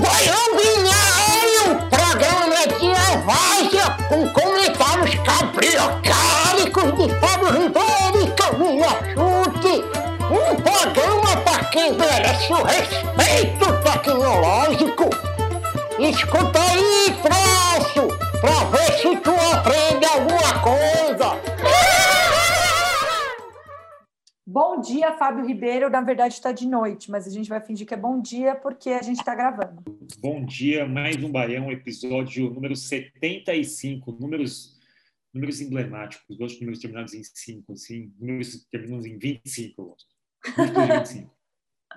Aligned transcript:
Baião 0.00 0.56
Binário, 0.56 1.88
programa 1.88 2.66
de 2.78 2.86
Evásia 3.12 3.96
com 4.08 4.28
comentários 4.30 5.14
cabriocálicos 5.24 6.96
de 6.98 7.14
Fábio 7.20 7.50
Ribeiro 7.52 8.22
e 8.22 8.26
Camila 8.32 8.92
Chute. 9.14 9.84
Um 10.24 10.56
programa 10.56 11.36
para 11.44 11.64
quem 11.66 11.92
merece 11.92 12.52
o 12.52 12.62
respeito 12.64 13.72
tecnológico. 13.84 15.10
Escuta 15.98 16.60
aí, 16.60 17.16
troço, 17.22 18.08
pra 18.40 18.64
ver 18.64 18.98
se 18.98 19.16
tu 19.16 19.30
aprende 19.52 20.06
Bom 24.54 24.80
dia, 24.80 25.12
Fábio 25.14 25.44
Ribeiro. 25.44 25.90
Na 25.90 26.00
verdade, 26.00 26.34
está 26.34 26.52
de 26.52 26.64
noite, 26.64 27.10
mas 27.10 27.26
a 27.26 27.30
gente 27.30 27.48
vai 27.48 27.60
fingir 27.60 27.84
que 27.84 27.92
é 27.92 27.96
bom 27.96 28.22
dia 28.22 28.54
porque 28.54 28.90
a 28.90 29.02
gente 29.02 29.18
está 29.18 29.34
gravando. 29.34 29.82
Bom 30.20 30.44
dia, 30.44 30.86
mais 30.86 31.16
um 31.16 31.28
Baião, 31.28 31.72
episódio 31.72 32.48
número 32.50 32.76
75, 32.76 34.12
números, 34.12 34.78
números 35.32 35.60
emblemáticos. 35.60 36.36
Gosto 36.36 36.54
de 36.54 36.60
números 36.60 36.78
terminados 36.78 37.14
em 37.14 37.24
5, 37.24 37.72
assim, 37.72 38.14
números 38.16 38.64
terminados 38.70 39.06
em 39.06 39.18
25, 39.18 39.82
eu 39.82 39.84
gosto. 39.86 40.08
25. 41.04 41.36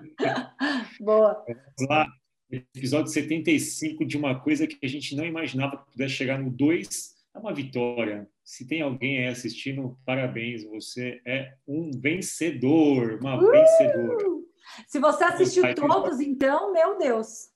Boa. 1.00 1.44
Vamos 1.46 1.88
lá, 1.88 2.08
episódio 2.50 3.12
75 3.12 4.04
de 4.04 4.16
uma 4.16 4.40
coisa 4.40 4.66
que 4.66 4.84
a 4.84 4.88
gente 4.88 5.14
não 5.14 5.24
imaginava 5.24 5.76
que 5.76 5.92
pudesse 5.92 6.14
chegar 6.14 6.40
no 6.40 6.50
2, 6.50 7.17
é 7.34 7.38
uma 7.38 7.54
vitória 7.54 8.28
se 8.48 8.66
tem 8.66 8.80
alguém 8.80 9.18
aí 9.18 9.26
assistindo, 9.26 9.98
parabéns, 10.06 10.64
você 10.64 11.20
é 11.26 11.52
um 11.68 11.90
vencedor, 11.90 13.18
uma 13.20 13.36
uh! 13.36 13.50
vencedora. 13.50 14.24
Se 14.86 14.98
você 14.98 15.24
assistiu 15.24 15.74
todos, 15.74 16.18
então, 16.18 16.72
meu 16.72 16.96
Deus. 16.96 17.50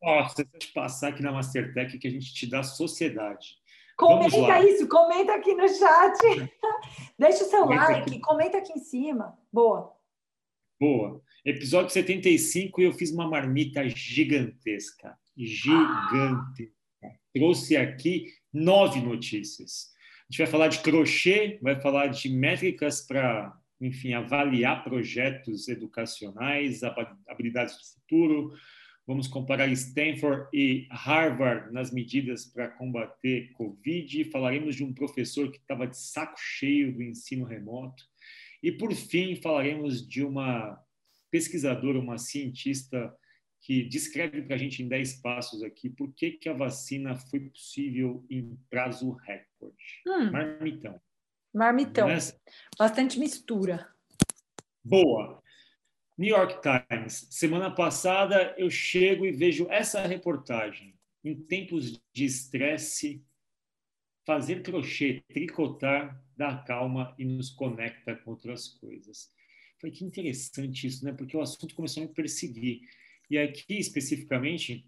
Nossa, 0.00 0.44
deixa 0.44 0.68
eu 0.68 0.72
passar 0.72 1.08
aqui 1.08 1.24
na 1.24 1.32
Mastertech 1.32 1.98
que 1.98 2.06
a 2.06 2.10
gente 2.10 2.32
te 2.32 2.48
dá 2.48 2.62
sociedade. 2.62 3.56
Comenta 3.96 4.60
isso, 4.60 4.86
comenta 4.86 5.34
aqui 5.34 5.54
no 5.54 5.68
chat. 5.68 6.20
Deixa 7.18 7.42
o 7.42 7.48
seu 7.48 7.62
comenta 7.64 7.82
like, 7.82 8.10
aqui. 8.10 8.20
comenta 8.20 8.58
aqui 8.58 8.72
em 8.74 8.78
cima. 8.78 9.36
Boa. 9.52 9.92
Boa. 10.78 11.20
Episódio 11.44 11.90
75 11.90 12.80
e 12.80 12.84
eu 12.84 12.92
fiz 12.92 13.10
uma 13.10 13.28
marmita 13.28 13.88
gigantesca. 13.88 15.18
Gigante. 15.36 16.72
Ah. 16.72 16.77
Trouxe 17.34 17.76
aqui 17.76 18.26
nove 18.52 19.00
notícias. 19.00 19.92
A 20.28 20.32
gente 20.32 20.38
vai 20.38 20.46
falar 20.46 20.68
de 20.68 20.80
crochê, 20.80 21.58
vai 21.62 21.80
falar 21.80 22.08
de 22.08 22.28
métricas 22.28 23.00
para, 23.00 23.56
enfim, 23.80 24.12
avaliar 24.12 24.84
projetos 24.84 25.68
educacionais, 25.68 26.82
habilidades 27.26 27.76
do 27.76 27.84
futuro. 27.94 28.52
Vamos 29.06 29.26
comparar 29.26 29.68
Stanford 29.68 30.48
e 30.52 30.86
Harvard 30.90 31.72
nas 31.72 31.90
medidas 31.90 32.44
para 32.44 32.68
combater 32.68 33.50
Covid. 33.52 34.24
Falaremos 34.24 34.76
de 34.76 34.84
um 34.84 34.92
professor 34.92 35.50
que 35.50 35.56
estava 35.56 35.86
de 35.86 35.96
saco 35.96 36.38
cheio 36.38 36.92
do 36.94 37.02
ensino 37.02 37.46
remoto. 37.46 38.04
E, 38.62 38.70
por 38.70 38.92
fim, 38.92 39.34
falaremos 39.36 40.06
de 40.06 40.22
uma 40.22 40.78
pesquisadora, 41.30 41.98
uma 41.98 42.18
cientista 42.18 43.14
que 43.68 43.82
descreve 43.82 44.40
para 44.40 44.54
a 44.54 44.58
gente 44.58 44.82
em 44.82 44.88
10 44.88 45.20
passos 45.20 45.62
aqui 45.62 45.90
por 45.90 46.10
que, 46.14 46.30
que 46.30 46.48
a 46.48 46.54
vacina 46.54 47.14
foi 47.14 47.38
possível 47.38 48.24
em 48.30 48.58
prazo 48.70 49.10
recorde. 49.10 50.02
Hum. 50.06 50.30
Marmitão. 50.30 50.98
Marmitão. 51.52 52.08
Bastante 52.78 53.18
mistura. 53.18 53.86
Boa. 54.82 55.42
New 56.16 56.30
York 56.30 56.62
Times. 56.62 57.28
Semana 57.30 57.70
passada 57.70 58.54
eu 58.56 58.70
chego 58.70 59.26
e 59.26 59.32
vejo 59.32 59.66
essa 59.68 60.00
reportagem. 60.00 60.98
Em 61.22 61.34
tempos 61.34 62.00
de 62.10 62.24
estresse, 62.24 63.22
fazer 64.24 64.62
crochê, 64.62 65.22
tricotar, 65.28 66.24
dá 66.34 66.56
calma 66.56 67.14
e 67.18 67.24
nos 67.26 67.50
conecta 67.50 68.16
com 68.16 68.30
outras 68.30 68.66
coisas. 68.66 69.30
Foi 69.78 69.90
que 69.90 70.06
interessante 70.06 70.86
isso, 70.86 71.04
né? 71.04 71.12
Porque 71.12 71.36
o 71.36 71.42
assunto 71.42 71.74
começou 71.74 72.02
a 72.02 72.06
me 72.06 72.14
perseguir. 72.14 72.80
E 73.30 73.38
aqui, 73.38 73.78
especificamente, 73.78 74.86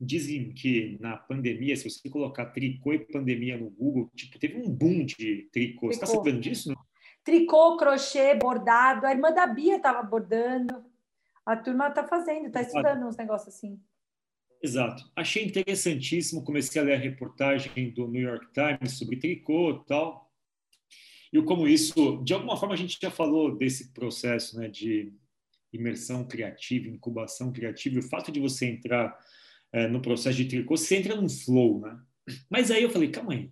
dizem 0.00 0.52
que 0.52 0.96
na 1.00 1.16
pandemia, 1.16 1.76
se 1.76 1.88
você 1.88 2.08
colocar 2.08 2.46
tricô 2.46 2.92
e 2.92 2.98
pandemia 2.98 3.56
no 3.56 3.70
Google, 3.70 4.10
tipo, 4.14 4.38
teve 4.38 4.56
um 4.56 4.68
boom 4.68 5.04
de 5.04 5.48
tricô. 5.50 5.50
tricô. 5.52 5.86
Você 5.88 5.94
está 5.94 6.06
sabendo 6.06 6.40
disso? 6.40 6.70
Não? 6.70 6.76
Tricô, 7.22 7.76
crochê, 7.76 8.34
bordado. 8.34 9.06
A 9.06 9.12
irmã 9.12 9.32
da 9.32 9.46
Bia 9.46 9.76
estava 9.76 10.02
bordando. 10.02 10.84
A 11.44 11.56
turma 11.56 11.88
está 11.88 12.06
fazendo, 12.06 12.46
está 12.46 12.62
estudando 12.62 13.06
uns 13.06 13.16
negócios 13.16 13.54
assim. 13.54 13.80
Exato. 14.62 15.04
Achei 15.14 15.44
interessantíssimo. 15.44 16.42
Comecei 16.42 16.80
a 16.80 16.84
ler 16.84 16.94
a 16.94 16.98
reportagem 16.98 17.90
do 17.90 18.08
New 18.08 18.22
York 18.22 18.46
Times 18.52 18.98
sobre 18.98 19.16
tricô 19.16 19.70
e 19.70 19.84
tal. 19.86 20.32
E 21.32 21.42
como 21.42 21.66
isso, 21.66 22.22
de 22.24 22.32
alguma 22.32 22.56
forma, 22.56 22.74
a 22.74 22.78
gente 22.78 22.98
já 23.00 23.10
falou 23.10 23.56
desse 23.56 23.92
processo 23.92 24.58
né, 24.58 24.68
de 24.68 25.12
imersão 25.76 26.24
criativa, 26.26 26.88
incubação 26.88 27.52
criativa, 27.52 27.96
e 27.96 27.98
o 27.98 28.08
fato 28.08 28.30
de 28.32 28.40
você 28.40 28.66
entrar 28.66 29.18
é, 29.72 29.88
no 29.88 30.00
processo 30.00 30.36
de 30.36 30.44
tricô, 30.44 30.76
você 30.76 30.96
entra 30.96 31.16
num 31.16 31.28
flow, 31.28 31.80
né? 31.80 31.98
Mas 32.48 32.70
aí 32.70 32.82
eu 32.82 32.90
falei, 32.90 33.08
calma 33.08 33.32
aí, 33.32 33.50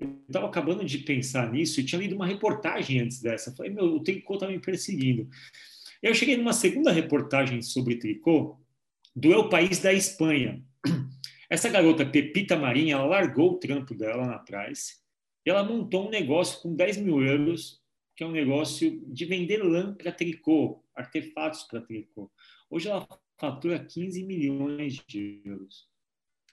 eu 0.00 0.20
estava 0.28 0.46
acabando 0.46 0.84
de 0.84 0.98
pensar 0.98 1.50
nisso 1.50 1.80
e 1.80 1.84
tinha 1.84 2.00
lido 2.00 2.14
uma 2.14 2.26
reportagem 2.26 3.00
antes 3.00 3.20
dessa. 3.20 3.50
Eu 3.50 3.56
falei, 3.56 3.72
meu, 3.72 3.84
o 3.86 4.02
tricô 4.02 4.34
está 4.34 4.46
me 4.46 4.60
perseguindo. 4.60 5.28
Eu 6.02 6.14
cheguei 6.14 6.36
numa 6.36 6.52
segunda 6.52 6.92
reportagem 6.92 7.60
sobre 7.60 7.96
tricô 7.96 8.60
do 9.16 9.32
El 9.32 9.48
País 9.48 9.80
da 9.80 9.92
Espanha. 9.92 10.62
Essa 11.50 11.68
garota, 11.68 12.06
Pepita 12.06 12.56
Marinha, 12.56 12.94
ela 12.94 13.06
largou 13.06 13.52
o 13.52 13.58
trampo 13.58 13.94
dela 13.94 14.26
na 14.26 14.38
Price 14.38 14.96
e 15.44 15.50
ela 15.50 15.64
montou 15.64 16.06
um 16.06 16.10
negócio 16.10 16.60
com 16.60 16.76
10 16.76 16.98
mil 16.98 17.22
euros, 17.24 17.80
que 18.14 18.22
é 18.22 18.26
um 18.26 18.32
negócio 18.32 19.02
de 19.06 19.24
vender 19.24 19.62
lã 19.62 19.94
para 19.94 20.12
tricô, 20.12 20.84
artefatos 20.98 21.62
para 21.62 21.80
tricô. 21.80 22.30
Hoje 22.68 22.88
ela 22.88 23.06
fatura 23.38 23.78
15 23.78 24.24
milhões 24.24 25.02
de 25.06 25.40
euros. 25.44 25.88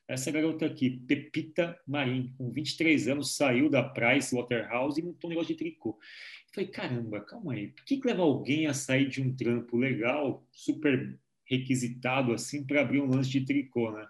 Essa 0.07 0.29
garota 0.31 0.67
aqui, 0.67 0.99
Pepita 1.07 1.79
Marim, 1.87 2.31
com 2.37 2.51
23 2.51 3.07
anos, 3.07 3.35
saiu 3.35 3.69
da 3.71 3.81
Price 3.81 4.35
Waterhouse 4.35 4.99
e 4.99 5.03
montou 5.03 5.27
um 5.27 5.33
negócio 5.33 5.53
de 5.53 5.57
tricô. 5.57 5.89
Eu 5.89 6.53
falei, 6.53 6.69
caramba, 6.69 7.21
calma 7.21 7.53
aí, 7.53 7.69
por 7.69 7.83
que, 7.83 7.97
que 7.97 8.07
leva 8.07 8.21
alguém 8.21 8.67
a 8.67 8.73
sair 8.73 9.09
de 9.09 9.19
um 9.19 9.35
trampo 9.35 9.75
legal, 9.75 10.47
super 10.51 11.19
requisitado 11.43 12.33
assim, 12.33 12.63
para 12.63 12.81
abrir 12.81 13.01
um 13.01 13.09
lance 13.09 13.29
de 13.29 13.41
tricô, 13.43 13.91
né? 13.91 14.07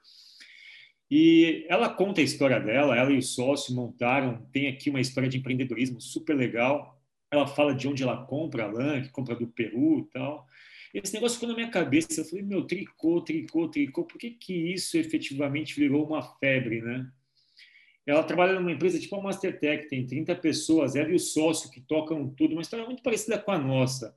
E 1.09 1.65
ela 1.69 1.87
conta 1.87 2.19
a 2.19 2.23
história 2.23 2.59
dela, 2.59 2.97
ela 2.97 3.11
e 3.11 3.17
o 3.17 3.21
sócio 3.21 3.73
montaram, 3.73 4.45
tem 4.51 4.67
aqui 4.67 4.89
uma 4.89 4.99
história 4.99 5.29
de 5.29 5.37
empreendedorismo 5.37 6.01
super 6.01 6.35
legal, 6.35 6.94
ela 7.31 7.47
fala 7.47 7.73
de 7.73 7.87
onde 7.87 8.03
ela 8.03 8.25
compra 8.25 8.65
a 8.65 8.71
lã, 8.71 9.01
que 9.01 9.09
compra 9.09 9.35
do 9.35 9.47
Peru 9.47 9.99
e 9.99 10.05
tal. 10.11 10.47
Esse 10.93 11.13
negócio 11.13 11.35
ficou 11.35 11.49
na 11.49 11.55
minha 11.55 11.69
cabeça. 11.69 12.21
Eu 12.21 12.25
falei, 12.25 12.45
meu, 12.45 12.65
tricô, 12.65 13.21
tricô, 13.21 13.67
tricô, 13.67 14.03
por 14.05 14.17
que, 14.17 14.31
que 14.31 14.53
isso 14.53 14.97
efetivamente 14.97 15.75
virou 15.75 16.05
uma 16.05 16.21
febre, 16.21 16.81
né? 16.81 17.09
Ela 18.05 18.23
trabalha 18.23 18.53
numa 18.53 18.71
empresa 18.71 18.99
tipo 18.99 19.15
a 19.15 19.21
Mastertech, 19.21 19.87
tem 19.87 20.05
30 20.05 20.35
pessoas, 20.35 20.95
ela 20.95 21.09
e 21.09 21.15
o 21.15 21.19
sócio 21.19 21.71
que 21.71 21.81
tocam 21.81 22.29
tudo, 22.29 22.53
uma 22.53 22.61
história 22.61 22.85
muito 22.85 23.01
parecida 23.01 23.37
com 23.39 23.51
a 23.51 23.57
nossa. 23.57 24.15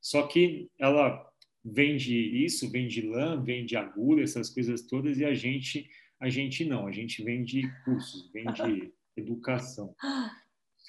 Só 0.00 0.26
que 0.26 0.70
ela 0.78 1.26
vende 1.64 2.14
isso, 2.14 2.70
vende 2.70 3.00
lã, 3.00 3.42
vende 3.42 3.76
agulha, 3.76 4.22
essas 4.22 4.50
coisas 4.50 4.82
todas, 4.82 5.18
e 5.18 5.24
a 5.24 5.32
gente, 5.34 5.88
a 6.20 6.28
gente 6.28 6.64
não, 6.64 6.86
a 6.86 6.92
gente 6.92 7.22
vende 7.24 7.62
cursos, 7.84 8.30
vende 8.30 8.92
educação. 9.16 9.94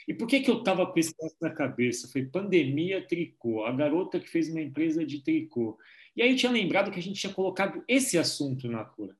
E 0.07 0.13
por 0.13 0.27
que, 0.27 0.39
que 0.39 0.49
eu 0.49 0.59
estava 0.59 0.85
com 0.85 0.99
isso 0.99 1.13
na 1.41 1.49
cabeça? 1.49 2.07
Foi 2.07 2.25
pandemia, 2.25 3.05
tricô, 3.05 3.65
a 3.65 3.71
garota 3.71 4.19
que 4.19 4.29
fez 4.29 4.49
uma 4.49 4.61
empresa 4.61 5.05
de 5.05 5.21
tricô. 5.23 5.77
E 6.15 6.21
aí 6.21 6.31
eu 6.31 6.35
tinha 6.35 6.51
lembrado 6.51 6.91
que 6.91 6.99
a 6.99 7.03
gente 7.03 7.19
tinha 7.19 7.33
colocado 7.33 7.83
esse 7.87 8.17
assunto 8.17 8.67
na 8.67 8.83
cura. 8.83 9.15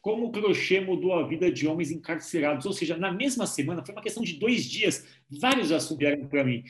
Como 0.00 0.26
o 0.26 0.30
crochê 0.30 0.80
mudou 0.80 1.14
a 1.14 1.26
vida 1.26 1.50
de 1.50 1.66
homens 1.66 1.90
encarcerados. 1.90 2.66
Ou 2.66 2.74
seja, 2.74 2.96
na 2.96 3.10
mesma 3.10 3.46
semana, 3.46 3.84
foi 3.84 3.94
uma 3.94 4.02
questão 4.02 4.22
de 4.22 4.34
dois 4.34 4.64
dias, 4.64 5.06
vários 5.30 5.72
assuntos 5.72 5.98
vieram 5.98 6.28
para 6.28 6.44
mim. 6.44 6.62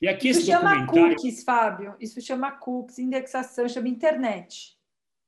E 0.00 0.08
aqui 0.08 0.30
Isso 0.30 0.46
chama 0.46 0.86
cookies, 0.86 1.44
Fábio. 1.44 1.94
Isso 2.00 2.20
chama 2.22 2.50
cookies, 2.52 2.98
indexação, 2.98 3.68
chama 3.68 3.88
internet. 3.88 4.78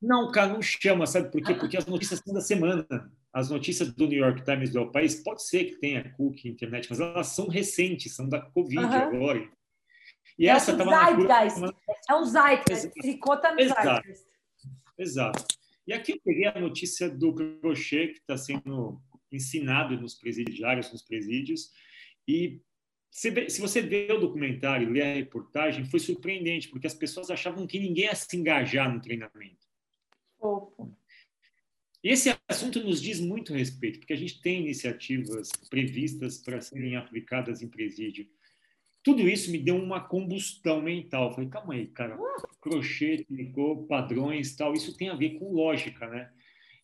Não, 0.01 0.33
cara, 0.33 0.55
não 0.55 0.63
chama, 0.63 1.07
sabe 1.07 1.31
por 1.31 1.43
quê? 1.43 1.55
Porque 1.55 1.77
as 1.77 1.85
notícias 1.85 2.21
são 2.21 2.33
da 2.33 2.41
semana 2.41 2.87
as 3.33 3.51
notícias 3.51 3.93
do 3.93 4.07
New 4.07 4.19
York 4.19 4.45
Times 4.45 4.73
do 4.73 4.91
País, 4.91 5.23
pode 5.23 5.47
ser 5.47 5.65
que 5.65 5.77
tenha 5.77 6.11
cookie, 6.15 6.49
internet, 6.49 6.89
mas 6.91 7.01
elas 7.01 7.29
são 7.29 7.49
recentes, 7.49 8.15
são 8.15 8.29
da 8.29 8.41
Covid 8.41 8.79
uhum. 8.79 8.93
agora. 8.93 9.51
E 10.39 10.49
é 10.49 10.51
essa 10.51 10.73
estava 10.73 10.91
Zeitgeist. 10.91 11.61
Na... 11.61 11.73
É 12.09 12.15
um 12.15 12.25
Zeitgeist. 12.25 12.91
Tricota 12.91 13.53
no 13.53 13.61
Exato. 13.61 13.83
Zeitgeist. 13.83 14.27
Exato. 14.99 15.45
E 15.87 15.93
aqui 15.93 16.13
eu 16.13 16.21
peguei 16.25 16.47
a 16.47 16.61
notícia 16.61 17.09
do 17.09 17.35
crochê 17.35 18.09
que 18.09 18.19
está 18.19 18.37
sendo 18.37 19.01
ensinado 19.31 20.01
nos 20.01 20.15
presidiários, 20.15 20.93
nos 20.93 21.03
presídios, 21.03 21.71
e 22.27 22.61
se 23.11 23.61
você 23.61 23.83
vê 23.83 24.09
o 24.13 24.21
documentário, 24.21 24.89
lê 24.89 25.03
a 25.03 25.15
reportagem, 25.15 25.85
foi 25.85 25.99
surpreendente, 25.99 26.69
porque 26.69 26.87
as 26.87 26.95
pessoas 26.95 27.31
achavam 27.31 27.67
que 27.67 27.79
ninguém 27.79 28.05
ia 28.05 28.15
se 28.15 28.37
engajar 28.37 28.93
no 28.93 29.01
treinamento. 29.01 29.67
Fofo. 30.39 30.97
Esse 32.03 32.35
assunto 32.49 32.83
nos 32.83 33.01
diz 33.01 33.21
muito 33.21 33.53
respeito, 33.53 33.99
porque 33.99 34.15
a 34.15 34.17
gente 34.17 34.41
tem 34.41 34.63
iniciativas 34.63 35.51
previstas 35.69 36.39
para 36.39 36.61
serem 36.61 36.97
aplicadas 36.97 37.63
em 37.63 37.69
presídio. 37.69 38.27
Tudo 39.03 39.29
isso 39.29 39.51
me 39.51 39.59
deu 39.59 39.77
uma 39.77 40.01
combustão 40.01 40.81
mental. 40.81 41.33
Falei, 41.33 41.51
calma 41.51 41.75
aí, 41.75 41.87
cara, 41.87 42.19
crochê, 42.61 43.25
tricô, 43.27 43.85
padrões, 43.87 44.57
tal, 44.57 44.73
isso 44.73 44.97
tem 44.97 45.11
a 45.11 45.15
ver 45.15 45.39
com 45.39 45.53
lógica, 45.53 46.07
né? 46.07 46.31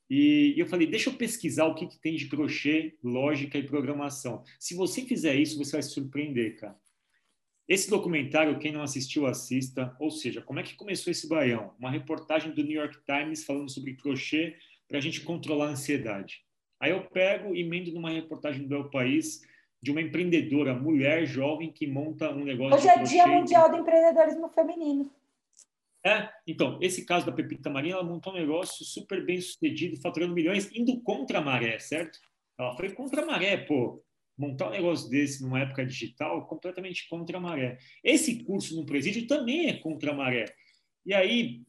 E 0.08 0.54
eu 0.56 0.66
falei, 0.66 0.86
deixa 0.86 1.10
eu 1.10 1.14
pesquisar 1.14 1.64
o 1.64 1.74
que, 1.74 1.86
que 1.86 1.98
tem 1.98 2.14
de 2.14 2.28
crochê, 2.28 2.96
lógica 3.02 3.58
e 3.58 3.62
programação. 3.62 4.44
Se 4.58 4.74
você 4.74 5.02
fizer 5.02 5.34
isso, 5.34 5.58
você 5.58 5.72
vai 5.72 5.82
se 5.82 5.90
surpreender, 5.90 6.56
cara. 6.60 6.78
Esse 7.66 7.90
documentário, 7.90 8.58
quem 8.60 8.70
não 8.70 8.82
assistiu, 8.82 9.26
assista. 9.26 9.96
Ou 9.98 10.10
seja, 10.10 10.40
como 10.40 10.60
é 10.60 10.62
que 10.62 10.76
começou 10.76 11.10
esse 11.10 11.28
baião? 11.28 11.74
Uma 11.78 11.90
reportagem 11.90 12.52
do 12.52 12.62
New 12.62 12.80
York 12.80 12.98
Times 13.04 13.44
falando 13.44 13.68
sobre 13.68 13.94
crochê 13.94 14.56
para 14.88 14.98
a 14.98 15.00
gente 15.00 15.20
controlar 15.22 15.66
a 15.66 15.70
ansiedade. 15.70 16.44
Aí 16.80 16.90
eu 16.90 17.02
pego 17.08 17.54
e 17.54 17.60
emendo 17.60 17.92
numa 17.92 18.10
reportagem 18.10 18.62
do 18.62 18.68
meu 18.68 18.90
país 18.90 19.40
de 19.82 19.90
uma 19.90 20.00
empreendedora, 20.00 20.74
mulher 20.74 21.26
jovem, 21.26 21.72
que 21.72 21.86
monta 21.86 22.30
um 22.30 22.44
negócio. 22.44 22.76
Hoje 22.76 22.88
é 22.88 23.02
Dia 23.02 23.26
Mundial 23.26 23.70
do 23.70 23.76
Empreendedorismo 23.78 24.48
Feminino. 24.48 25.10
É, 26.04 26.28
então, 26.46 26.78
esse 26.80 27.04
caso 27.04 27.26
da 27.26 27.32
Pepita 27.32 27.68
Marinha, 27.68 27.94
ela 27.94 28.04
montou 28.04 28.32
um 28.32 28.36
negócio 28.36 28.84
super 28.84 29.24
bem 29.24 29.40
sucedido, 29.40 30.00
faturando 30.00 30.34
milhões, 30.34 30.70
indo 30.72 31.00
contra 31.00 31.38
a 31.38 31.42
maré, 31.42 31.78
certo? 31.78 32.18
Ela 32.58 32.76
foi 32.76 32.92
contra 32.92 33.22
a 33.22 33.26
maré, 33.26 33.56
pô. 33.56 34.02
Montar 34.38 34.68
um 34.68 34.72
negócio 34.72 35.08
desse 35.08 35.42
numa 35.42 35.60
época 35.60 35.84
digital, 35.84 36.46
completamente 36.46 37.08
contra 37.08 37.38
a 37.38 37.40
maré. 37.40 37.78
Esse 38.04 38.44
curso 38.44 38.76
no 38.76 38.86
presídio 38.86 39.26
também 39.26 39.68
é 39.68 39.78
contra 39.78 40.12
a 40.12 40.14
maré. 40.14 40.44
E 41.04 41.12
aí, 41.12 41.62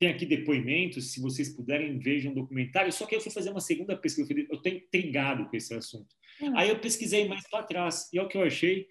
tem 0.00 0.08
aqui 0.08 0.24
depoimentos, 0.24 1.12
se 1.12 1.20
vocês 1.20 1.50
puderem, 1.50 1.98
vejam 1.98 2.32
um 2.32 2.34
documentário. 2.34 2.90
Só 2.90 3.04
que 3.04 3.14
eu 3.14 3.20
fui 3.20 3.30
fazer 3.30 3.50
uma 3.50 3.60
segunda 3.60 3.94
pesquisa, 3.94 4.32
eu 4.32 4.56
estou 4.56 4.72
intrigado 4.72 5.46
com 5.46 5.54
esse 5.54 5.74
assunto. 5.74 6.16
Hum. 6.40 6.56
Aí 6.56 6.70
eu 6.70 6.80
pesquisei 6.80 7.28
mais 7.28 7.46
para 7.50 7.64
trás, 7.64 8.08
e 8.10 8.18
é 8.18 8.22
o 8.22 8.26
que 8.26 8.38
eu 8.38 8.42
achei: 8.42 8.88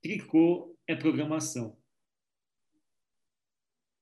tricô 0.00 0.74
é 0.86 0.96
programação. 0.96 1.76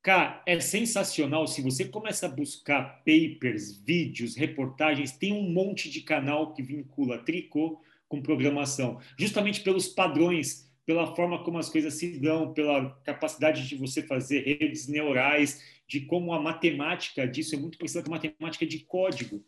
Cara, 0.01 0.43
é 0.47 0.61
sensacional. 0.61 1.49
Se 1.49 1.61
você 1.61 1.85
começa 1.85 2.27
a 2.27 2.31
buscar 2.31 3.03
papers, 3.05 3.77
vídeos, 3.85 4.37
reportagens, 4.37 5.11
tem 5.11 5.33
um 5.33 5.51
monte 5.51 5.91
de 5.91 6.03
canal 6.03 6.55
que 6.55 6.63
vincula 6.63 7.19
tricô 7.19 7.83
com 8.09 8.23
programação, 8.23 9.01
justamente 9.19 9.61
pelos 9.61 9.89
padrões, 9.89 10.70
pela 10.91 11.15
forma 11.15 11.45
como 11.45 11.57
as 11.57 11.69
coisas 11.69 11.95
se 11.95 12.19
dão, 12.19 12.53
pela 12.53 12.91
capacidade 13.05 13.69
de 13.69 13.77
você 13.77 14.03
fazer 14.03 14.41
redes 14.41 14.89
neurais, 14.89 15.63
de 15.87 16.01
como 16.01 16.33
a 16.33 16.43
matemática 16.43 17.29
disso 17.29 17.55
é 17.55 17.59
muito 17.59 17.79
parecida 17.79 18.03
com 18.03 18.13
a 18.13 18.17
matemática 18.17 18.67
de 18.67 18.81
código. 18.81 19.41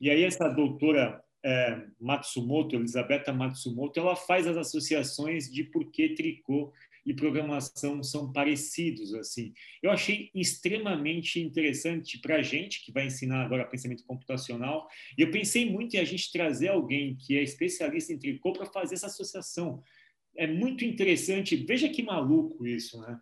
E 0.00 0.08
aí 0.08 0.24
essa 0.24 0.48
doutora 0.48 1.22
é, 1.44 1.82
Matsumoto, 2.00 2.76
Elisabetta 2.76 3.30
Matsumoto, 3.30 4.00
ela 4.00 4.16
faz 4.16 4.46
as 4.46 4.56
associações 4.56 5.52
de 5.52 5.64
por 5.64 5.90
que 5.90 6.14
tricô 6.14 6.72
e 7.04 7.12
programação 7.12 8.02
são 8.02 8.32
parecidos 8.32 9.12
assim. 9.12 9.52
Eu 9.82 9.90
achei 9.90 10.30
extremamente 10.34 11.40
interessante 11.40 12.18
para 12.18 12.36
a 12.36 12.42
gente 12.42 12.82
que 12.86 12.90
vai 12.90 13.04
ensinar 13.04 13.44
agora 13.44 13.66
pensamento 13.66 14.04
computacional. 14.06 14.88
E 15.18 15.20
eu 15.20 15.30
pensei 15.30 15.70
muito 15.70 15.94
em 15.94 15.98
a 15.98 16.04
gente 16.04 16.32
trazer 16.32 16.68
alguém 16.68 17.16
que 17.16 17.36
é 17.36 17.42
especialista 17.42 18.14
em 18.14 18.18
tricô 18.18 18.54
para 18.54 18.64
fazer 18.64 18.94
essa 18.94 19.08
associação. 19.08 19.82
É 20.36 20.46
muito 20.46 20.84
interessante. 20.84 21.56
Veja 21.56 21.88
que 21.88 22.02
maluco 22.02 22.66
isso, 22.66 23.00
né? 23.00 23.20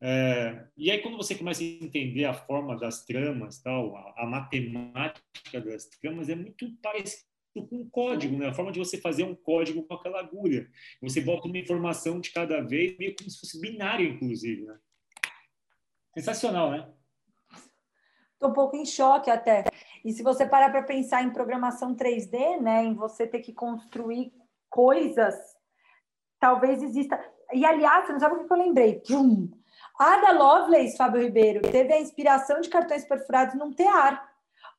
É, 0.00 0.66
e 0.76 0.90
aí 0.90 1.00
quando 1.00 1.16
você 1.16 1.34
começa 1.34 1.62
a 1.62 1.64
entender 1.64 2.24
a 2.24 2.34
forma 2.34 2.76
das 2.78 3.04
tramas, 3.06 3.60
tal, 3.62 3.96
a, 3.96 4.24
a 4.24 4.26
matemática 4.26 5.60
das 5.60 5.86
tramas 5.86 6.28
é 6.28 6.34
muito 6.34 6.70
parecido 6.82 7.24
com 7.54 7.76
um 7.76 7.88
código, 7.88 8.36
né? 8.36 8.48
A 8.48 8.54
forma 8.54 8.72
de 8.72 8.78
você 8.78 8.98
fazer 8.98 9.24
um 9.24 9.34
código 9.34 9.82
com 9.84 9.94
aquela 9.94 10.20
agulha. 10.20 10.68
Você 11.00 11.20
bota 11.20 11.46
uma 11.46 11.58
informação 11.58 12.20
de 12.20 12.30
cada 12.32 12.60
vez, 12.60 12.96
meio 12.98 13.14
como 13.16 13.30
se 13.30 13.40
fosse 13.40 13.60
binário, 13.60 14.06
inclusive, 14.06 14.64
né? 14.64 14.78
Sensacional, 16.14 16.70
né? 16.70 16.92
Estou 18.34 18.50
um 18.50 18.52
pouco 18.52 18.76
em 18.76 18.84
choque 18.84 19.30
até. 19.30 19.64
E 20.04 20.12
se 20.12 20.22
você 20.22 20.46
parar 20.46 20.70
para 20.70 20.82
pensar 20.82 21.22
em 21.22 21.32
programação 21.32 21.96
3D, 21.96 22.60
né, 22.60 22.84
em 22.84 22.94
você 22.94 23.26
ter 23.26 23.40
que 23.40 23.54
construir 23.54 24.32
coisas, 24.68 25.34
talvez 26.44 26.82
exista. 26.82 27.18
E 27.54 27.64
aliás, 27.64 28.04
você 28.04 28.12
não 28.12 28.20
sabe 28.20 28.34
o 28.34 28.46
que 28.46 28.52
eu 28.52 28.56
lembrei? 28.58 29.00
Pum. 29.08 29.48
Ada 29.98 30.32
Lovelace, 30.32 30.94
Fábio 30.94 31.22
Ribeiro, 31.22 31.62
teve 31.62 31.90
a 31.90 32.00
inspiração 32.00 32.60
de 32.60 32.68
cartões 32.68 33.02
perfurados 33.06 33.54
num 33.54 33.72
tear 33.72 34.22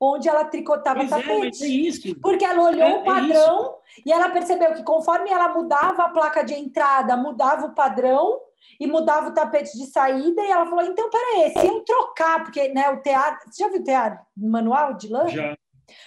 onde 0.00 0.28
ela 0.28 0.44
tricotava 0.44 1.00
pois 1.00 1.10
tapete. 1.10 1.64
É, 1.64 1.66
é 1.66 1.70
isso. 1.70 2.20
Porque 2.20 2.44
ela 2.44 2.62
olhou 2.62 2.86
é, 2.86 2.98
o 2.98 3.00
é 3.00 3.04
padrão 3.04 3.78
é 3.98 4.02
e 4.06 4.12
ela 4.12 4.28
percebeu 4.28 4.74
que 4.74 4.84
conforme 4.84 5.30
ela 5.30 5.48
mudava 5.48 6.04
a 6.04 6.08
placa 6.10 6.44
de 6.44 6.54
entrada, 6.54 7.16
mudava 7.16 7.66
o 7.66 7.74
padrão 7.74 8.40
e 8.78 8.86
mudava 8.86 9.30
o 9.30 9.34
tapete 9.34 9.76
de 9.76 9.86
saída, 9.86 10.42
e 10.42 10.50
ela 10.50 10.66
falou: 10.66 10.84
então, 10.84 11.10
peraí, 11.10 11.50
se 11.50 11.66
eu 11.66 11.80
trocar, 11.80 12.44
porque 12.44 12.68
né, 12.68 12.90
o 12.90 13.00
teatro. 13.00 13.50
Você 13.50 13.64
já 13.64 13.70
viu 13.70 13.80
o 13.80 13.84
teatro 13.84 14.20
manual 14.36 14.94
de 14.94 15.08
lã? 15.08 15.26
Já. 15.28 15.56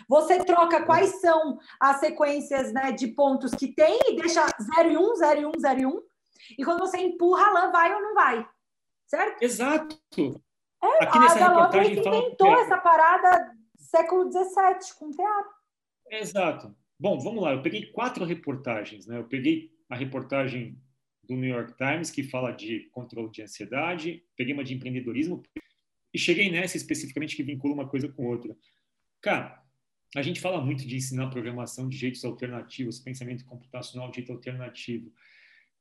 Você 0.08 0.44
troca 0.44 0.86
quais 0.86 1.22
são 1.22 1.58
as 1.80 1.98
sequências 1.98 2.74
né, 2.74 2.92
de 2.92 3.08
pontos 3.08 3.52
que 3.52 3.74
tem 3.74 4.00
e 4.08 4.16
deixa 4.16 4.46
0 4.76 4.92
e 4.92 4.98
1, 4.98 5.16
0 5.16 5.42
e 5.42 5.46
1, 5.46 5.52
0 5.60 5.80
e 5.80 5.86
1. 5.86 6.02
E 6.58 6.66
quando 6.66 6.80
você 6.80 6.98
empurra, 6.98 7.46
a 7.46 7.52
lã 7.52 7.72
vai 7.72 7.94
ou 7.94 8.02
não 8.02 8.14
vai. 8.14 8.48
Certo? 9.06 9.42
Exato. 9.42 9.98
É, 10.82 11.04
Aqui 11.04 11.20
nessa 11.20 11.46
a 11.46 11.50
reportagem 11.50 11.98
inventou 11.98 12.60
essa 12.62 12.78
parada 12.78 13.54
século 13.78 14.32
XVII, 14.32 14.96
com 14.98 15.12
teatro. 15.12 15.52
Exato. 16.10 16.76
Bom, 17.00 17.20
vamos 17.20 17.44
lá. 17.44 17.54
Eu 17.54 17.62
peguei 17.62 17.92
quatro 17.92 18.26
reportagens. 18.26 19.08
Né? 19.08 19.18
Eu 19.18 19.26
peguei 19.26 19.72
a 19.90 19.96
reportagem 19.96 20.78
do 21.24 21.36
New 21.36 21.50
York 21.50 21.76
Times, 21.78 22.10
que 22.10 22.24
fala 22.24 22.52
de 22.52 22.90
controle 22.92 23.30
de 23.30 23.44
ansiedade, 23.44 24.24
peguei 24.36 24.54
uma 24.54 24.64
de 24.64 24.74
empreendedorismo 24.74 25.44
e 26.12 26.18
cheguei 26.18 26.52
nessa 26.52 26.76
especificamente 26.76 27.36
que 27.36 27.44
vincula 27.44 27.74
uma 27.74 27.88
coisa 27.88 28.10
com 28.10 28.26
outra. 28.26 28.56
Cara, 29.22 29.64
a 30.16 30.22
gente 30.22 30.40
fala 30.40 30.64
muito 30.64 30.88
de 30.88 30.96
ensinar 30.96 31.30
programação 31.30 31.88
de 31.88 31.98
jeitos 31.98 32.26
alternativos, 32.26 33.00
pensamento 33.00 33.46
computacional 33.46 34.10
de 34.10 34.18
jeito 34.18 34.32
alternativo. 34.32 35.12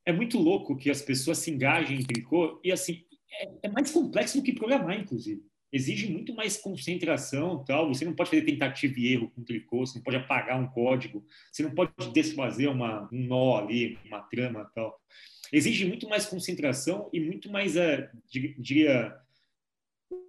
É 0.04 0.12
muito 0.12 0.38
louco 0.38 0.76
que 0.76 0.90
as 0.90 1.02
pessoas 1.02 1.38
se 1.38 1.50
engajem 1.50 2.00
em 2.00 2.04
tricô 2.04 2.60
e, 2.62 2.72
assim, 2.72 3.04
é, 3.30 3.48
é 3.64 3.68
mais 3.68 3.90
complexo 3.90 4.38
do 4.38 4.44
que 4.44 4.52
programar, 4.52 4.98
inclusive 4.98 5.42
exige 5.72 6.10
muito 6.10 6.34
mais 6.34 6.56
concentração 6.56 7.64
tal. 7.64 7.88
Você 7.88 8.04
não 8.04 8.14
pode 8.14 8.30
fazer 8.30 8.42
tentativa 8.42 8.98
e 8.98 9.12
erro 9.12 9.30
com 9.30 9.42
tricô, 9.42 9.86
você 9.86 9.98
não 9.98 10.02
pode 10.02 10.16
apagar 10.16 10.60
um 10.60 10.68
código, 10.68 11.24
você 11.50 11.62
não 11.62 11.70
pode 11.70 11.92
desfazer 12.12 12.68
uma, 12.68 13.08
um 13.12 13.24
nó 13.24 13.58
ali, 13.58 13.98
uma 14.06 14.20
trama 14.20 14.70
tal. 14.74 14.98
Exige 15.52 15.86
muito 15.86 16.08
mais 16.08 16.26
concentração 16.26 17.08
e 17.12 17.20
muito 17.20 17.50
mais, 17.50 17.76
uh, 17.76 18.08
diria, 18.28 19.16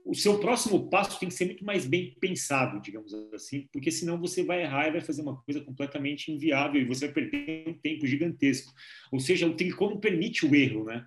o 0.05 0.15
seu 0.15 0.39
próximo 0.39 0.89
passo 0.89 1.19
tem 1.19 1.29
que 1.29 1.35
ser 1.35 1.45
muito 1.45 1.63
mais 1.63 1.85
bem 1.85 2.15
pensado, 2.19 2.81
digamos 2.81 3.13
assim, 3.33 3.67
porque 3.71 3.91
senão 3.91 4.19
você 4.19 4.43
vai 4.43 4.63
errar 4.63 4.87
e 4.87 4.91
vai 4.91 5.01
fazer 5.01 5.21
uma 5.21 5.39
coisa 5.43 5.61
completamente 5.61 6.31
inviável 6.31 6.81
e 6.81 6.85
você 6.85 7.05
vai 7.05 7.13
perder 7.13 7.69
um 7.69 7.73
tempo 7.73 8.07
gigantesco. 8.07 8.73
Ou 9.11 9.19
seja, 9.19 9.47
o 9.47 9.55
tricô 9.55 9.89
não 9.89 9.99
permite 9.99 10.45
o 10.45 10.55
erro, 10.55 10.85
né? 10.85 11.05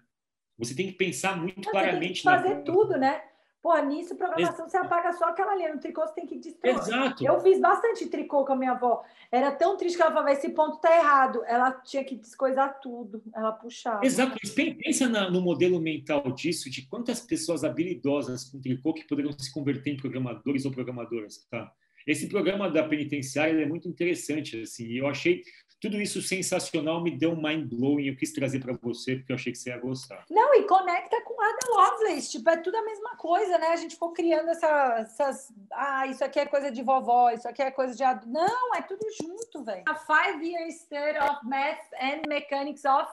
Você 0.57 0.75
tem 0.75 0.87
que 0.87 0.93
pensar 0.93 1.37
muito 1.37 1.65
você 1.65 1.71
claramente. 1.71 2.23
Tem 2.23 2.33
que 2.33 2.43
fazer 2.43 2.63
tudo, 2.63 2.97
né? 2.97 3.21
Pô, 3.63 3.77
nisso, 3.79 4.17
programação, 4.17 4.69
você 4.69 4.77
apaga 4.77 5.13
só 5.13 5.27
aquela 5.27 5.55
linha. 5.55 5.73
No 5.73 5.81
tricô, 5.81 6.01
você 6.05 6.15
tem 6.15 6.27
que 6.27 6.37
destruir. 6.37 6.75
Exato. 6.75 7.25
Eu 7.25 7.41
fiz 7.41 7.61
bastante 7.61 8.07
tricô 8.07 8.45
com 8.45 8.55
a 8.55 8.57
minha 8.57 8.73
avó. 8.73 9.05
Era 9.31 9.53
tão 9.53 9.77
triste 9.77 9.97
que 9.97 10.03
ela 10.03 10.11
falava, 10.11 10.33
esse 10.33 10.49
ponto 10.49 10.81
tá 10.81 10.93
errado. 10.97 11.45
Ela 11.47 11.71
tinha 11.71 12.03
que 12.03 12.17
descoisar 12.17 12.81
tudo. 12.81 13.23
Ela 13.33 13.53
puxava. 13.53 14.05
Exato. 14.05 14.37
Pensa 14.57 15.09
no 15.31 15.41
modelo 15.41 15.81
mental 15.81 16.33
disso, 16.33 16.69
de 16.69 16.83
quantas 16.89 17.21
pessoas 17.21 17.63
habilidosas 17.63 18.45
com 18.45 18.61
tricô 18.61 18.93
que 18.93 19.07
poderiam 19.07 19.33
se 19.39 19.53
converter 19.53 19.91
em 19.91 19.97
programadores 19.97 20.65
ou 20.65 20.73
programadoras, 20.73 21.47
tá? 21.49 21.73
Esse 22.05 22.29
programa 22.29 22.69
da 22.69 22.83
penitenciária 22.83 23.63
é 23.63 23.67
muito 23.67 23.89
interessante, 23.89 24.61
assim. 24.61 24.93
Eu 24.93 25.07
achei 25.07 25.41
tudo 25.83 26.01
isso 26.01 26.23
sensacional, 26.23 27.03
me 27.03 27.11
deu 27.11 27.33
um 27.33 27.43
mind 27.43 27.69
blowing. 27.69 28.07
Eu 28.07 28.17
quis 28.17 28.33
trazer 28.33 28.61
para 28.61 28.73
você 28.81 29.17
porque 29.17 29.33
eu 29.33 29.35
achei 29.35 29.51
que 29.51 29.59
você 29.59 29.71
ia 29.71 29.79
gostar. 29.79 30.25
Não, 30.31 30.55
e 30.55 30.63
conecta 30.63 31.21
com 31.23 31.35
Ada 31.43 31.59
Lovelace, 31.71 32.31
tipo, 32.31 32.49
é 32.49 32.57
tudo 32.57 32.77
a 32.77 32.85
mesma 32.85 33.17
coisa, 33.17 33.59
né? 33.59 33.67
A 33.67 33.77
gente 33.77 33.95
ficou 33.95 34.13
criando 34.13 34.49
essa, 34.49 34.95
essas. 35.01 35.53
Ah, 35.73 36.07
isso 36.07 36.25
aqui 36.25 36.39
é 36.39 36.47
coisa 36.47 36.71
de 36.71 36.85
vovó, 36.85 37.31
isso 37.31 37.49
aqui 37.49 37.63
é 37.63 37.73
coisa 37.73 37.97
de. 37.97 38.29
Não, 38.29 38.75
é 38.77 38.83
tudo 38.83 39.05
junto, 39.21 39.65
velho. 39.65 39.83
A 39.89 39.97
five 39.97 40.47
year 40.47 40.71
study 40.71 41.19
of 41.19 41.45
math 41.45 41.83
and 42.01 42.29
mechanics 42.29 42.85
of 42.85 43.11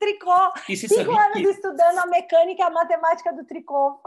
tricô. 0.00 0.52
Cinco 0.66 1.12
anos 1.12 1.36
que... 1.36 1.48
estudando 1.48 1.98
a 1.98 2.06
mecânica 2.06 2.60
e 2.60 2.66
a 2.66 2.70
matemática 2.70 3.32
do 3.32 3.44
tricô. 3.44 4.00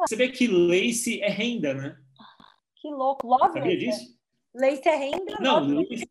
Você 0.00 0.16
vê 0.16 0.30
que 0.30 0.48
Lace 0.48 1.20
é 1.20 1.28
renda, 1.28 1.74
né? 1.74 1.96
Que 2.74 2.88
louco. 2.88 3.24
Lovelace. 3.24 3.58
Sabia 3.58 3.78
disso? 3.78 4.18
Lace 4.52 4.88
é 4.88 4.96
renda? 4.96 5.36
Não, 5.38 5.60
Lace, 5.60 6.10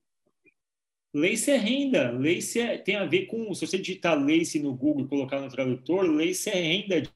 Lace 1.17 1.49
é 1.49 1.57
renda. 1.57 2.11
Lace 2.11 2.59
é, 2.59 2.77
tem 2.77 2.95
a 2.95 3.05
ver 3.05 3.25
com. 3.25 3.51
Se 3.55 3.65
você 3.65 3.77
digitar 3.79 4.15
lace 4.15 4.59
no 4.59 4.75
Google 4.75 5.05
e 5.05 5.07
colocar 5.07 5.41
no 5.41 5.49
tradutor, 5.49 6.05
lace 6.05 6.49
é 6.49 6.53
renda 6.53 7.01
de, 7.01 7.09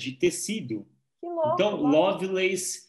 de 0.00 0.12
tecido. 0.12 0.84
louco, 1.22 1.54
então, 1.54 1.76
Lovelace. 1.76 2.88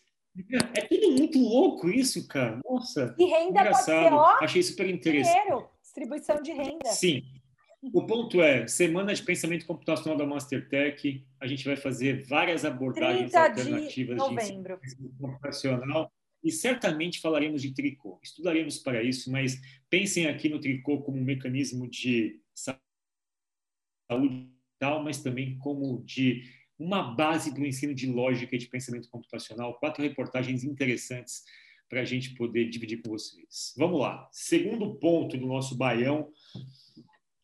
É 0.75 0.81
tudo 0.81 1.11
muito 1.11 1.37
louco 1.37 1.89
isso, 1.89 2.27
cara. 2.27 2.59
Nossa. 2.67 3.15
E 3.19 3.25
renda 3.25 3.61
engraçado. 3.61 4.09
pode 4.09 4.09
ser, 4.09 4.13
ó, 4.13 4.43
Achei 4.43 4.63
super 4.63 4.89
interessante. 4.89 5.41
Dinheiro, 5.41 5.69
distribuição 5.81 6.41
de 6.41 6.51
renda. 6.53 6.85
Sim. 6.85 7.23
O 7.93 8.05
ponto 8.05 8.41
é, 8.41 8.67
semana 8.67 9.13
de 9.13 9.21
pensamento 9.23 9.65
computacional 9.65 10.17
da 10.17 10.25
Mastertech, 10.25 11.25
a 11.39 11.47
gente 11.47 11.65
vai 11.65 11.77
fazer 11.77 12.25
várias 12.25 12.65
abordagens 12.65 13.31
30 13.31 13.39
alternativas 13.41 14.17
de 14.17 14.29
de 14.29 14.35
ensino 14.35 15.13
computacional 15.17 16.11
e 16.43 16.51
certamente 16.51 17.19
falaremos 17.19 17.61
de 17.61 17.73
tricô. 17.73 18.19
Estudaremos 18.23 18.79
para 18.79 19.03
isso, 19.03 19.31
mas 19.31 19.59
pensem 19.89 20.27
aqui 20.27 20.49
no 20.49 20.59
tricô 20.59 21.01
como 21.01 21.17
um 21.17 21.23
mecanismo 21.23 21.87
de 21.87 22.39
saúde 22.53 24.49
tal, 24.79 25.03
mas 25.03 25.21
também 25.21 25.57
como 25.57 26.01
de 26.03 26.43
uma 26.79 27.03
base 27.03 27.53
do 27.53 27.65
ensino 27.65 27.93
de 27.93 28.07
lógica 28.07 28.55
e 28.55 28.59
de 28.59 28.67
pensamento 28.67 29.09
computacional. 29.09 29.77
Quatro 29.77 30.01
reportagens 30.01 30.63
interessantes 30.63 31.43
para 31.89 32.01
a 32.01 32.05
gente 32.05 32.33
poder 32.35 32.69
dividir 32.69 33.01
com 33.01 33.09
vocês. 33.09 33.73
Vamos 33.77 33.99
lá. 33.99 34.29
Segundo 34.31 34.95
ponto 34.95 35.37
do 35.37 35.45
nosso 35.45 35.75
baião, 35.75 36.31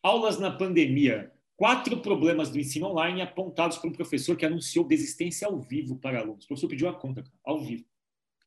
aulas 0.01 0.39
na 0.39 0.49
pandemia. 0.49 1.31
Quatro 1.57 2.01
problemas 2.01 2.49
do 2.49 2.59
ensino 2.59 2.87
online 2.87 3.21
apontados 3.21 3.77
por 3.77 3.89
um 3.89 3.93
professor 3.93 4.35
que 4.35 4.45
anunciou 4.45 4.85
desistência 4.85 5.47
ao 5.47 5.59
vivo 5.59 5.97
para 5.97 6.19
alunos. 6.19 6.45
O 6.45 6.47
professor 6.47 6.67
pediu 6.67 6.87
a 6.87 6.93
conta, 6.93 7.23
ao 7.43 7.63
vivo. 7.63 7.85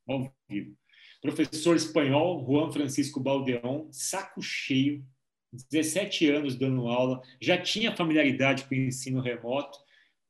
Ao 0.09 0.33
vivo. 0.49 0.77
Professor 1.21 1.77
espanhol, 1.77 2.45
Juan 2.47 2.73
Francisco 2.73 3.21
Baldeon, 3.21 3.89
saco 3.93 4.41
cheio, 4.41 5.05
17 5.53 6.31
anos 6.31 6.57
dando 6.57 6.89
aula, 6.89 7.23
já 7.41 7.61
tinha 7.61 7.95
familiaridade 7.95 8.65
com 8.65 8.75
o 8.75 8.79
ensino 8.79 9.21
remoto, 9.21 9.79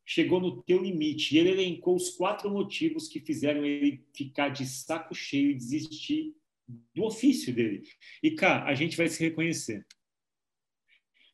chegou 0.04 0.40
no 0.40 0.62
teu 0.62 0.82
limite. 0.82 1.34
E 1.34 1.38
ele 1.38 1.50
elencou 1.50 1.94
os 1.94 2.10
quatro 2.10 2.50
motivos 2.50 3.08
que 3.08 3.20
fizeram 3.20 3.64
ele 3.64 4.04
ficar 4.14 4.48
de 4.48 4.66
saco 4.66 5.14
cheio 5.14 5.50
e 5.50 5.54
desistir 5.54 6.34
do 6.94 7.04
ofício 7.04 7.54
dele. 7.54 7.82
E 8.22 8.30
cá, 8.30 8.64
a 8.64 8.74
gente 8.74 8.96
vai 8.96 9.08
se 9.08 9.22
reconhecer. 9.22 9.86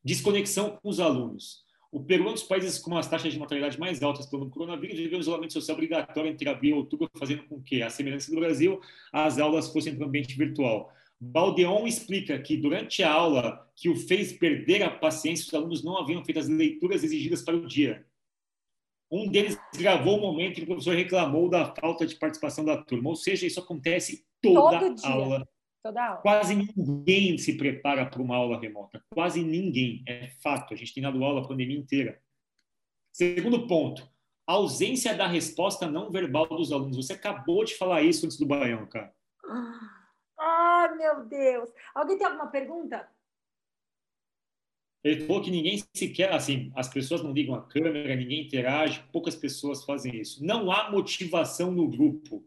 Desconexão 0.05 0.77
com 0.77 0.89
os 0.89 1.01
alunos. 1.01 1.64
O 1.95 2.03
Peru 2.03 2.27
é 2.27 2.31
um 2.31 2.33
dos 2.33 2.43
países 2.43 2.77
com 2.77 2.99
as 2.99 3.07
taxas 3.07 3.33
de 3.33 3.39
mortalidade 3.39 3.79
mais 3.79 4.03
altas 4.03 4.27
pelo 4.27 4.51
coronavírus 4.51 4.99
viveu 4.99 5.17
um 5.17 5.21
isolamento 5.21 5.53
social 5.53 5.77
obrigatório 5.77 6.29
entre 6.29 6.49
abril 6.49 6.75
e 6.75 6.79
outubro, 6.81 7.09
fazendo 7.17 7.45
com 7.45 7.63
que, 7.63 7.83
a 7.83 7.89
semelhança 7.89 8.33
do 8.33 8.41
Brasil, 8.41 8.81
as 9.13 9.39
aulas 9.39 9.73
fossem 9.73 9.95
para 9.95 10.05
o 10.05 10.09
ambiente 10.09 10.37
virtual. 10.37 10.93
Baldeon 11.21 11.87
explica 11.87 12.37
que 12.41 12.57
durante 12.57 13.05
a 13.05 13.13
aula 13.13 13.65
que 13.77 13.89
o 13.89 13.95
fez 13.95 14.33
perder 14.33 14.83
a 14.83 14.91
paciência, 14.91 15.47
os 15.47 15.55
alunos 15.55 15.85
não 15.85 15.97
haviam 15.97 16.25
feito 16.25 16.41
as 16.41 16.49
leituras 16.49 17.05
exigidas 17.05 17.43
para 17.43 17.55
o 17.55 17.65
dia. 17.65 18.05
Um 19.09 19.29
deles 19.31 19.57
gravou 19.77 20.19
o 20.19 20.21
momento 20.21 20.55
em 20.55 20.55
que 20.55 20.63
o 20.65 20.67
professor 20.67 20.97
reclamou 20.97 21.49
da 21.49 21.73
falta 21.77 22.05
de 22.05 22.17
participação 22.17 22.65
da 22.65 22.77
turma. 22.77 23.11
Ou 23.11 23.15
seja, 23.15 23.47
isso 23.47 23.61
acontece 23.61 24.27
toda 24.43 24.81
Todo 24.81 24.95
dia. 24.97 25.09
aula. 25.09 25.49
Toda 25.85 26.03
aula. 26.03 26.23
Quase 26.23 26.57
ninguém 26.57 27.37
se 27.37 27.59
prepara 27.59 28.07
para 28.07 28.23
uma 28.23 28.35
aula 28.35 28.59
remota. 28.59 29.05
Quase 29.11 29.45
ninguém. 29.45 30.03
É 30.09 30.29
fato. 30.43 30.73
A 30.73 30.77
gente 30.79 30.95
tem 30.95 31.03
dado 31.03 31.23
aula 31.23 31.43
a 31.43 31.47
pandemia 31.47 31.79
inteira. 31.79 32.19
Segundo 33.13 33.67
ponto. 33.67 34.11
A 34.47 34.55
ausência 34.55 35.15
da 35.15 35.27
resposta 35.27 35.87
não 35.87 36.11
verbal 36.11 36.47
dos 36.47 36.73
alunos. 36.73 36.97
Você 36.97 37.13
acabou 37.13 37.67
de 37.67 37.75
falar 37.75 38.01
isso 38.01 38.25
antes 38.25 38.39
do 38.39 38.47
Baião, 38.47 38.87
cara. 38.87 39.15
Ah, 40.39 40.89
meu 40.97 41.27
Deus. 41.27 41.69
Alguém 41.95 42.17
tem 42.17 42.27
alguma 42.27 42.47
pergunta? 42.47 43.07
Ele 45.03 45.27
falou 45.27 45.43
que 45.43 45.51
ninguém 45.51 45.85
sequer, 45.95 46.33
assim, 46.33 46.73
as 46.75 46.89
pessoas 46.89 47.23
não 47.23 47.35
ligam 47.35 47.55
a 47.55 47.63
câmera, 47.63 48.17
ninguém 48.17 48.47
interage, 48.47 49.05
poucas 49.13 49.37
pessoas 49.37 49.85
fazem 49.85 50.17
isso. 50.17 50.43
Não 50.43 50.73
há 50.73 50.91
motivação 50.91 51.71
no 51.71 51.87
grupo. 51.87 52.43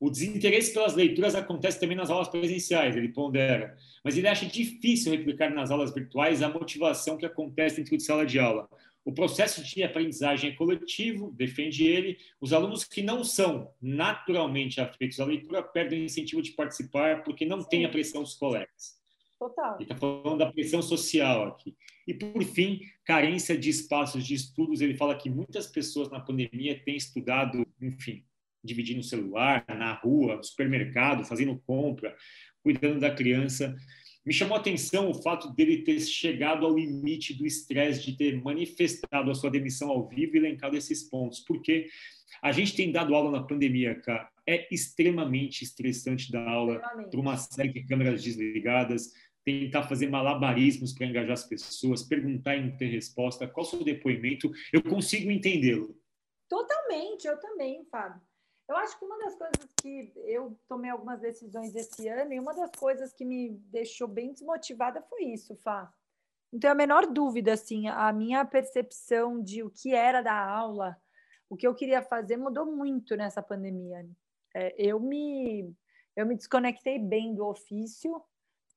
O 0.00 0.10
desinteresse 0.10 0.72
pelas 0.72 0.94
leituras 0.94 1.34
acontece 1.34 1.80
também 1.80 1.96
nas 1.96 2.08
aulas 2.08 2.28
presenciais, 2.28 2.94
ele 2.94 3.08
pondera. 3.08 3.76
Mas 4.04 4.16
ele 4.16 4.28
acha 4.28 4.46
difícil 4.46 5.10
replicar 5.12 5.50
nas 5.50 5.70
aulas 5.70 5.92
virtuais 5.92 6.40
a 6.40 6.48
motivação 6.48 7.16
que 7.16 7.26
acontece 7.26 7.78
dentro 7.78 7.96
de 7.96 8.02
sala 8.02 8.24
de 8.24 8.38
aula. 8.38 8.68
O 9.04 9.12
processo 9.12 9.64
de 9.64 9.82
aprendizagem 9.82 10.50
é 10.50 10.54
coletivo, 10.54 11.32
defende 11.32 11.84
ele. 11.84 12.18
Os 12.40 12.52
alunos 12.52 12.84
que 12.84 13.02
não 13.02 13.24
são 13.24 13.72
naturalmente 13.80 14.80
afeitos 14.80 15.18
à 15.18 15.24
leitura 15.24 15.62
perdem 15.62 16.02
o 16.02 16.04
incentivo 16.04 16.42
de 16.42 16.52
participar 16.52 17.24
porque 17.24 17.44
não 17.46 17.62
têm 17.62 17.84
a 17.84 17.88
pressão 17.88 18.22
dos 18.22 18.34
colegas. 18.34 18.98
Total. 19.38 19.76
Ele 19.76 19.84
está 19.84 19.96
falando 19.96 20.38
da 20.38 20.52
pressão 20.52 20.82
social 20.82 21.48
aqui. 21.48 21.74
E, 22.06 22.12
por 22.12 22.44
fim, 22.44 22.80
carência 23.04 23.56
de 23.56 23.70
espaços 23.70 24.26
de 24.26 24.34
estudos. 24.34 24.80
Ele 24.80 24.94
fala 24.94 25.16
que 25.16 25.30
muitas 25.30 25.66
pessoas 25.66 26.10
na 26.10 26.20
pandemia 26.20 26.78
têm 26.84 26.96
estudado, 26.96 27.66
enfim, 27.80 28.24
dividindo 28.62 29.00
o 29.00 29.04
celular, 29.04 29.64
na 29.68 29.94
rua, 29.94 30.36
no 30.36 30.44
supermercado, 30.44 31.24
fazendo 31.24 31.58
compra, 31.66 32.14
cuidando 32.62 33.00
da 33.00 33.14
criança. 33.14 33.74
Me 34.24 34.32
chamou 34.32 34.56
a 34.56 34.60
atenção 34.60 35.10
o 35.10 35.22
fato 35.22 35.54
dele 35.54 35.84
ter 35.84 36.00
chegado 36.00 36.66
ao 36.66 36.76
limite 36.76 37.32
do 37.32 37.46
estresse, 37.46 38.04
de 38.04 38.16
ter 38.16 38.42
manifestado 38.42 39.30
a 39.30 39.34
sua 39.34 39.50
demissão 39.50 39.88
ao 39.88 40.06
vivo 40.06 40.36
e 40.36 40.38
elencado 40.38 40.76
esses 40.76 41.08
pontos. 41.08 41.40
Porque 41.40 41.88
a 42.42 42.52
gente 42.52 42.76
tem 42.76 42.92
dado 42.92 43.14
aula 43.14 43.30
na 43.30 43.42
pandemia, 43.42 43.94
cara. 43.94 44.28
É 44.46 44.68
extremamente 44.72 45.64
estressante 45.64 46.30
dar 46.30 46.46
aula 46.46 46.78
para 47.10 47.20
uma 47.20 47.36
série 47.36 47.72
de 47.72 47.84
câmeras 47.84 48.22
desligadas, 48.22 49.12
tentar 49.44 49.84
fazer 49.84 50.10
malabarismos 50.10 50.92
para 50.92 51.06
engajar 51.06 51.32
as 51.32 51.44
pessoas, 51.44 52.02
perguntar 52.02 52.56
e 52.56 52.66
não 52.66 52.76
ter 52.76 52.86
resposta. 52.86 53.48
Qual 53.48 53.64
o 53.64 53.68
seu 53.68 53.82
depoimento? 53.82 54.50
Eu 54.70 54.82
consigo 54.82 55.30
entendê-lo. 55.30 55.98
Totalmente, 56.48 57.26
eu 57.26 57.38
também, 57.40 57.82
Fábio. 57.90 58.20
Eu 58.68 58.76
acho 58.76 58.98
que 58.98 59.04
uma 59.04 59.18
das 59.18 59.34
coisas 59.34 59.72
que 59.80 60.12
eu 60.16 60.58
tomei 60.68 60.90
algumas 60.90 61.20
decisões 61.20 61.74
esse 61.74 62.06
ano 62.08 62.34
e 62.34 62.38
uma 62.38 62.54
das 62.54 62.70
coisas 62.72 63.14
que 63.14 63.24
me 63.24 63.50
deixou 63.70 64.06
bem 64.06 64.32
desmotivada 64.32 65.00
foi 65.02 65.24
isso, 65.24 65.56
Fá. 65.56 65.90
Não 66.52 66.60
tenho 66.60 66.72
a 66.72 66.76
menor 66.76 67.06
dúvida, 67.06 67.54
assim, 67.54 67.88
a 67.88 68.12
minha 68.12 68.44
percepção 68.44 69.42
de 69.42 69.62
o 69.62 69.70
que 69.70 69.94
era 69.94 70.22
da 70.22 70.34
aula, 70.34 70.96
o 71.48 71.56
que 71.56 71.66
eu 71.66 71.74
queria 71.74 72.02
fazer 72.02 72.36
mudou 72.36 72.66
muito 72.66 73.16
nessa 73.16 73.42
pandemia. 73.42 74.06
É, 74.54 74.74
eu 74.78 75.00
me 75.00 75.74
eu 76.14 76.26
me 76.26 76.34
desconectei 76.34 76.98
bem 76.98 77.34
do 77.34 77.46
ofício, 77.46 78.20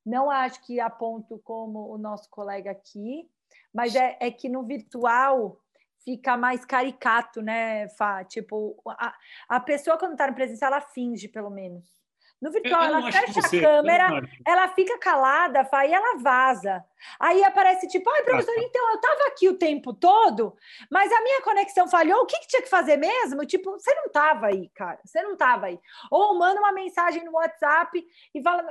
não 0.06 0.30
acho 0.30 0.64
que 0.64 0.78
a 0.80 0.88
ponto 0.88 1.38
como 1.40 1.92
o 1.92 1.98
nosso 1.98 2.30
colega 2.30 2.70
aqui, 2.70 3.28
mas 3.74 3.96
é, 3.96 4.16
é 4.20 4.30
que 4.30 4.48
no 4.48 4.62
virtual 4.62 5.60
fica 6.04 6.36
mais 6.36 6.64
caricato, 6.64 7.40
né, 7.40 7.88
Fá? 7.90 8.24
Tipo, 8.24 8.80
a, 8.86 9.14
a 9.48 9.60
pessoa 9.60 9.98
quando 9.98 10.12
está 10.12 10.26
no 10.26 10.34
presencial, 10.34 10.72
ela 10.72 10.80
finge, 10.80 11.28
pelo 11.28 11.50
menos. 11.50 12.01
No 12.42 12.50
virtual, 12.50 12.82
ela 12.82 13.12
fecha 13.12 13.38
a 13.38 13.60
câmera, 13.60 14.28
ela 14.44 14.66
fica 14.66 14.98
calada, 14.98 15.64
Fá, 15.64 15.86
e 15.86 15.92
ela 15.92 16.18
vaza. 16.18 16.84
Aí 17.20 17.42
aparece 17.44 17.86
tipo, 17.86 18.10
ai, 18.10 18.24
professor, 18.24 18.54
então 18.58 18.90
eu 18.90 18.96
estava 18.96 19.28
aqui 19.28 19.48
o 19.48 19.56
tempo 19.56 19.92
todo, 19.92 20.56
mas 20.90 21.12
a 21.12 21.22
minha 21.22 21.40
conexão 21.42 21.86
falhou, 21.86 22.22
o 22.22 22.26
que, 22.26 22.38
que 22.40 22.48
tinha 22.48 22.62
que 22.62 22.68
fazer 22.68 22.96
mesmo? 22.96 23.46
Tipo, 23.46 23.72
você 23.72 23.94
não 23.94 24.06
estava 24.06 24.46
aí, 24.48 24.68
cara, 24.74 24.98
você 25.04 25.22
não 25.22 25.34
estava 25.34 25.66
aí. 25.66 25.78
Ou 26.10 26.36
manda 26.36 26.60
uma 26.60 26.72
mensagem 26.72 27.24
no 27.24 27.32
WhatsApp 27.32 28.04
e 28.34 28.42
fala, 28.42 28.64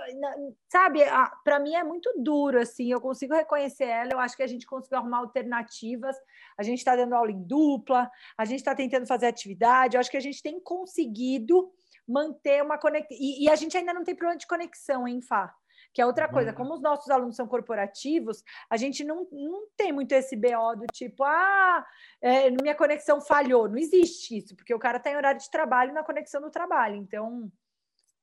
sabe, 0.68 1.00
para 1.44 1.60
mim 1.60 1.74
é 1.74 1.84
muito 1.84 2.14
duro, 2.18 2.60
assim, 2.60 2.92
eu 2.92 3.00
consigo 3.00 3.34
reconhecer 3.34 3.86
ela, 3.86 4.12
eu 4.12 4.20
acho 4.20 4.36
que 4.36 4.44
a 4.44 4.48
gente 4.48 4.66
conseguiu 4.66 4.98
arrumar 4.98 5.20
alternativas, 5.20 6.18
a 6.58 6.64
gente 6.64 6.80
está 6.80 6.94
dando 6.94 7.16
aula 7.16 7.32
em 7.32 7.42
dupla, 7.42 8.12
a 8.38 8.44
gente 8.44 8.60
está 8.60 8.76
tentando 8.76 9.08
fazer 9.08 9.28
atividade, 9.28 9.96
eu 9.96 10.02
acho 10.02 10.12
que 10.12 10.18
a 10.18 10.22
gente 10.22 10.44
tem 10.44 10.60
conseguido 10.60 11.72
manter 12.12 12.64
uma 12.64 12.78
conexão. 12.78 13.18
E, 13.20 13.46
e, 13.46 13.50
a 13.50 13.56
gente 13.56 13.78
ainda 13.78 13.94
não 13.94 14.04
tem 14.04 14.16
problema 14.16 14.38
de 14.38 14.48
conexão, 14.48 15.08
hein, 15.08 15.22
Fá? 15.22 15.56
Que 15.94 16.02
é 16.02 16.06
outra 16.06 16.28
uhum. 16.28 16.34
coisa, 16.34 16.54
como 16.54 16.74
os 16.74 16.82
nossos 16.82 17.10
alunos 17.10 17.36
são 17.36 17.48
corporativos, 17.48 18.44
a 18.70 18.78
gente 18.78 19.04
não, 19.04 19.28
não 19.32 19.68
tem 19.76 19.92
muito 19.92 20.12
esse 20.14 20.36
BO 20.36 20.76
do 20.78 20.86
tipo, 20.94 21.24
ah, 21.24 21.86
é, 22.22 22.50
minha 22.50 22.76
conexão 22.76 23.20
falhou. 23.20 23.68
Não 23.68 23.78
existe 23.78 24.38
isso, 24.38 24.56
porque 24.56 24.74
o 24.74 24.80
cara 24.80 24.98
está 24.98 25.12
em 25.12 25.18
horário 25.18 25.40
de 25.40 25.50
trabalho 25.50 25.94
na 25.94 26.04
conexão 26.04 26.42
do 26.42 26.50
trabalho. 26.50 26.96
Então, 26.96 27.52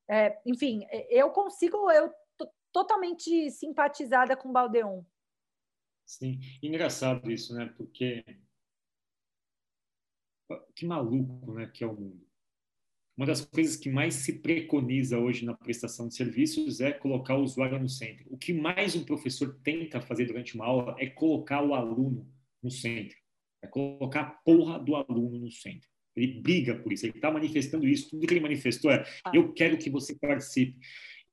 é, 0.09 0.38
enfim, 0.47 0.87
é, 0.90 1.07
eu 1.11 1.30
consigo, 1.30 1.90
eu 1.90 2.12
tô 2.37 2.49
totalmente 2.73 3.50
simpatizada 3.50 4.37
com 4.37 4.49
o 4.49 4.52
Baldeon. 4.52 5.02
Sim, 6.07 6.40
engraçado 6.62 7.30
isso, 7.30 7.54
né? 7.54 7.66
Porque 7.76 8.25
que 10.75 10.87
maluco, 10.87 11.52
né, 11.52 11.66
que 11.66 11.85
é 11.85 11.87
o 11.87 11.92
mundo 11.92 12.28
uma 13.19 13.27
das 13.27 13.45
coisas 13.45 13.75
que 13.75 13.91
mais 13.91 14.15
se 14.15 14.35
preconiza 14.35 15.19
hoje 15.19 15.45
na 15.45 15.53
prestação 15.53 16.07
de 16.07 16.15
serviços 16.15 16.81
é 16.81 16.93
colocar 16.93 17.35
o 17.35 17.43
usuário 17.43 17.77
no 17.77 17.89
centro. 17.89 18.25
O 18.31 18.39
que 18.39 18.53
mais 18.53 18.95
um 18.95 19.03
professor 19.03 19.59
tenta 19.65 20.01
fazer 20.01 20.27
durante 20.27 20.55
uma 20.55 20.65
aula 20.65 20.95
é 21.01 21.07
colocar 21.09 21.61
o 21.65 21.75
aluno 21.75 22.25
no 22.63 22.71
centro. 22.71 23.17
É 23.61 23.67
colocar 23.67 24.21
a 24.21 24.25
porra 24.25 24.79
do 24.79 24.95
aluno 24.95 25.37
no 25.37 25.51
centro. 25.51 25.89
Ele 26.15 26.41
briga 26.41 26.77
por 26.77 26.93
isso, 26.93 27.07
ele 27.07 27.17
está 27.17 27.29
manifestando 27.29 27.89
isso. 27.89 28.09
Tudo 28.11 28.25
que 28.25 28.33
ele 28.33 28.41
manifestou 28.41 28.89
é: 28.89 29.05
ah. 29.25 29.33
eu 29.35 29.53
quero 29.53 29.77
que 29.77 29.91
você 29.91 30.15
participe. 30.15 30.79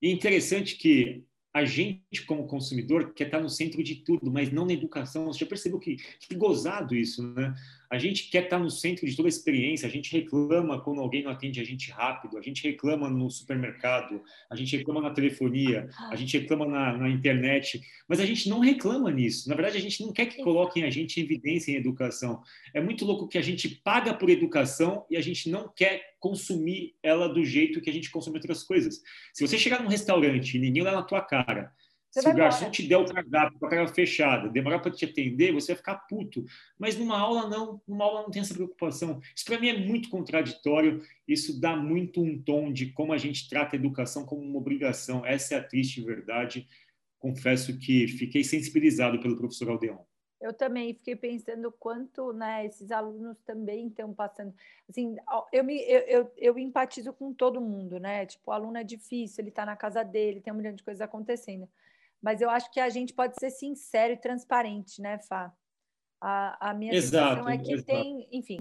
E 0.02 0.08
é 0.08 0.12
interessante 0.12 0.78
que 0.78 1.24
a 1.54 1.64
gente, 1.64 2.26
como 2.26 2.48
consumidor, 2.48 3.14
quer 3.14 3.28
estar 3.28 3.40
no 3.40 3.50
centro 3.50 3.82
de 3.84 4.04
tudo, 4.04 4.30
mas 4.32 4.52
não 4.52 4.66
na 4.66 4.74
educação. 4.74 5.28
Você 5.28 5.40
já 5.40 5.46
percebeu 5.46 5.80
que, 5.80 5.96
que 5.96 6.36
gozado 6.36 6.96
isso, 6.96 7.22
né? 7.34 7.54
A 7.90 7.98
gente 7.98 8.30
quer 8.30 8.46
estar 8.46 8.60
no 8.60 8.70
centro 8.70 9.06
de 9.06 9.16
toda 9.16 9.28
a 9.28 9.30
experiência, 9.30 9.88
a 9.88 9.92
gente 9.92 10.12
reclama 10.12 10.82
quando 10.82 11.02
alguém 11.02 11.24
não 11.24 11.32
atende 11.32 11.60
a 11.60 11.64
gente 11.64 11.92
rápido, 11.92 12.38
a 12.38 12.42
gente 12.42 12.64
reclama 12.64 13.10
no 13.10 13.30
supermercado, 13.30 14.22
a 14.50 14.56
gente 14.56 14.76
reclama 14.78 15.02
na 15.02 15.12
telefonia, 15.12 15.90
a 16.10 16.16
gente 16.16 16.38
reclama 16.38 16.66
na, 16.66 16.98
na 16.98 17.10
internet, 17.10 17.82
mas 18.08 18.20
a 18.20 18.26
gente 18.26 18.50
não 18.50 18.60
reclama 18.60 19.12
nisso. 19.12 19.50
Na 19.50 19.56
verdade, 19.56 19.78
a 19.78 19.82
gente 19.82 20.04
não 20.04 20.12
quer 20.12 20.26
que 20.28 20.44
coloquem 20.44 20.84
a 20.84 20.90
gente 20.90 21.20
em 21.20 21.24
evidência 21.24 21.72
em 21.72 21.76
educação. 21.76 22.42
É 22.74 22.82
muito 22.82 23.06
louco 23.06 23.28
que 23.28 23.38
a 23.38 23.42
gente 23.42 23.70
paga 23.70 24.14
por 24.14 24.30
educação 24.30 25.06
e 25.10 25.18
a 25.18 25.22
gente 25.22 25.50
não 25.50 25.72
quer 25.76 26.16
consumir 26.20 26.96
ela 27.04 27.28
do 27.28 27.44
jeito 27.46 27.82
que 27.82 27.90
a 27.90 27.94
gente 27.94 28.10
consome 28.10 28.38
outras 28.38 28.64
coisas. 28.64 29.02
Se 29.34 29.46
você 29.46 29.58
chegar 29.58 29.82
num 29.82 29.90
restaurante 29.90 30.56
e 30.56 30.60
ninguém 30.60 30.82
olhar 30.82 30.94
na 30.94 31.04
tua 31.04 31.22
cara, 31.22 31.72
você 32.16 32.22
Se 32.22 32.30
o 32.30 32.34
garçom 32.34 32.72
te 32.72 32.88
der 32.88 32.98
o 32.98 33.06
cardápio 33.06 33.60
com 33.60 33.66
a 33.66 33.70
cara 33.70 33.88
fechada, 33.90 34.48
demorar 34.48 34.80
para 34.80 34.90
te 34.90 35.04
atender, 35.04 35.52
você 35.52 35.74
vai 35.74 35.78
ficar 35.78 35.96
puto. 36.08 36.46
Mas 36.80 36.98
numa 36.98 37.20
aula 37.20 37.50
não, 37.50 37.82
numa 37.86 38.06
aula 38.06 38.22
não 38.24 38.32
tem 38.32 38.42
essa 38.42 38.54
preocupação. 38.54 39.20
Isso 39.36 39.44
para 39.44 39.60
mim 39.60 39.68
é 39.68 39.78
muito 39.78 40.10
contraditório. 40.10 41.02
Isso 41.28 41.60
dá 41.60 41.76
muito 41.76 42.22
um 42.22 42.42
tom 42.42 42.72
de 42.72 42.94
como 42.94 43.12
a 43.12 43.18
gente 43.18 43.50
trata 43.50 43.76
a 43.76 43.80
educação 43.80 44.26
como 44.26 44.42
uma 44.42 44.58
obrigação. 44.58 45.26
Essa 45.26 45.56
é 45.56 45.58
a 45.58 45.64
triste 45.64 46.02
verdade. 46.02 46.70
Confesso 47.20 47.78
que 47.78 48.08
fiquei 48.08 48.46
sensibilizado 48.46 49.20
pelo 49.20 49.36
professor 49.36 49.70
Aldeon. 49.70 49.98
Eu 50.40 50.54
também 50.54 50.94
fiquei 50.94 51.18
pensando 51.18 51.70
quanto 51.72 52.32
né, 52.32 52.66
esses 52.66 52.92
alunos 52.92 53.38
também 53.46 53.88
estão 53.88 54.14
passando. 54.14 54.54
Assim, 54.88 55.18
eu, 55.52 55.64
me, 55.66 55.82
eu, 55.82 56.00
eu, 56.02 56.32
eu, 56.38 56.60
empatizo 56.60 57.12
com 57.12 57.34
todo 57.34 57.60
mundo, 57.60 58.00
né? 58.00 58.26
Tipo, 58.26 58.52
o 58.52 58.54
aluno 58.54 58.78
é 58.78 58.84
difícil, 58.84 59.42
ele 59.42 59.50
está 59.50 59.66
na 59.66 59.76
casa 59.76 60.04
dele, 60.04 60.42
tem 60.42 60.54
um 60.54 60.56
milhão 60.56 60.74
de 60.74 60.84
coisas 60.84 61.02
acontecendo 61.02 61.68
mas 62.26 62.42
eu 62.42 62.50
acho 62.50 62.72
que 62.72 62.80
a 62.80 62.90
gente 62.90 63.14
pode 63.14 63.40
ser 63.40 63.52
sincero 63.52 64.14
e 64.14 64.18
transparente, 64.18 65.00
né, 65.00 65.20
Fá? 65.20 65.54
A, 66.20 66.72
a 66.72 66.74
minha 66.74 66.92
exato, 66.92 67.36
sensação 67.36 67.50
é 67.50 67.58
que 67.60 67.72
exato. 67.72 67.86
tem, 67.86 68.28
enfim, 68.32 68.58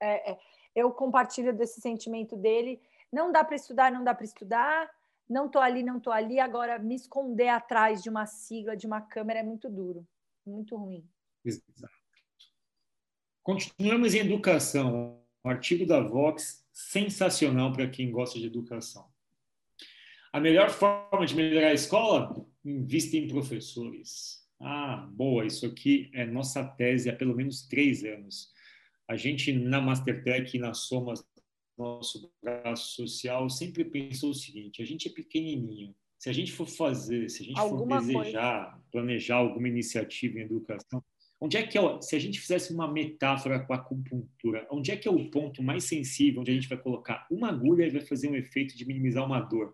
é, 0.00 0.30
é, 0.30 0.38
eu 0.72 0.92
compartilho 0.92 1.52
desse 1.52 1.80
sentimento 1.80 2.36
dele. 2.36 2.80
Não 3.12 3.32
dá 3.32 3.42
para 3.42 3.56
estudar, 3.56 3.90
não 3.90 4.04
dá 4.04 4.14
para 4.14 4.24
estudar, 4.24 4.88
não 5.28 5.46
estou 5.46 5.60
ali, 5.60 5.82
não 5.82 5.98
estou 5.98 6.12
ali. 6.12 6.38
Agora, 6.38 6.78
me 6.78 6.94
esconder 6.94 7.48
atrás 7.48 8.04
de 8.04 8.08
uma 8.08 8.24
sigla, 8.24 8.76
de 8.76 8.86
uma 8.86 9.00
câmera, 9.00 9.40
é 9.40 9.42
muito 9.42 9.68
duro, 9.68 10.06
muito 10.46 10.76
ruim. 10.76 11.04
Exato. 11.44 11.90
Continuamos 13.42 14.14
em 14.14 14.20
educação. 14.20 15.20
Um 15.44 15.50
artigo 15.50 15.84
da 15.84 16.00
Vox 16.00 16.64
sensacional 16.72 17.72
para 17.72 17.88
quem 17.88 18.12
gosta 18.12 18.38
de 18.38 18.46
educação. 18.46 19.10
A 20.32 20.38
melhor 20.38 20.70
forma 20.70 21.26
de 21.26 21.34
melhorar 21.34 21.68
a 21.68 21.74
escola? 21.74 22.46
Invista 22.68 23.16
em 23.16 23.26
professores. 23.26 24.46
Ah, 24.60 25.08
boa, 25.12 25.46
isso 25.46 25.64
aqui 25.64 26.10
é 26.12 26.26
nossa 26.26 26.62
tese 26.64 27.08
há 27.08 27.16
pelo 27.16 27.34
menos 27.34 27.66
três 27.66 28.04
anos. 28.04 28.50
A 29.08 29.16
gente, 29.16 29.52
na 29.52 29.80
Mastertech 29.80 30.54
e 30.54 30.60
na 30.60 30.74
Somas, 30.74 31.24
nosso 31.78 32.30
braço 32.42 32.94
social, 32.94 33.48
sempre 33.48 33.84
pensou 33.84 34.30
o 34.30 34.34
seguinte: 34.34 34.82
a 34.82 34.84
gente 34.84 35.08
é 35.08 35.10
pequenininho. 35.10 35.94
Se 36.18 36.28
a 36.28 36.32
gente 36.32 36.52
for 36.52 36.66
fazer, 36.66 37.30
se 37.30 37.42
a 37.42 37.46
gente 37.46 37.58
Alguma 37.58 38.00
for 38.02 38.06
desejar, 38.06 38.64
coisa. 38.72 38.84
planejar 38.90 39.36
alguma 39.36 39.68
iniciativa 39.68 40.38
em 40.38 40.42
educação, 40.42 41.02
Onde 41.40 41.56
é 41.56 41.64
que 41.64 41.78
é, 41.78 42.00
se 42.02 42.16
a 42.16 42.18
gente 42.18 42.40
fizesse 42.40 42.72
uma 42.72 42.92
metáfora 42.92 43.60
com 43.60 43.72
a 43.72 43.76
acupuntura, 43.76 44.66
onde 44.72 44.90
é 44.90 44.96
que 44.96 45.06
é 45.06 45.10
o 45.10 45.30
ponto 45.30 45.62
mais 45.62 45.84
sensível 45.84 46.40
onde 46.40 46.50
a 46.50 46.54
gente 46.54 46.68
vai 46.68 46.76
colocar 46.76 47.26
uma 47.30 47.48
agulha 47.48 47.86
e 47.86 47.90
vai 47.90 48.00
fazer 48.00 48.28
um 48.28 48.34
efeito 48.34 48.76
de 48.76 48.84
minimizar 48.84 49.24
uma 49.24 49.40
dor? 49.40 49.72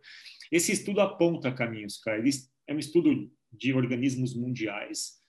Esse 0.52 0.72
estudo 0.72 1.00
aponta 1.00 1.50
caminhos, 1.50 1.96
cara. 1.96 2.18
Ele 2.18 2.30
é 2.66 2.74
um 2.74 2.78
estudo 2.78 3.30
de 3.52 3.72
organismos 3.72 4.34
mundiais. 4.34 5.22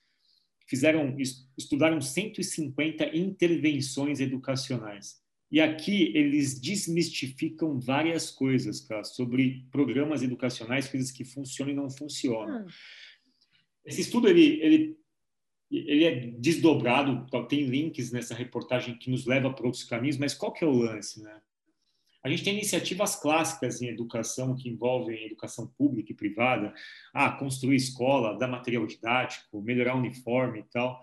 Fizeram, 0.68 1.16
estudaram 1.56 2.00
150 2.00 3.16
intervenções 3.16 4.20
educacionais. 4.20 5.20
E 5.50 5.60
aqui 5.60 6.10
eles 6.16 6.60
desmistificam 6.60 7.78
várias 7.78 8.30
coisas, 8.30 8.80
cara, 8.80 9.04
sobre 9.04 9.64
programas 9.70 10.22
educacionais, 10.22 10.88
coisas 10.88 11.12
que 11.12 11.24
funcionam 11.24 11.72
e 11.72 11.76
não 11.76 11.88
funcionam. 11.88 12.64
Hum. 12.64 12.66
Esse 13.84 14.00
estudo 14.00 14.28
ele, 14.28 14.60
ele 14.60 14.98
ele 15.70 16.04
é 16.04 16.26
desdobrado, 16.38 17.26
tem 17.48 17.64
links 17.64 18.12
nessa 18.12 18.34
reportagem 18.34 18.96
que 18.96 19.10
nos 19.10 19.26
leva 19.26 19.52
para 19.52 19.66
outros 19.66 19.84
caminhos, 19.84 20.16
mas 20.16 20.32
qual 20.32 20.52
que 20.52 20.64
é 20.64 20.66
o 20.66 20.70
lance, 20.70 21.20
né? 21.22 21.40
A 22.26 22.28
gente 22.28 22.42
tem 22.42 22.54
iniciativas 22.54 23.14
clássicas 23.14 23.80
em 23.80 23.86
educação 23.86 24.56
que 24.56 24.68
envolvem 24.68 25.26
educação 25.26 25.68
pública 25.78 26.10
e 26.10 26.16
privada, 26.16 26.74
ah, 27.14 27.30
construir 27.30 27.76
escola, 27.76 28.36
dar 28.36 28.48
material 28.48 28.84
didático, 28.84 29.62
melhorar 29.62 29.94
o 29.94 30.00
uniforme 30.00 30.58
e 30.58 30.62
tal. 30.64 31.00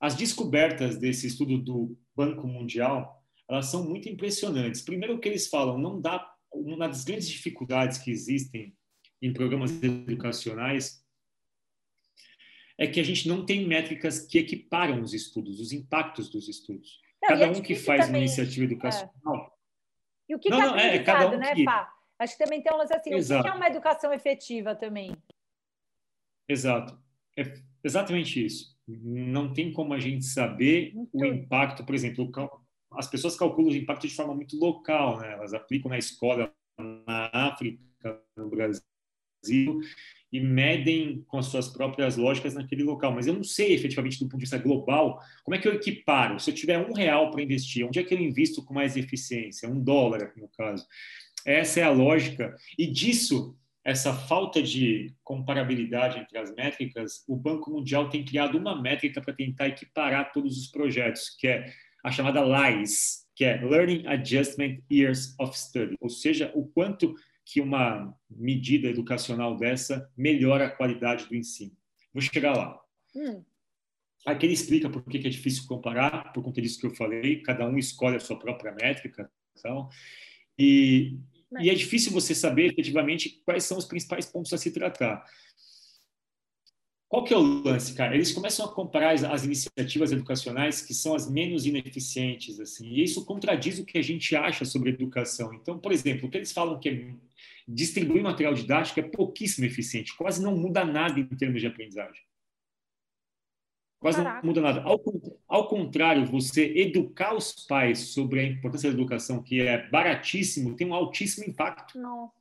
As 0.00 0.14
descobertas 0.14 0.96
desse 0.96 1.26
estudo 1.26 1.58
do 1.58 1.94
Banco 2.16 2.46
Mundial, 2.46 3.22
elas 3.46 3.66
são 3.66 3.86
muito 3.86 4.08
impressionantes. 4.08 4.80
Primeiro 4.80 5.18
que 5.20 5.28
eles 5.28 5.46
falam, 5.46 5.76
não 5.76 6.00
dá 6.00 6.26
uma 6.50 6.88
das 6.88 7.04
grandes 7.04 7.28
dificuldades 7.28 7.98
que 7.98 8.10
existem 8.10 8.74
em 9.20 9.30
programas 9.30 9.70
educacionais 9.82 11.04
é 12.78 12.86
que 12.86 12.98
a 12.98 13.04
gente 13.04 13.28
não 13.28 13.44
tem 13.44 13.66
métricas 13.66 14.20
que 14.20 14.38
equiparam 14.38 15.02
os 15.02 15.12
estudos, 15.12 15.60
os 15.60 15.70
impactos 15.70 16.30
dos 16.30 16.48
estudos. 16.48 16.98
Não, 17.22 17.28
cada 17.28 17.44
é 17.44 17.50
um 17.50 17.60
que 17.60 17.74
faz 17.74 18.06
também, 18.06 18.22
uma 18.22 18.26
iniciativa 18.26 18.64
educacional. 18.64 19.51
É. 20.28 20.32
E 20.32 20.34
o 20.34 20.38
que, 20.38 20.48
não, 20.50 20.58
que 20.58 20.64
é 20.64 20.66
não, 20.68 20.78
é, 20.78 20.98
cada 21.02 21.28
um 21.28 21.38
né, 21.38 21.54
que... 21.54 21.64
Pá? 21.64 21.92
Acho 22.18 22.36
que 22.36 22.44
também 22.44 22.62
tem 22.62 22.72
um 22.72 22.76
lance 22.76 22.94
assim, 22.94 23.14
Exato. 23.14 23.40
o 23.40 23.44
que 23.44 23.50
é 23.50 23.54
uma 23.54 23.66
educação 23.66 24.12
efetiva 24.12 24.76
também? 24.76 25.16
Exato. 26.48 26.96
É 27.36 27.54
exatamente 27.82 28.44
isso. 28.44 28.76
Não 28.86 29.52
tem 29.52 29.72
como 29.72 29.92
a 29.94 29.98
gente 29.98 30.24
saber 30.24 30.92
muito. 30.94 31.16
o 31.16 31.24
impacto, 31.24 31.84
por 31.84 31.94
exemplo, 31.94 32.30
as 32.92 33.08
pessoas 33.08 33.36
calculam 33.36 33.72
o 33.72 33.76
impacto 33.76 34.06
de 34.06 34.14
forma 34.14 34.34
muito 34.34 34.56
local, 34.56 35.18
né? 35.18 35.32
Elas 35.32 35.54
aplicam 35.54 35.88
na 35.88 35.98
escola, 35.98 36.52
na 36.78 37.30
África, 37.32 38.22
no 38.36 38.48
Brasil, 38.50 38.82
e 39.50 40.40
medem 40.40 41.22
com 41.28 41.38
as 41.38 41.46
suas 41.46 41.68
próprias 41.68 42.16
lógicas 42.16 42.54
naquele 42.54 42.82
local. 42.82 43.12
Mas 43.12 43.26
eu 43.26 43.34
não 43.34 43.44
sei, 43.44 43.74
efetivamente, 43.74 44.18
do 44.18 44.24
ponto 44.26 44.38
de 44.38 44.44
vista 44.44 44.56
global, 44.56 45.20
como 45.44 45.54
é 45.54 45.58
que 45.58 45.68
eu 45.68 45.74
equiparo? 45.74 46.40
Se 46.40 46.50
eu 46.50 46.54
tiver 46.54 46.78
um 46.78 46.94
real 46.94 47.30
para 47.30 47.42
investir, 47.42 47.86
onde 47.86 47.98
é 47.98 48.02
que 48.02 48.14
eu 48.14 48.18
invisto 48.18 48.64
com 48.64 48.72
mais 48.72 48.96
eficiência? 48.96 49.68
Um 49.68 49.82
dólar, 49.82 50.22
aqui 50.22 50.40
no 50.40 50.48
caso. 50.48 50.86
Essa 51.44 51.80
é 51.80 51.82
a 51.82 51.90
lógica. 51.90 52.54
E 52.78 52.86
disso, 52.86 53.54
essa 53.84 54.14
falta 54.14 54.62
de 54.62 55.12
comparabilidade 55.22 56.18
entre 56.18 56.38
as 56.38 56.54
métricas, 56.54 57.24
o 57.28 57.36
Banco 57.36 57.70
Mundial 57.70 58.08
tem 58.08 58.24
criado 58.24 58.56
uma 58.56 58.80
métrica 58.80 59.20
para 59.20 59.34
tentar 59.34 59.68
equiparar 59.68 60.32
todos 60.32 60.56
os 60.56 60.68
projetos, 60.68 61.36
que 61.38 61.48
é 61.48 61.72
a 62.04 62.10
chamada 62.10 62.40
LAIS, 62.40 63.26
que 63.34 63.44
é 63.44 63.60
Learning 63.60 64.06
Adjustment 64.06 64.78
Years 64.90 65.34
of 65.38 65.58
Study, 65.58 65.96
ou 66.00 66.08
seja, 66.08 66.50
o 66.54 66.66
quanto 66.68 67.14
que 67.44 67.60
uma 67.60 68.14
medida 68.30 68.88
educacional 68.88 69.56
dessa 69.56 70.10
melhora 70.16 70.66
a 70.66 70.70
qualidade 70.70 71.26
do 71.26 71.34
ensino. 71.34 71.76
Vou 72.12 72.22
chegar 72.22 72.56
lá. 72.56 72.80
Hum. 73.14 73.44
Aqui 74.24 74.46
ele 74.46 74.54
explica 74.54 74.88
por 74.88 75.02
que 75.04 75.18
é 75.18 75.30
difícil 75.30 75.66
comparar, 75.66 76.32
por 76.32 76.44
conta 76.44 76.62
disso 76.62 76.78
que 76.78 76.86
eu 76.86 76.94
falei, 76.94 77.42
cada 77.42 77.68
um 77.68 77.76
escolhe 77.76 78.16
a 78.16 78.20
sua 78.20 78.38
própria 78.38 78.72
métrica. 78.72 79.30
Então, 79.58 79.88
e, 80.56 81.18
e 81.60 81.68
é 81.68 81.74
difícil 81.74 82.12
você 82.12 82.34
saber 82.34 82.66
efetivamente 82.66 83.42
quais 83.44 83.64
são 83.64 83.76
os 83.76 83.84
principais 83.84 84.26
pontos 84.26 84.52
a 84.52 84.58
se 84.58 84.70
tratar. 84.72 85.24
Qual 87.12 87.24
que 87.24 87.34
é 87.34 87.36
o 87.36 87.42
lance, 87.42 87.94
cara? 87.94 88.14
Eles 88.14 88.32
começam 88.32 88.64
a 88.64 88.72
comparar 88.72 89.12
as, 89.12 89.22
as, 89.22 89.44
iniciativas 89.44 90.12
educacionais 90.12 90.80
que 90.80 90.94
são 90.94 91.14
as 91.14 91.30
menos 91.30 91.66
ineficientes, 91.66 92.58
assim, 92.58 92.86
e 92.86 93.02
isso 93.02 93.26
contradiz 93.26 93.78
o 93.78 93.84
que 93.84 93.98
a 93.98 94.02
gente 94.02 94.34
acha 94.34 94.64
sobre 94.64 94.88
educação. 94.88 95.52
Então, 95.52 95.78
por 95.78 95.92
exemplo, 95.92 96.26
o 96.26 96.30
que 96.30 96.38
eles 96.38 96.52
falam 96.52 96.80
que 96.80 96.88
é 96.88 97.14
distribuir 97.68 98.22
material 98.22 98.54
didático 98.54 98.98
é 98.98 99.02
pouquíssimo 99.02 99.66
eficiente, 99.66 100.16
quase 100.16 100.42
não 100.42 100.56
muda 100.56 100.86
nada 100.86 101.20
em 101.20 101.26
termos 101.26 101.60
de 101.60 101.66
aprendizagem. 101.66 102.22
Quase 104.00 104.16
Caraca. 104.16 104.38
não 104.38 104.46
muda 104.46 104.60
nada. 104.62 104.80
Ao, 104.80 104.98
ao, 105.46 105.68
contrário, 105.68 106.24
você 106.24 106.64
educar 106.64 107.34
os 107.34 107.52
pais 107.66 107.98
sobre 108.14 108.40
a 108.40 108.44
importância 108.44 108.88
da 108.88 108.96
educação, 108.96 109.42
que 109.42 109.60
é 109.60 109.86
baratíssimo, 109.90 110.76
tem 110.76 110.86
um 110.86 110.94
altíssimo 110.94 111.44
impacto. 111.46 111.98
Não. 111.98 112.32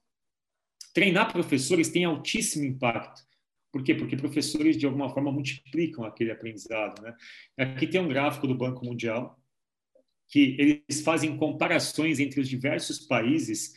Treinar 0.94 1.30
professores 1.30 1.90
tem 1.90 2.06
altíssimo 2.06 2.64
impacto. 2.64 3.30
Por 3.72 3.84
quê? 3.84 3.96
Porque 3.96 4.18
professores, 4.18 4.78
de 4.78 4.86
alguma 4.86 5.10
forma, 5.10 5.32
multiplicam 5.32 6.04
aquele 6.04 6.32
aprendizado. 6.32 7.02
Né? 7.02 7.16
Aqui 7.58 7.88
tem 7.88 8.02
um 8.02 8.08
gráfico 8.08 8.48
do 8.48 8.56
Banco 8.56 8.86
Mundial, 8.86 9.40
que 10.28 10.56
eles 10.60 11.02
fazem 11.02 11.38
comparações 11.38 12.20
entre 12.20 12.42
os 12.42 12.50
diversos 12.50 13.00
países 13.00 13.74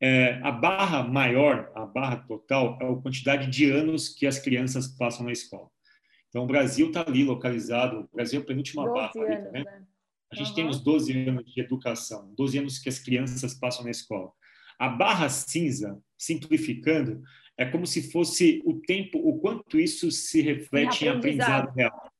é, 0.00 0.40
a 0.42 0.50
barra 0.50 1.02
maior, 1.02 1.70
a 1.74 1.84
barra 1.84 2.16
total, 2.16 2.78
é 2.80 2.90
a 2.90 2.96
quantidade 2.96 3.50
de 3.50 3.70
anos 3.70 4.08
que 4.08 4.26
as 4.26 4.38
crianças 4.38 4.88
passam 4.88 5.26
na 5.26 5.32
escola. 5.32 5.68
Então, 6.28 6.44
o 6.44 6.46
Brasil 6.46 6.88
está 6.88 7.04
ali 7.06 7.22
localizado, 7.22 8.08
o 8.10 8.16
Brasil 8.16 8.40
é 8.40 8.42
a 8.42 8.46
penúltima 8.46 8.90
barra. 8.90 9.12
Ali, 9.16 9.36
tá 9.36 9.50
né? 9.50 9.64
A 10.32 10.36
gente 10.36 10.48
uhum. 10.50 10.54
tem 10.54 10.68
os 10.68 10.80
12 10.80 11.28
anos 11.28 11.52
de 11.52 11.60
educação, 11.60 12.32
12 12.34 12.58
anos 12.58 12.78
que 12.78 12.88
as 12.88 12.98
crianças 12.98 13.52
passam 13.52 13.84
na 13.84 13.90
escola. 13.90 14.32
A 14.78 14.88
barra 14.88 15.28
cinza, 15.28 16.00
simplificando, 16.16 17.22
é 17.60 17.66
como 17.66 17.86
se 17.86 18.10
fosse 18.10 18.62
o 18.64 18.80
tempo, 18.80 19.18
o 19.18 19.38
quanto 19.38 19.78
isso 19.78 20.10
se 20.10 20.40
reflete 20.40 21.04
em 21.04 21.08
aprendizado, 21.08 21.12
em 21.12 21.18
aprendizado 21.18 21.74
real. 21.76 22.12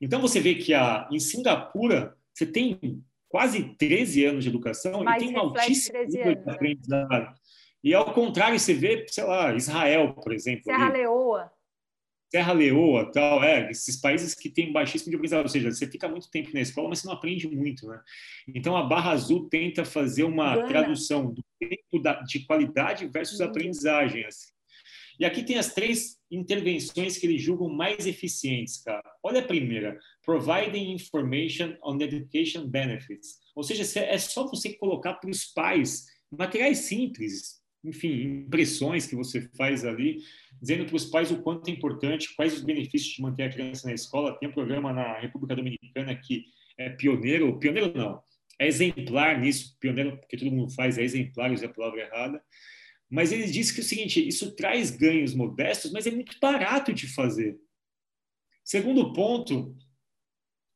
Então, 0.00 0.22
você 0.22 0.40
vê 0.40 0.54
que 0.54 0.72
a, 0.72 1.06
em 1.12 1.20
Singapura, 1.20 2.16
você 2.32 2.46
tem 2.46 3.04
quase 3.28 3.74
13 3.74 4.24
anos 4.24 4.44
de 4.44 4.48
educação 4.48 5.04
Mas 5.04 5.22
e 5.22 5.26
tem 5.26 5.36
um 5.36 5.38
altíssimo 5.38 5.98
nível 5.98 6.34
de 6.34 6.46
né? 6.46 6.52
aprendizado. 6.52 7.34
E 7.84 7.92
ao 7.92 8.14
contrário, 8.14 8.58
você 8.58 8.72
vê, 8.72 9.04
sei 9.10 9.24
lá, 9.24 9.54
Israel, 9.54 10.14
por 10.14 10.32
exemplo. 10.32 10.64
Serra 10.64 10.86
ali. 10.86 10.96
Leoa. 10.96 11.52
Serra 12.30 12.52
Leoa, 12.52 13.10
tal, 13.10 13.42
é, 13.42 13.70
esses 13.70 13.96
países 13.96 14.34
que 14.34 14.50
têm 14.50 14.70
baixíssimo 14.72 15.10
de 15.10 15.16
aprendizado, 15.16 15.44
ou 15.44 15.48
seja, 15.48 15.70
você 15.72 15.86
fica 15.86 16.06
muito 16.08 16.30
tempo 16.30 16.50
na 16.52 16.60
escola, 16.60 16.88
mas 16.90 16.98
você 17.00 17.06
não 17.06 17.14
aprende 17.14 17.48
muito, 17.48 17.86
né? 17.86 18.00
Então 18.54 18.76
a 18.76 18.82
Barra 18.82 19.12
Azul 19.12 19.48
tenta 19.48 19.84
fazer 19.84 20.24
uma 20.24 20.54
Gana. 20.56 20.68
tradução 20.68 21.32
do 21.32 21.42
tempo 21.58 21.98
da, 22.02 22.20
de 22.22 22.40
qualidade 22.46 23.06
versus 23.08 23.40
Uhum. 23.40 23.46
aprendizagem, 23.46 24.24
assim. 24.26 24.52
E 25.18 25.24
aqui 25.24 25.42
tem 25.42 25.58
as 25.58 25.72
três 25.74 26.16
intervenções 26.30 27.16
que 27.18 27.26
eles 27.26 27.42
julgam 27.42 27.68
mais 27.68 28.06
eficientes, 28.06 28.82
cara. 28.82 29.02
Olha 29.22 29.40
a 29.40 29.44
primeira, 29.44 29.98
providing 30.24 30.92
information 30.92 31.74
on 31.82 31.98
education 32.00 32.68
benefits. 32.68 33.38
Ou 33.56 33.62
seja, 33.64 33.84
se- 33.84 33.98
é 33.98 34.18
só 34.18 34.46
você 34.46 34.74
colocar 34.74 35.14
para 35.14 35.30
os 35.30 35.44
pais 35.46 36.04
materiais 36.30 36.78
simples, 36.80 37.57
enfim, 37.84 38.42
impressões 38.44 39.06
que 39.06 39.14
você 39.14 39.48
faz 39.56 39.84
ali, 39.84 40.18
dizendo 40.60 40.84
para 40.84 40.96
os 40.96 41.06
pais 41.06 41.30
o 41.30 41.40
quanto 41.42 41.68
é 41.68 41.72
importante, 41.72 42.34
quais 42.34 42.54
os 42.54 42.62
benefícios 42.62 43.14
de 43.14 43.22
manter 43.22 43.44
a 43.44 43.50
criança 43.50 43.88
na 43.88 43.94
escola. 43.94 44.36
Tem 44.38 44.48
um 44.48 44.52
programa 44.52 44.92
na 44.92 45.18
República 45.18 45.54
Dominicana 45.54 46.14
que 46.14 46.46
é 46.76 46.90
pioneiro, 46.90 47.58
pioneiro 47.58 47.92
não, 47.96 48.22
é 48.58 48.66
exemplar 48.66 49.40
nisso, 49.40 49.76
pioneiro 49.78 50.18
porque 50.18 50.36
todo 50.36 50.50
mundo 50.50 50.72
faz, 50.72 50.98
é 50.98 51.02
exemplar, 51.02 51.52
usa 51.52 51.66
a 51.66 51.72
palavra 51.72 52.00
errada. 52.00 52.42
Mas 53.10 53.32
ele 53.32 53.46
diz 53.46 53.70
que 53.70 53.80
é 53.80 53.82
o 53.82 53.86
seguinte, 53.86 54.26
isso 54.26 54.54
traz 54.54 54.90
ganhos 54.90 55.34
modestos, 55.34 55.92
mas 55.92 56.06
é 56.06 56.10
muito 56.10 56.36
barato 56.40 56.92
de 56.92 57.06
fazer. 57.06 57.58
Segundo 58.64 59.12
ponto, 59.12 59.74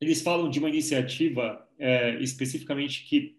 eles 0.01 0.23
falam 0.23 0.49
de 0.49 0.59
uma 0.59 0.69
iniciativa 0.69 1.69
é, 1.79 2.19
especificamente 2.21 3.05
que 3.07 3.37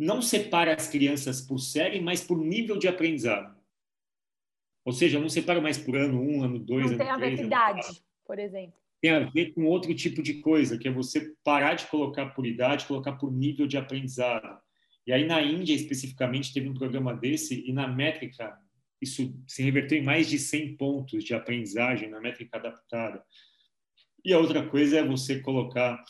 não 0.00 0.22
separa 0.22 0.74
as 0.74 0.88
crianças 0.88 1.42
por 1.42 1.58
série, 1.58 2.00
mas 2.00 2.24
por 2.24 2.38
nível 2.38 2.78
de 2.78 2.88
aprendizado. 2.88 3.54
Ou 4.82 4.94
seja, 4.94 5.20
não 5.20 5.28
separa 5.28 5.60
mais 5.60 5.76
por 5.76 5.94
ano 5.94 6.22
um, 6.22 6.42
ano 6.42 6.58
dois, 6.58 6.86
Não 6.86 6.92
ano 6.92 6.98
tem 6.98 7.10
a 7.10 7.16
ver 7.18 7.24
três, 7.26 7.40
com 7.40 7.46
idade, 7.46 8.02
por 8.24 8.38
exemplo. 8.38 8.74
Tem 9.02 9.10
a 9.10 9.20
ver 9.30 9.52
com 9.52 9.66
outro 9.66 9.94
tipo 9.94 10.22
de 10.22 10.40
coisa, 10.40 10.78
que 10.78 10.88
é 10.88 10.90
você 10.90 11.34
parar 11.44 11.74
de 11.74 11.86
colocar 11.86 12.30
por 12.30 12.46
idade, 12.46 12.86
colocar 12.86 13.12
por 13.12 13.30
nível 13.30 13.66
de 13.66 13.76
aprendizado. 13.76 14.58
E 15.06 15.12
aí 15.12 15.26
na 15.26 15.42
Índia 15.42 15.74
especificamente 15.74 16.54
teve 16.54 16.68
um 16.68 16.74
programa 16.74 17.14
desse 17.14 17.62
e 17.68 17.70
na 17.70 17.86
métrica 17.86 18.56
isso 19.02 19.34
se 19.46 19.62
reverteu 19.62 19.98
em 19.98 20.04
mais 20.04 20.28
de 20.28 20.38
100 20.38 20.76
pontos 20.76 21.24
de 21.24 21.34
aprendizagem 21.34 22.08
na 22.08 22.20
métrica 22.20 22.56
adaptada. 22.56 23.22
E 24.24 24.32
a 24.32 24.38
outra 24.38 24.66
coisa 24.66 24.98
é 24.98 25.04
você 25.04 25.40
colocar 25.40 26.02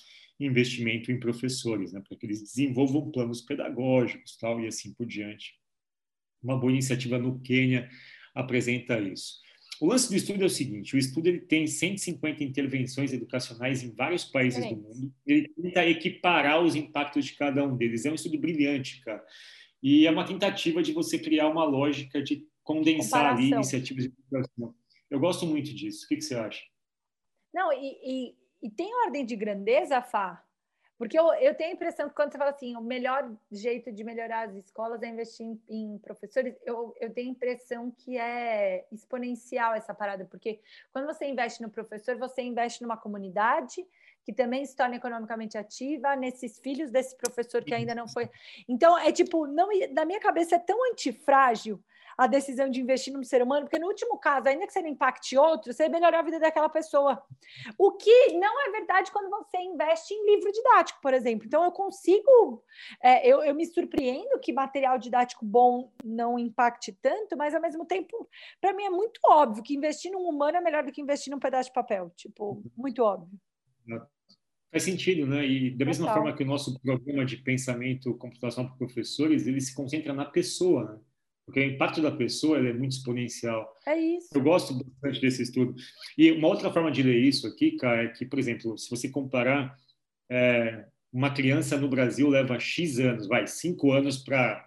investimento 0.47 1.13
em 1.13 1.21
professores, 1.21 1.93
né, 1.93 2.03
para 2.07 2.17
que 2.17 2.27
eles 2.27 2.43
desenvolvam 2.43 3.11
planos 3.11 3.41
pedagógicos, 3.43 4.37
tal 4.37 4.61
e 4.61 4.67
assim 4.67 4.93
por 4.95 5.07
diante. 5.07 5.55
Uma 6.43 6.59
boa 6.59 6.73
iniciativa 6.73 7.19
no 7.19 7.39
Quênia 7.41 7.89
apresenta 8.35 8.99
isso. 8.99 9.41
O 9.81 9.87
lance 9.87 10.09
do 10.11 10.17
estudo 10.17 10.43
é 10.43 10.47
o 10.47 10.51
seguinte: 10.51 10.95
o 10.95 10.99
estudo 10.99 11.27
ele 11.27 11.41
tem 11.41 11.67
150 11.67 12.45
intervenções 12.45 13.13
educacionais 13.13 13.83
em 13.83 13.95
vários 13.95 14.25
países 14.25 14.65
do 14.67 14.77
mundo. 14.77 15.13
Ele 15.27 15.49
tenta 15.49 15.87
equiparar 15.87 16.63
os 16.63 16.75
impactos 16.75 17.25
de 17.25 17.35
cada 17.35 17.65
um 17.65 17.77
deles. 17.77 18.05
É 18.05 18.11
um 18.11 18.15
estudo 18.15 18.39
brilhante, 18.39 19.01
cara. 19.01 19.25
E 19.83 20.07
é 20.07 20.11
uma 20.11 20.27
tentativa 20.27 20.83
de 20.83 20.93
você 20.93 21.19
criar 21.19 21.49
uma 21.49 21.65
lógica 21.65 22.23
de 22.23 22.47
condensar 22.63 23.35
ali 23.35 23.51
iniciativas 23.51 24.05
de 24.05 24.11
educação. 24.11 24.75
Eu 25.11 25.19
gosto 25.19 25.47
muito 25.47 25.75
disso. 25.75 26.05
O 26.05 26.09
que, 26.09 26.17
que 26.17 26.23
você 26.23 26.35
acha? 26.35 26.63
Não, 27.53 27.73
e, 27.73 27.99
e, 28.05 28.35
e 28.63 28.71
tem 28.71 28.95
ordem 29.07 29.25
de 29.25 29.37
grandeza, 29.37 30.01
Fá? 30.03 30.43
Porque 31.01 31.19
eu, 31.19 31.33
eu 31.35 31.55
tenho 31.55 31.71
a 31.71 31.73
impressão 31.73 32.11
que 32.11 32.15
quando 32.15 32.31
você 32.31 32.37
fala 32.37 32.51
assim, 32.51 32.77
o 32.77 32.83
melhor 32.83 33.33
jeito 33.51 33.91
de 33.91 34.05
melhorar 34.05 34.49
as 34.49 34.55
escolas 34.55 35.03
é 35.03 35.09
investir 35.09 35.47
em, 35.47 35.59
em 35.67 35.99
professores, 35.99 36.55
eu, 36.63 36.95
eu 37.01 37.11
tenho 37.11 37.29
a 37.29 37.33
impressão 37.33 37.91
que 37.91 38.19
é 38.19 38.85
exponencial 38.93 39.75
essa 39.75 39.95
parada, 39.95 40.27
porque 40.27 40.61
quando 40.93 41.07
você 41.07 41.25
investe 41.25 41.63
no 41.63 41.71
professor, 41.71 42.19
você 42.19 42.43
investe 42.43 42.83
numa 42.83 42.99
comunidade 42.99 43.83
que 44.27 44.33
também 44.35 44.63
se 44.67 44.77
torna 44.77 44.97
economicamente 44.97 45.57
ativa, 45.57 46.15
nesses 46.17 46.59
filhos 46.59 46.91
desse 46.91 47.17
professor 47.17 47.65
que 47.65 47.73
ainda 47.73 47.95
não 47.95 48.07
foi. 48.07 48.29
Então, 48.69 48.99
é 48.99 49.11
tipo, 49.11 49.47
não, 49.47 49.71
na 49.95 50.05
minha 50.05 50.21
cabeça 50.21 50.57
é 50.57 50.59
tão 50.59 50.93
antifrágil 50.93 51.83
a 52.17 52.27
decisão 52.27 52.69
de 52.69 52.81
investir 52.81 53.13
num 53.13 53.23
ser 53.23 53.43
humano, 53.43 53.67
porque 53.67 53.79
no 53.79 53.87
último 53.87 54.19
caso, 54.19 54.49
ainda 54.49 54.67
que 54.67 54.73
você 54.73 54.83
não 54.83 54.89
impacte 54.89 55.37
outro, 55.37 55.73
você 55.73 55.89
melhora 55.89 56.19
a 56.19 56.23
vida 56.23 56.39
daquela 56.39 56.69
pessoa. 56.69 57.23
O 57.79 57.93
que 57.93 58.33
não 58.35 58.67
é 58.67 58.71
verdade 58.71 59.11
quando 59.11 59.31
você 59.31 59.59
investe 59.59 60.15
em 60.15 60.27
livro 60.27 60.53
didático, 60.53 61.01
por 61.01 61.15
exemplo. 61.15 61.47
Então, 61.47 61.65
eu 61.65 61.73
consigo, 61.73 62.63
é, 63.03 63.27
eu, 63.27 63.43
eu 63.43 63.55
me 63.55 63.67
surpreendo 63.67 64.39
que 64.41 64.53
material 64.53 64.99
didático 64.99 65.45
bom 65.45 65.93
não 66.05 66.39
impacte 66.39 66.93
tanto, 67.01 67.37
mas 67.37 67.55
ao 67.55 67.61
mesmo 67.61 67.85
tempo, 67.85 68.29
para 68.61 68.73
mim 68.73 68.85
é 68.85 68.91
muito 68.91 69.21
óbvio 69.25 69.63
que 69.63 69.75
investir 69.75 70.11
num 70.13 70.29
humano 70.29 70.59
é 70.59 70.61
melhor 70.61 70.85
do 70.85 70.93
que 70.93 71.01
investir 71.01 71.33
num 71.33 71.39
pedaço 71.39 71.69
de 71.69 71.75
papel. 71.75 72.11
Tipo, 72.17 72.63
muito 72.77 73.03
óbvio. 73.03 73.39
Faz 74.71 74.85
sentido, 74.85 75.27
né? 75.27 75.45
E 75.45 75.71
da 75.71 75.85
mesma 75.85 76.07
Total. 76.07 76.23
forma 76.23 76.37
que 76.37 76.45
o 76.45 76.47
nosso 76.47 76.79
programa 76.81 77.25
de 77.25 77.39
pensamento 77.39 78.15
computacional 78.17 78.71
para 78.71 78.79
professores, 78.79 79.47
ele 79.47 79.61
se 79.61 79.75
concentra 79.75 80.13
na 80.13 80.25
pessoa, 80.25 80.85
né? 80.85 81.01
Porque 81.51 81.59
o 81.59 81.65
impacto 81.65 82.01
da 82.01 82.13
pessoa 82.13 82.59
é 82.59 82.73
muito 82.73 82.93
exponencial. 82.93 83.77
É 83.85 83.99
isso. 83.99 84.29
Eu 84.33 84.41
gosto 84.41 84.73
bastante 84.73 85.21
desse 85.21 85.43
estudo. 85.43 85.75
E 86.17 86.31
uma 86.31 86.47
outra 86.47 86.73
forma 86.73 86.93
de 86.93 87.03
ler 87.03 87.19
isso 87.19 87.45
aqui, 87.45 87.73
cara, 87.73 88.05
é 88.05 88.09
que, 88.09 88.25
por 88.25 88.39
exemplo, 88.39 88.79
se 88.79 88.89
você 88.89 89.09
comparar 89.09 89.77
é, 90.31 90.85
uma 91.13 91.35
criança 91.35 91.77
no 91.77 91.89
Brasil 91.89 92.29
leva 92.29 92.57
X 92.61 93.01
anos, 93.01 93.27
vai, 93.27 93.49
cinco 93.49 93.91
anos 93.91 94.19
para 94.19 94.65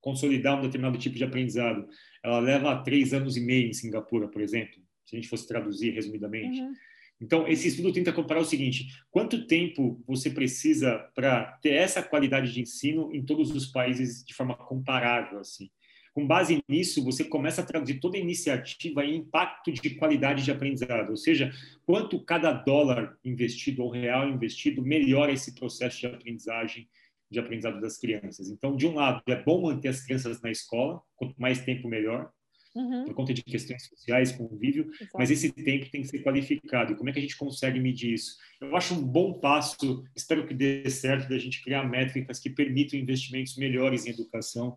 consolidar 0.00 0.58
um 0.58 0.62
determinado 0.62 0.96
tipo 0.96 1.16
de 1.16 1.24
aprendizado. 1.24 1.86
Ela 2.24 2.38
leva 2.38 2.82
três 2.82 3.12
anos 3.12 3.36
e 3.36 3.40
meio 3.40 3.68
em 3.68 3.74
Singapura, 3.74 4.26
por 4.26 4.40
exemplo, 4.40 4.80
se 5.04 5.14
a 5.14 5.18
gente 5.18 5.28
fosse 5.28 5.46
traduzir 5.46 5.90
resumidamente. 5.90 6.62
Uhum. 6.62 6.72
Então, 7.20 7.46
esse 7.46 7.68
estudo 7.68 7.92
tenta 7.92 8.10
comparar 8.10 8.40
o 8.40 8.44
seguinte: 8.44 8.86
quanto 9.10 9.46
tempo 9.46 10.02
você 10.06 10.30
precisa 10.30 10.98
para 11.14 11.44
ter 11.60 11.74
essa 11.74 12.02
qualidade 12.02 12.52
de 12.52 12.62
ensino 12.62 13.14
em 13.14 13.22
todos 13.22 13.50
os 13.50 13.66
países 13.66 14.24
de 14.24 14.32
forma 14.32 14.54
comparável, 14.54 15.40
assim? 15.40 15.70
Com 16.16 16.26
base 16.26 16.64
nisso, 16.66 17.04
você 17.04 17.24
começa 17.24 17.60
a 17.60 17.64
traduzir 17.64 18.00
toda 18.00 18.16
a 18.16 18.20
iniciativa 18.20 19.04
em 19.04 19.16
impacto 19.16 19.70
de 19.70 19.90
qualidade 19.96 20.42
de 20.42 20.50
aprendizado, 20.50 21.10
ou 21.10 21.16
seja, 21.16 21.52
quanto 21.84 22.18
cada 22.24 22.52
dólar 22.54 23.18
investido 23.22 23.82
ou 23.82 23.90
real 23.90 24.26
investido 24.26 24.80
melhora 24.80 25.30
esse 25.30 25.54
processo 25.54 26.00
de 26.00 26.06
aprendizagem, 26.06 26.88
de 27.30 27.38
aprendizado 27.38 27.82
das 27.82 27.98
crianças. 27.98 28.48
Então, 28.48 28.74
de 28.74 28.86
um 28.86 28.94
lado, 28.94 29.20
é 29.26 29.42
bom 29.42 29.60
manter 29.60 29.88
as 29.88 30.00
crianças 30.00 30.40
na 30.40 30.50
escola, 30.50 31.02
quanto 31.16 31.34
mais 31.38 31.62
tempo 31.62 31.86
melhor, 31.86 32.30
Uhum. 32.74 33.06
por 33.06 33.14
conta 33.14 33.32
de 33.32 33.42
questões 33.42 33.86
sociais, 33.86 34.32
convívio, 34.32 34.90
Exato. 35.00 35.16
mas 35.18 35.30
esse 35.30 35.50
tempo 35.50 35.90
tem 35.90 36.02
que 36.02 36.08
ser 36.08 36.22
qualificado. 36.22 36.92
E 36.92 36.96
como 36.96 37.08
é 37.08 37.12
que 37.12 37.18
a 37.18 37.22
gente 37.22 37.36
consegue 37.36 37.80
medir 37.80 38.12
isso? 38.12 38.36
Eu 38.60 38.76
acho 38.76 38.92
um 38.94 39.02
bom 39.02 39.32
passo, 39.40 40.04
espero 40.14 40.46
que 40.46 40.52
dê 40.52 40.88
certo, 40.90 41.26
da 41.26 41.38
gente 41.38 41.62
criar 41.62 41.84
métricas 41.88 42.38
que 42.38 42.50
permitam 42.50 42.98
investimentos 42.98 43.56
melhores 43.56 44.04
em 44.06 44.10
educação. 44.10 44.76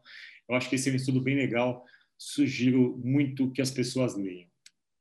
Eu 0.50 0.56
acho 0.56 0.68
que 0.68 0.76
esse 0.76 0.90
é 0.90 0.94
um 0.94 0.96
estudo 0.96 1.22
bem 1.22 1.36
legal. 1.36 1.86
Sugiro 2.18 2.98
muito 2.98 3.52
que 3.52 3.62
as 3.62 3.70
pessoas 3.70 4.16
leiam. 4.16 4.50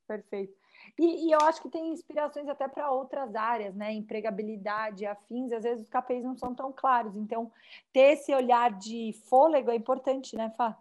Perfeito. 0.07 0.55
E, 0.99 1.29
e 1.29 1.33
eu 1.33 1.41
acho 1.41 1.63
que 1.63 1.71
tem 1.71 1.93
inspirações 1.93 2.49
até 2.49 2.69
para 2.69 2.91
outras 2.91 3.35
áreas, 3.35 3.75
né? 3.75 3.93
Empregabilidade, 3.93 5.07
afins, 5.07 5.53
às 5.53 5.63
vezes 5.63 5.85
os 5.85 5.89
KPIs 5.89 6.25
não 6.25 6.37
são 6.37 6.55
tão 6.55 6.73
claros. 6.73 7.17
Então, 7.17 7.51
ter 7.93 8.13
esse 8.13 8.35
olhar 8.35 8.77
de 8.79 9.13
fôlego 9.25 9.71
é 9.71 9.77
importante, 9.77 10.37
né, 10.37 10.53
Fá? 10.57 10.77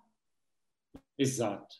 Exato. 1.17 1.77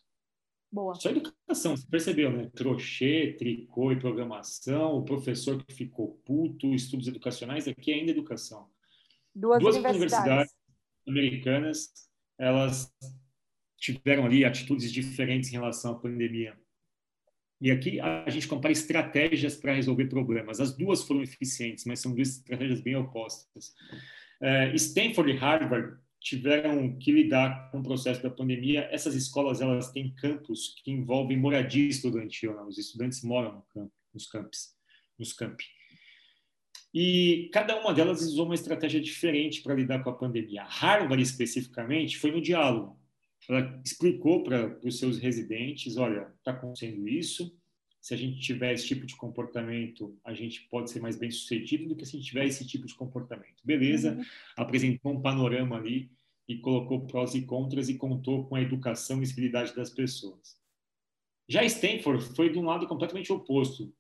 Boa. 0.72 0.96
Só 0.96 1.10
educação, 1.10 1.76
você 1.76 1.88
percebeu, 1.90 2.32
né? 2.32 2.52
Crochê, 2.56 3.36
tricô 3.38 3.92
e 3.92 4.00
programação, 4.00 4.98
o 4.98 5.06
professor 5.06 5.64
que 5.64 5.74
ficou 5.74 6.20
puto, 6.26 6.74
estudos 6.74 7.08
educacionais, 7.08 7.68
aqui 7.68 7.92
é 7.92 7.96
ainda 7.96 8.12
educação. 8.12 8.70
Duas, 9.34 9.60
Duas 9.60 9.76
universidades. 9.78 9.98
universidades 9.98 10.56
americanas, 11.08 12.07
elas 12.38 12.94
tiveram 13.78 14.26
ali 14.26 14.44
atitudes 14.44 14.92
diferentes 14.92 15.50
em 15.50 15.54
relação 15.54 15.92
à 15.92 15.96
pandemia. 16.00 16.58
E 17.60 17.72
aqui 17.72 18.00
a 18.00 18.30
gente 18.30 18.48
compara 18.48 18.72
estratégias 18.72 19.56
para 19.56 19.74
resolver 19.74 20.06
problemas. 20.06 20.60
As 20.60 20.76
duas 20.76 21.04
foram 21.04 21.24
eficientes, 21.24 21.86
mas 21.86 22.00
são 22.00 22.14
duas 22.14 22.38
estratégias 22.38 22.82
bem 22.82 22.96
opostas. 22.96 23.74
É, 24.40 24.74
Stanford 24.76 25.32
e 25.32 25.36
Harvard 25.36 25.98
tiveram 26.20 26.98
que 27.00 27.12
lidar 27.12 27.72
com 27.72 27.80
o 27.80 27.84
processo 27.84 28.22
da 28.22 28.30
pandemia. 28.30 28.88
Essas 28.92 29.16
escolas 29.16 29.62
elas 29.62 29.92
têm 29.92 30.14
campos 30.14 30.76
que 30.84 30.92
envolvem 30.92 31.38
moradia 31.38 31.88
estudantil. 31.88 32.54
Né? 32.54 32.62
Os 32.64 32.78
estudantes 32.78 33.24
moram 33.24 33.54
no 33.54 33.62
campo, 33.74 33.94
nos 34.14 34.28
campos, 34.28 34.76
nos 35.18 35.34
campi. 35.34 35.66
E 36.94 37.50
cada 37.54 37.80
uma 37.80 37.94
delas 37.94 38.22
usou 38.22 38.46
uma 38.46 38.56
estratégia 38.56 39.00
diferente 39.00 39.62
para 39.62 39.76
lidar 39.76 40.04
com 40.04 40.10
a 40.10 40.16
pandemia. 40.16 40.64
A 40.64 40.68
Harvard, 40.68 41.22
especificamente, 41.22 42.18
foi 42.18 42.32
no 42.32 42.42
diálogo. 42.42 42.98
Ela 43.50 43.80
explicou 43.86 44.44
para 44.44 44.80
os 44.84 44.98
seus 44.98 45.18
residentes: 45.18 45.98
olha, 45.98 46.34
está 46.40 46.52
acontecendo 46.52 47.08
isso, 47.08 47.56
se 48.08 48.14
a 48.14 48.18
gente 48.18 48.40
tiver 48.40 48.74
esse 48.74 48.88
tipo 48.88 49.06
de 49.06 49.16
comportamento, 49.16 50.18
a 50.24 50.34
gente 50.34 50.62
pode 50.70 50.90
ser 50.90 51.02
mais 51.02 51.18
bem 51.18 51.30
sucedido 51.30 51.90
do 51.90 51.96
que 51.96 52.06
se 52.06 52.16
a 52.16 52.20
gente 52.20 52.30
tiver 52.30 52.46
esse 52.46 52.66
tipo 52.66 52.88
de 52.88 52.96
comportamento. 52.96 53.62
Beleza, 53.64 54.14
uhum. 54.14 54.24
apresentou 54.56 55.12
um 55.12 55.22
panorama 55.22 55.76
ali 55.76 56.10
e 56.48 56.58
colocou 56.58 57.06
prós 57.06 57.36
e 57.36 57.42
contras 57.42 57.90
e 57.90 57.96
contou 57.96 58.46
com 58.46 58.56
a 58.56 58.62
educação 58.62 59.22
e 59.22 59.26
civilidade 59.26 59.76
das 59.76 59.90
pessoas. 59.90 60.58
Já 61.50 61.64
Stanford 61.64 62.24
foi 62.36 62.50
de 62.50 62.58
um 62.58 62.66
lado 62.66 62.88
completamente 62.88 63.32
oposto. 63.32 63.94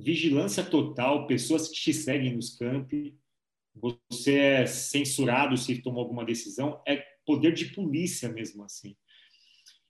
Vigilância 0.00 0.62
total, 0.62 1.26
pessoas 1.26 1.68
que 1.68 1.74
te 1.74 1.92
seguem 1.92 2.36
nos 2.36 2.56
campi, 2.56 3.18
você 3.74 4.38
é 4.38 4.66
censurado 4.66 5.56
se 5.56 5.82
tomou 5.82 6.02
alguma 6.02 6.24
decisão, 6.24 6.80
é 6.86 7.04
poder 7.26 7.52
de 7.52 7.66
polícia 7.66 8.28
mesmo 8.28 8.64
assim. 8.64 8.96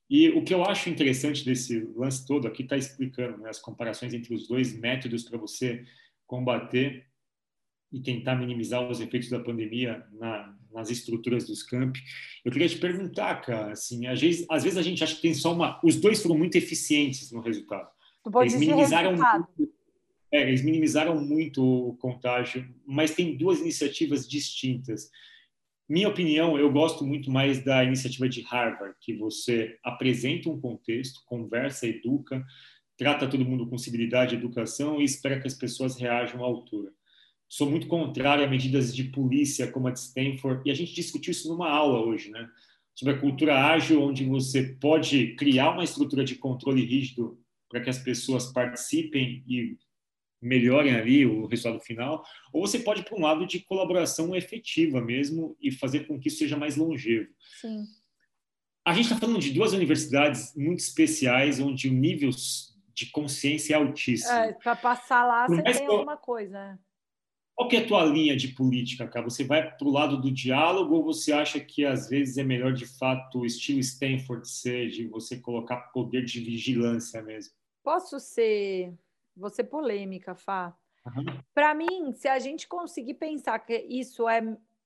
E 0.09 0.31
o 0.31 0.43
que 0.43 0.55
eu 0.55 0.65
acho 0.65 0.89
interessante 0.89 1.45
desse 1.45 1.81
lance 1.95 2.27
todo, 2.27 2.49
aqui 2.49 2.63
está 2.63 2.77
explicando 2.77 3.39
né, 3.39 3.51
as 3.51 3.59
comparações 3.59 4.15
entre 4.15 4.35
os 4.35 4.49
dois 4.49 4.79
métodos 4.79 5.25
para 5.25 5.37
você 5.37 5.85
combater 6.27 7.07
e 7.93 8.01
tentar 8.01 8.35
minimizar 8.35 8.91
os 8.91 9.01
efeitos 9.01 9.29
da 9.29 9.41
pandemia 9.41 10.07
na, 10.13 10.57
nas 10.73 10.91
estruturas 10.91 11.47
dos 11.47 11.63
campi. 11.63 12.01
Eu 12.43 12.51
queria 12.51 12.69
te 12.69 12.79
perguntar, 12.79 13.43
cara, 13.43 13.73
assim, 13.73 14.07
às 14.07 14.21
vezes, 14.21 14.47
às 14.49 14.65
vezes 14.65 14.79
a 14.79 14.83
gente 14.83 15.05
acha 15.05 15.15
que 15.15 15.23
tem 15.23 15.35
só 15.35 15.53
uma... 15.53 15.79
Os 15.85 15.97
dois 15.97 16.23
foram 16.23 16.39
muito 16.39 16.57
eficientes 16.57 17.31
no 17.31 17.41
resultado. 17.41 17.91
Eles 18.41 18.57
minimizaram, 18.57 19.15
muito, 19.15 19.73
é, 20.31 20.49
eles 20.49 20.65
minimizaram 20.65 21.21
muito 21.21 21.63
o 21.63 21.97
contágio, 21.97 22.69
mas 22.87 23.15
tem 23.15 23.37
duas 23.37 23.61
iniciativas 23.61 24.29
distintas 24.29 25.11
minha 25.89 26.09
opinião, 26.09 26.59
eu 26.59 26.71
gosto 26.71 27.03
muito 27.03 27.31
mais 27.31 27.65
da 27.65 27.83
iniciativa 27.83 28.29
de 28.29 28.43
Harvard, 28.43 28.95
que 29.01 29.15
você 29.15 29.79
apresenta 29.83 30.51
um 30.51 30.61
contexto, 30.61 31.23
conversa, 31.25 31.87
educa, 31.87 32.45
trata 32.95 33.27
todo 33.27 33.45
mundo 33.45 33.67
com 33.67 33.79
civilidade 33.79 34.35
educação 34.35 35.01
e 35.01 35.05
espera 35.05 35.41
que 35.41 35.47
as 35.47 35.55
pessoas 35.55 35.97
reajam 35.97 36.45
à 36.45 36.47
altura. 36.47 36.93
Sou 37.49 37.71
muito 37.71 37.87
contrário 37.87 38.45
a 38.45 38.47
medidas 38.49 38.95
de 38.95 39.05
polícia 39.05 39.73
como 39.73 39.89
a 39.89 39.91
de 39.91 40.01
Stanford, 40.01 40.61
e 40.67 40.71
a 40.71 40.75
gente 40.75 40.93
discutiu 40.93 41.31
isso 41.31 41.49
numa 41.49 41.71
aula 41.71 42.05
hoje, 42.05 42.31
né? 42.31 42.47
Sobre 42.95 43.15
a 43.15 43.19
cultura 43.19 43.65
ágil, 43.73 44.03
onde 44.03 44.27
você 44.27 44.77
pode 44.79 45.37
criar 45.37 45.71
uma 45.71 45.85
estrutura 45.85 46.23
de 46.23 46.35
controle 46.35 46.85
rígido 46.85 47.41
para 47.71 47.81
que 47.81 47.89
as 47.89 47.99
pessoas 47.99 48.53
participem 48.53 49.43
e 49.49 49.79
melhorem 50.41 50.95
ali 50.95 51.27
o 51.27 51.47
resultado 51.47 51.81
final, 51.81 52.25
ou 52.53 52.67
você 52.67 52.79
pode 52.79 53.01
ir 53.01 53.05
para 53.05 53.17
um 53.17 53.23
lado 53.23 53.47
de 53.47 53.61
colaboração 53.61 54.35
efetiva 54.35 55.01
mesmo 55.01 55.57
e 55.61 55.71
fazer 55.71 56.07
com 56.07 56.19
que 56.19 56.29
isso 56.29 56.39
seja 56.39 56.57
mais 56.57 56.77
longevo. 56.77 57.29
Sim. 57.61 57.85
A 58.85 58.93
gente 58.93 59.05
está 59.05 59.17
falando 59.17 59.41
de 59.41 59.53
duas 59.53 59.73
universidades 59.73 60.55
muito 60.57 60.81
especiais, 60.81 61.61
onde 61.61 61.89
o 61.89 61.93
nível 61.93 62.31
de 62.95 63.07
consciência 63.07 63.75
é 63.75 63.77
altíssimo. 63.77 64.33
É, 64.33 64.53
para 64.55 64.75
passar 64.75 65.25
lá, 65.27 65.47
você 65.47 65.63
tem 65.63 65.87
alguma 65.87 66.17
coisa. 66.17 66.53
Né? 66.53 66.79
Qual 67.55 67.69
que 67.69 67.77
é 67.77 67.81
a 67.81 67.87
tua 67.87 68.05
linha 68.05 68.37
de 68.37 68.49
política, 68.49 69.07
cara? 69.09 69.29
Você 69.29 69.43
vai 69.45 69.77
para 69.77 69.87
o 69.87 69.91
lado 69.91 70.21
do 70.21 70.31
diálogo 70.31 70.95
ou 70.95 71.05
você 71.05 71.33
acha 71.33 71.59
que 71.59 71.85
às 71.85 72.09
vezes 72.09 72.39
é 72.39 72.45
melhor 72.45 72.73
de 72.73 72.87
fato 72.87 73.41
o 73.41 73.45
estilo 73.45 73.81
Stanford 73.81 74.49
ser 74.49 74.89
de 74.89 75.09
você 75.09 75.39
colocar 75.39 75.77
poder 75.93 76.25
de 76.25 76.41
vigilância 76.41 77.21
mesmo? 77.21 77.53
Posso 77.83 78.21
ser 78.21 78.95
vou 79.39 79.51
ser 79.51 79.65
polêmica, 79.65 80.35
Fá. 80.35 80.77
Uhum. 81.07 81.43
Para 81.55 81.75
mim, 81.75 82.13
se 82.13 82.29
a 82.29 82.39
gente 82.39 82.67
conseguir 82.67 83.15
pensar 83.15 83.59
que 83.61 83.77
isso 83.89 84.29
é 84.29 84.41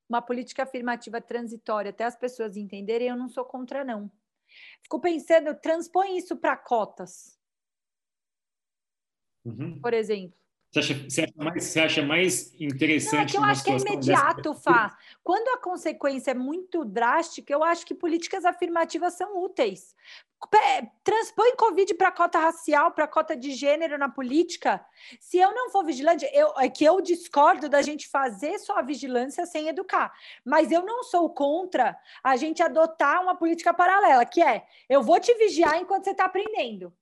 uma 0.09 0.23
política 0.23 0.63
afirmativa 0.63 1.21
transitória 1.21 1.91
até 1.91 2.05
as 2.05 2.17
pessoas 2.17 2.57
entenderem, 2.57 3.09
eu 3.09 3.17
não 3.17 3.29
sou 3.29 3.45
contra, 3.45 3.85
não. 3.85 4.11
Fico 4.83 5.01
pensando, 5.01 5.55
transpõe 5.55 6.19
isso 6.19 6.37
para 6.37 6.57
cotas. 6.57 7.39
Uhum. 9.45 9.81
Por 9.81 9.95
exemplo. 9.95 10.42
Você 10.73 10.79
acha, 10.79 10.95
você 10.95 11.21
acha, 11.23 11.33
mais, 11.37 11.65
você 11.65 11.81
acha 11.81 12.03
mais 12.03 12.55
interessante? 12.59 13.15
Não, 13.15 13.21
é 13.21 13.27
que 13.27 13.37
eu 13.37 13.45
acho 13.45 13.65
que 13.65 13.71
é 13.71 13.77
imediato, 13.77 14.55
Fá. 14.55 14.97
Quando 15.23 15.49
a 15.49 15.59
consequência 15.59 16.31
é 16.31 16.35
muito 16.35 16.83
drástica, 16.83 17.53
eu 17.53 17.63
acho 17.63 17.85
que 17.85 17.95
políticas 17.95 18.47
afirmativas 18.47 19.13
são 19.13 19.37
úteis. 19.45 19.95
Transpõe 21.05 21.55
Covid 21.57 21.93
para 21.95 22.11
cota 22.11 22.39
racial, 22.39 22.91
para 22.91 23.07
cota 23.07 23.37
de 23.37 23.53
gênero 23.53 23.99
na 23.99 24.09
política. 24.09 24.83
Se 25.21 25.37
eu 25.37 25.55
não 25.55 25.69
for 25.69 25.85
vigilante, 25.85 26.27
eu, 26.33 26.55
é 26.57 26.71
que 26.71 26.85
eu 26.85 27.03
discordo 27.03 27.69
da 27.69 27.83
gente 27.83 28.09
fazer 28.09 28.59
só 28.59 28.79
a 28.79 28.83
vigilância 28.83 29.45
sem 29.45 29.69
educar. 29.69 30.11
Mas 30.43 30.73
eu 30.73 30.87
não 30.87 31.05
sou 31.05 31.29
contra 31.29 31.95
a 32.25 32.35
gente 32.37 32.63
adotar 32.63 33.23
uma 33.23 33.37
política 33.37 33.75
paralela, 33.75 34.25
que 34.25 34.43
é 34.43 34.65
eu 34.89 35.03
vou 35.03 35.21
te 35.21 35.35
vigiar 35.35 35.77
enquanto 35.77 36.05
você 36.05 36.13
está 36.13 36.25
aprendendo 36.25 36.93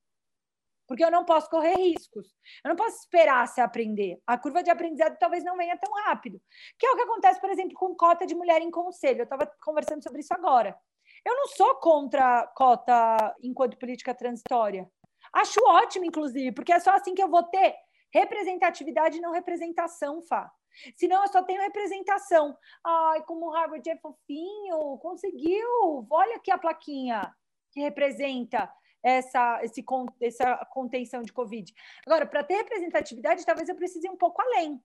porque 0.90 1.04
eu 1.04 1.10
não 1.10 1.24
posso 1.24 1.48
correr 1.48 1.76
riscos. 1.76 2.34
Eu 2.64 2.70
não 2.70 2.74
posso 2.74 2.96
esperar 2.96 3.46
se 3.46 3.60
aprender. 3.60 4.20
A 4.26 4.36
curva 4.36 4.60
de 4.60 4.70
aprendizado 4.70 5.16
talvez 5.20 5.44
não 5.44 5.56
venha 5.56 5.78
tão 5.78 5.92
rápido. 6.02 6.42
Que 6.76 6.84
é 6.84 6.90
o 6.90 6.96
que 6.96 7.02
acontece, 7.02 7.40
por 7.40 7.48
exemplo, 7.48 7.74
com 7.74 7.94
cota 7.94 8.26
de 8.26 8.34
mulher 8.34 8.60
em 8.60 8.72
conselho. 8.72 9.20
Eu 9.20 9.22
estava 9.22 9.46
conversando 9.62 10.02
sobre 10.02 10.18
isso 10.18 10.34
agora. 10.34 10.76
Eu 11.24 11.36
não 11.36 11.46
sou 11.46 11.76
contra 11.76 12.44
cota 12.56 13.36
enquanto 13.40 13.78
política 13.78 14.12
transitória. 14.12 14.90
Acho 15.32 15.60
ótimo, 15.64 16.06
inclusive, 16.06 16.50
porque 16.50 16.72
é 16.72 16.80
só 16.80 16.90
assim 16.90 17.14
que 17.14 17.22
eu 17.22 17.30
vou 17.30 17.44
ter 17.44 17.72
representatividade 18.12 19.18
e 19.18 19.20
não 19.20 19.30
representação, 19.30 20.20
Fá. 20.22 20.50
Senão 20.96 21.22
eu 21.22 21.28
só 21.28 21.40
tenho 21.44 21.62
representação. 21.62 22.58
Ai, 22.84 23.22
como 23.22 23.46
o 23.46 23.50
Harvard 23.50 23.88
é 23.88 23.96
fofinho, 23.98 24.98
conseguiu. 24.98 26.04
Olha 26.10 26.34
aqui 26.34 26.50
a 26.50 26.58
plaquinha 26.58 27.32
que 27.70 27.78
representa 27.78 28.68
essa, 29.02 29.60
esse, 29.64 29.84
essa 30.20 30.56
contenção 30.70 31.22
de 31.22 31.32
Covid. 31.32 31.72
Agora, 32.06 32.26
para 32.26 32.44
ter 32.44 32.56
representatividade, 32.56 33.44
talvez 33.44 33.68
eu 33.68 33.76
precise 33.76 34.06
ir 34.06 34.10
um 34.10 34.16
pouco 34.16 34.40
além. 34.42 34.80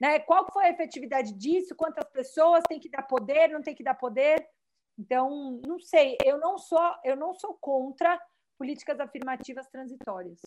Né? 0.00 0.20
Qual 0.20 0.46
foi 0.52 0.66
a 0.66 0.70
efetividade 0.70 1.32
disso? 1.32 1.74
Quantas 1.74 2.08
pessoas 2.10 2.62
tem 2.68 2.78
que 2.78 2.88
dar 2.88 3.02
poder, 3.02 3.48
não 3.48 3.62
tem 3.62 3.74
que 3.74 3.82
dar 3.82 3.94
poder? 3.94 4.46
Então, 4.98 5.60
não 5.66 5.78
sei, 5.78 6.16
eu 6.24 6.38
não 6.38 6.58
sou, 6.58 6.94
eu 7.04 7.16
não 7.16 7.34
sou 7.34 7.54
contra 7.54 8.20
políticas 8.58 8.98
afirmativas 8.98 9.68
transitórias. 9.68 10.40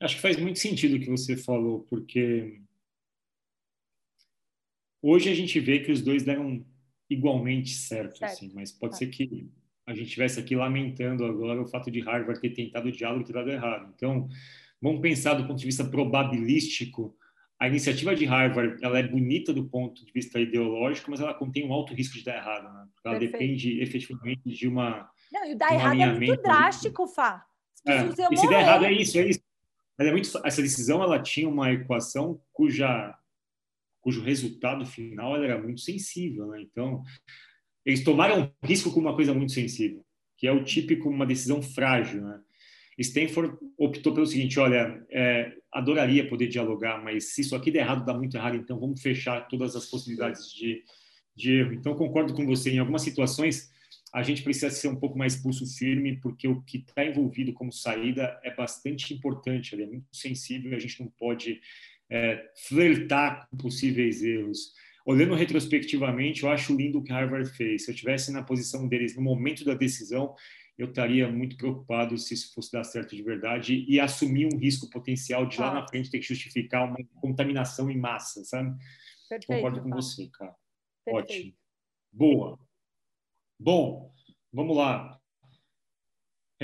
Acho 0.00 0.16
que 0.16 0.22
faz 0.22 0.36
muito 0.36 0.58
sentido 0.58 0.96
o 0.96 1.00
que 1.00 1.10
você 1.10 1.36
falou, 1.36 1.84
porque 1.84 2.62
hoje 5.00 5.30
a 5.30 5.34
gente 5.34 5.58
vê 5.60 5.80
que 5.80 5.92
os 5.92 6.02
dois 6.02 6.22
deram 6.22 6.64
igualmente 7.10 7.70
certo, 7.70 8.18
certo. 8.18 8.32
assim, 8.32 8.52
mas 8.54 8.72
pode 8.72 8.96
certo. 8.96 9.12
ser 9.12 9.16
que 9.16 9.50
a 9.86 9.94
gente 9.94 10.06
estivesse 10.06 10.38
aqui 10.38 10.54
lamentando 10.54 11.24
agora 11.24 11.60
o 11.60 11.66
fato 11.66 11.90
de 11.90 12.00
Harvard 12.00 12.40
ter 12.40 12.50
tentado 12.50 12.88
o 12.88 12.92
diálogo 12.92 13.22
e 13.22 13.26
ter 13.26 13.32
dado 13.32 13.50
errado. 13.50 13.92
Então, 13.94 14.28
vamos 14.80 15.00
pensar 15.00 15.34
do 15.34 15.46
ponto 15.46 15.58
de 15.58 15.66
vista 15.66 15.84
probabilístico. 15.84 17.16
A 17.58 17.68
iniciativa 17.68 18.14
de 18.14 18.24
Harvard 18.24 18.82
ela 18.82 18.98
é 18.98 19.02
bonita 19.02 19.52
do 19.52 19.68
ponto 19.68 20.04
de 20.04 20.12
vista 20.12 20.40
ideológico, 20.40 21.10
mas 21.10 21.20
ela 21.20 21.34
contém 21.34 21.66
um 21.66 21.72
alto 21.72 21.94
risco 21.94 22.14
de 22.14 22.24
dar 22.24 22.36
errado. 22.36 22.64
Né? 22.64 22.86
Ela 23.04 23.18
Perfeito. 23.18 23.32
depende 23.32 23.80
efetivamente 23.80 24.42
de 24.50 24.68
uma. 24.68 25.10
Não, 25.32 25.46
e 25.46 25.54
o 25.54 25.58
dar 25.58 25.72
um 25.72 25.74
errado 25.74 26.00
é 26.00 26.12
muito 26.14 26.42
drástico, 26.42 27.06
Fá. 27.06 27.44
É, 27.86 28.04
e 28.30 28.36
se 28.36 28.48
der 28.48 28.60
errado, 28.60 28.84
é 28.84 28.92
isso, 28.92 29.18
é 29.18 29.28
isso. 29.28 29.40
É 29.98 30.10
muito, 30.10 30.28
essa 30.44 30.62
decisão 30.62 31.02
ela 31.02 31.20
tinha 31.20 31.48
uma 31.48 31.72
equação 31.72 32.40
cuja, 32.52 33.16
cujo 34.00 34.22
resultado 34.22 34.86
final 34.86 35.36
era 35.36 35.60
muito 35.60 35.80
sensível. 35.80 36.46
Né? 36.48 36.62
Então, 36.62 37.02
eles 37.84 38.04
tomaram 38.04 38.52
risco 38.62 38.92
com 38.92 39.00
uma 39.00 39.14
coisa 39.14 39.34
muito 39.34 39.52
sensível, 39.52 40.04
que 40.36 40.46
é 40.46 40.52
o 40.52 40.64
típico 40.64 41.08
uma 41.08 41.26
decisão 41.26 41.62
frágil, 41.62 42.22
né? 42.22 42.40
Stanford 42.98 43.56
optou 43.78 44.14
pelo 44.14 44.26
seguinte: 44.26 44.58
olha, 44.60 45.04
é, 45.10 45.52
adoraria 45.72 46.28
poder 46.28 46.48
dialogar, 46.48 47.02
mas 47.02 47.34
se 47.34 47.40
isso 47.40 47.56
aqui 47.56 47.70
der 47.70 47.80
errado, 47.80 48.04
dá 48.04 48.14
muito 48.14 48.36
errado, 48.36 48.56
então 48.56 48.78
vamos 48.78 49.00
fechar 49.00 49.48
todas 49.48 49.74
as 49.74 49.86
possibilidades 49.86 50.52
de, 50.52 50.82
de 51.34 51.52
erro. 51.54 51.72
Então, 51.72 51.94
concordo 51.94 52.34
com 52.34 52.44
você. 52.46 52.70
Em 52.70 52.78
algumas 52.78 53.02
situações, 53.02 53.70
a 54.12 54.22
gente 54.22 54.42
precisa 54.42 54.70
ser 54.70 54.88
um 54.88 54.96
pouco 54.96 55.16
mais 55.16 55.36
pulso 55.36 55.66
firme, 55.66 56.20
porque 56.20 56.46
o 56.46 56.60
que 56.62 56.78
está 56.78 57.04
envolvido 57.04 57.52
como 57.54 57.72
saída 57.72 58.38
é 58.44 58.54
bastante 58.54 59.14
importante, 59.14 59.74
é 59.74 59.86
muito 59.86 60.06
sensível 60.12 60.72
e 60.72 60.74
a 60.74 60.78
gente 60.78 61.00
não 61.00 61.10
pode 61.18 61.60
é, 62.10 62.44
flertar 62.68 63.48
com 63.48 63.56
possíveis 63.56 64.22
erros 64.22 64.72
olhando 65.04 65.34
retrospectivamente, 65.34 66.42
eu 66.42 66.50
acho 66.50 66.74
lindo 66.74 66.98
o 66.98 67.02
que 67.02 67.12
Harvard 67.12 67.48
fez. 67.50 67.84
Se 67.84 67.90
eu 67.90 67.94
estivesse 67.94 68.32
na 68.32 68.42
posição 68.42 68.88
deles 68.88 69.16
no 69.16 69.22
momento 69.22 69.64
da 69.64 69.74
decisão, 69.74 70.34
eu 70.78 70.88
estaria 70.88 71.30
muito 71.30 71.56
preocupado 71.56 72.16
se 72.18 72.34
isso 72.34 72.52
fosse 72.54 72.72
dar 72.72 72.84
certo 72.84 73.14
de 73.14 73.22
verdade 73.22 73.84
e 73.86 74.00
assumir 74.00 74.46
um 74.46 74.58
risco 74.58 74.88
potencial 74.90 75.46
de 75.46 75.60
lá 75.60 75.74
na 75.74 75.86
frente 75.86 76.10
ter 76.10 76.18
que 76.18 76.26
justificar 76.26 76.88
uma 76.88 76.98
contaminação 77.20 77.90
em 77.90 77.98
massa, 77.98 78.44
sabe? 78.44 78.76
Perfeito, 79.28 79.46
Concordo 79.46 79.82
com 79.82 79.90
você, 79.90 80.28
cara. 80.32 80.54
Perfeito. 81.04 81.32
Ótimo. 81.32 81.54
Boa. 82.12 82.58
Bom, 83.58 84.12
vamos 84.52 84.76
lá. 84.76 85.21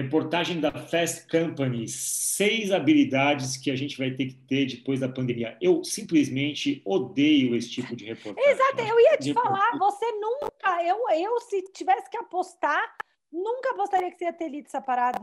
Reportagem 0.02 0.60
da 0.60 0.70
Fast 0.72 1.26
Company, 1.26 1.88
seis 1.88 2.70
habilidades 2.70 3.56
que 3.56 3.68
a 3.68 3.74
gente 3.74 3.98
vai 3.98 4.12
ter 4.12 4.26
que 4.26 4.34
ter 4.46 4.66
depois 4.66 5.00
da 5.00 5.08
pandemia. 5.08 5.58
Eu 5.60 5.82
simplesmente 5.82 6.80
odeio 6.84 7.56
esse 7.56 7.68
tipo 7.70 7.96
de 7.96 8.04
reportagem. 8.04 8.48
Exato, 8.48 8.80
eu 8.80 9.00
ia 9.00 9.16
te 9.16 9.34
falar, 9.34 9.76
você 9.76 10.06
nunca, 10.12 10.84
eu, 10.84 10.98
eu 11.10 11.40
se 11.40 11.62
tivesse 11.72 12.08
que 12.08 12.16
apostar, 12.16 12.96
nunca 13.32 13.70
apostaria 13.70 14.08
que 14.12 14.18
você 14.18 14.26
ia 14.26 14.32
ter 14.32 14.48
lido 14.48 14.66
essa 14.66 14.80
parada. 14.80 15.20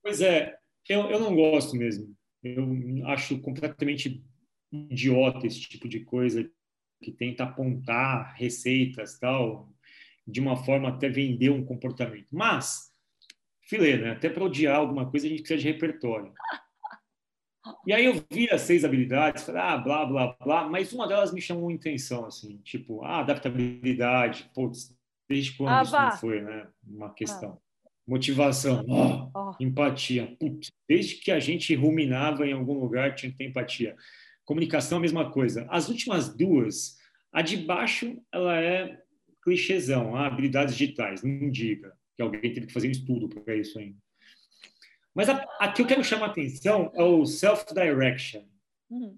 Pois 0.00 0.20
é, 0.20 0.56
Eu, 0.88 1.10
eu 1.10 1.18
não 1.18 1.34
gosto 1.34 1.76
mesmo. 1.76 2.14
Eu 2.42 2.64
acho 3.08 3.40
completamente 3.40 4.24
idiota 4.70 5.44
esse 5.44 5.60
tipo 5.60 5.88
de 5.88 6.04
coisa 6.04 6.48
que 7.02 7.10
tenta 7.10 7.44
apontar 7.44 8.34
receitas 8.36 9.18
tal 9.18 9.68
de 10.26 10.40
uma 10.40 10.56
forma 10.56 10.88
até 10.88 11.08
vender 11.08 11.50
um 11.50 11.64
comportamento. 11.64 12.28
Mas, 12.30 12.87
filé, 13.68 13.98
né? 13.98 14.10
Até 14.12 14.28
para 14.28 14.42
odiar 14.42 14.76
alguma 14.76 15.08
coisa 15.08 15.26
a 15.26 15.30
gente 15.30 15.42
precisa 15.42 15.60
de 15.60 15.68
repertório. 15.70 16.32
E 17.86 17.92
aí 17.92 18.06
eu 18.06 18.24
vi 18.30 18.48
as 18.50 18.62
seis 18.62 18.84
habilidades, 18.84 19.44
falei, 19.44 19.60
ah, 19.60 19.76
blá, 19.76 20.06
blá, 20.06 20.36
blá, 20.42 20.68
mas 20.68 20.92
uma 20.92 21.06
delas 21.06 21.32
me 21.32 21.40
chamou 21.40 21.70
atenção, 21.70 22.24
assim, 22.24 22.56
tipo, 22.64 23.04
ah, 23.04 23.20
adaptabilidade, 23.20 24.50
putz, 24.54 24.96
desde 25.28 25.52
quando 25.52 25.70
ah, 25.70 25.82
isso 25.82 25.92
não 25.92 26.12
foi, 26.12 26.40
né, 26.40 26.66
uma 26.82 27.12
questão. 27.12 27.58
Ah. 27.60 27.90
Motivação, 28.06 28.86
oh, 28.88 29.30
oh. 29.38 29.54
empatia, 29.60 30.34
putz, 30.40 30.70
desde 30.88 31.16
que 31.16 31.30
a 31.30 31.38
gente 31.38 31.74
ruminava 31.74 32.46
em 32.46 32.54
algum 32.54 32.78
lugar 32.78 33.14
tinha 33.14 33.30
que 33.30 33.36
ter 33.36 33.44
empatia. 33.44 33.94
Comunicação, 34.46 34.96
a 34.96 35.02
mesma 35.02 35.30
coisa. 35.30 35.66
As 35.68 35.90
últimas 35.90 36.34
duas, 36.34 36.96
a 37.30 37.42
de 37.42 37.58
baixo, 37.58 38.16
ela 38.32 38.58
é 38.58 38.98
clichêzão, 39.42 40.16
ah, 40.16 40.26
habilidades 40.26 40.74
digitais, 40.74 41.22
não 41.22 41.50
diga 41.50 41.97
que 42.18 42.22
alguém 42.22 42.52
teve 42.52 42.66
que 42.66 42.72
fazer 42.72 42.88
um 42.88 42.90
estudo 42.90 43.28
para 43.28 43.54
isso 43.54 43.78
ainda. 43.78 43.96
Mas 45.14 45.28
a, 45.28 45.34
a 45.60 45.72
que 45.72 45.80
eu 45.80 45.86
quero 45.86 46.02
chamar 46.02 46.26
a 46.26 46.30
atenção 46.30 46.90
é 46.96 47.02
o 47.02 47.24
self-direction. 47.24 48.44
Uhum. 48.90 49.16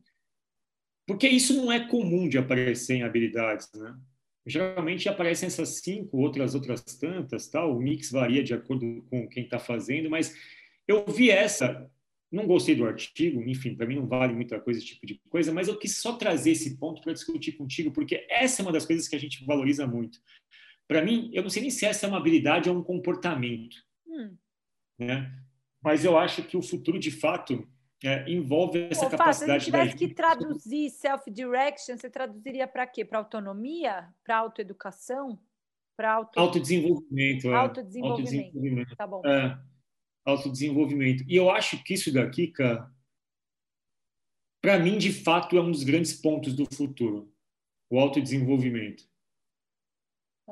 Porque 1.07 1.27
isso 1.27 1.57
não 1.57 1.73
é 1.73 1.89
comum 1.89 2.29
de 2.29 2.37
aparecer 2.37 2.97
em 2.97 3.03
habilidades, 3.03 3.71
né? 3.75 3.99
Geralmente 4.47 5.09
aparecem 5.09 5.47
essas 5.47 5.81
cinco, 5.81 6.19
outras 6.19 6.55
outras 6.55 6.83
tantas, 6.83 7.49
tal. 7.49 7.75
O 7.75 7.81
mix 7.81 8.11
varia 8.11 8.43
de 8.45 8.53
acordo 8.53 9.03
com 9.09 9.27
quem 9.29 9.45
está 9.45 9.59
fazendo, 9.59 10.11
mas 10.11 10.35
eu 10.87 11.07
vi 11.07 11.31
essa, 11.31 11.91
não 12.31 12.47
gostei 12.47 12.75
do 12.75 12.85
artigo, 12.85 13.43
enfim, 13.43 13.75
para 13.75 13.87
mim 13.87 13.97
não 13.97 14.07
vale 14.07 14.35
muita 14.35 14.61
coisa 14.61 14.79
esse 14.79 14.89
tipo 14.89 15.07
de 15.07 15.21
coisa, 15.31 15.53
mas 15.53 15.69
eu 15.69 15.79
quis 15.79 15.97
só 15.97 16.17
trazer 16.17 16.51
esse 16.51 16.77
ponto 16.77 17.01
para 17.01 17.15
discutir 17.15 17.53
contigo, 17.53 17.91
porque 17.93 18.27
essa 18.29 18.61
é 18.61 18.63
uma 18.63 18.73
das 18.73 18.85
coisas 18.85 19.09
que 19.09 19.17
a 19.17 19.19
gente 19.19 19.45
valoriza 19.45 19.87
muito. 19.87 20.21
Para 20.91 21.03
mim, 21.03 21.31
eu 21.33 21.45
não 21.45 21.51
sei 21.51 21.63
nem 21.63 21.71
se 21.71 21.87
essa 21.87 22.05
é 22.05 22.09
uma 22.09 22.19
habilidade 22.19 22.69
ou 22.69 22.77
um 22.77 22.83
comportamento, 22.83 23.77
hum. 24.09 24.37
né? 24.99 25.33
mas 25.81 26.05
eu 26.05 26.19
acho 26.19 26.43
que 26.43 26.57
o 26.57 26.63
futuro, 26.63 26.99
de 26.99 27.13
fato, 27.13 27.65
é, 28.03 28.29
envolve 28.29 28.89
essa 28.91 29.07
Opa, 29.07 29.17
capacidade... 29.17 29.63
Se 29.63 29.71
a 29.71 29.85
gente 29.85 29.93
tivesse 29.93 30.09
que 30.09 30.13
traduzir 30.13 30.91
self-direction, 30.91 31.97
você 31.97 32.11
traduziria 32.11 32.67
para 32.67 32.85
quê? 32.89 33.05
Para 33.05 33.21
autonomia? 33.21 34.13
Para 34.25 34.39
autoeducação? 34.39 35.39
Para 35.97 36.13
auto... 36.13 36.37
autodesenvolvimento. 36.37 37.47
É. 37.47 37.55
Autodesenvolvimento. 37.55 38.35
autodesenvolvimento. 38.35 38.97
Tá 38.97 39.07
bom. 39.07 39.23
É, 39.25 39.59
autodesenvolvimento. 40.25 41.25
E 41.29 41.37
eu 41.37 41.51
acho 41.51 41.81
que 41.85 41.95
isso 41.95 42.13
daqui, 42.13 42.49
cara, 42.49 42.91
para 44.61 44.77
mim, 44.77 44.99
de 44.99 45.13
fato, 45.13 45.57
é 45.57 45.61
um 45.63 45.71
dos 45.71 45.85
grandes 45.85 46.15
pontos 46.15 46.53
do 46.53 46.67
futuro. 46.75 47.33
O 47.89 48.01
autodesenvolvimento. 48.01 49.09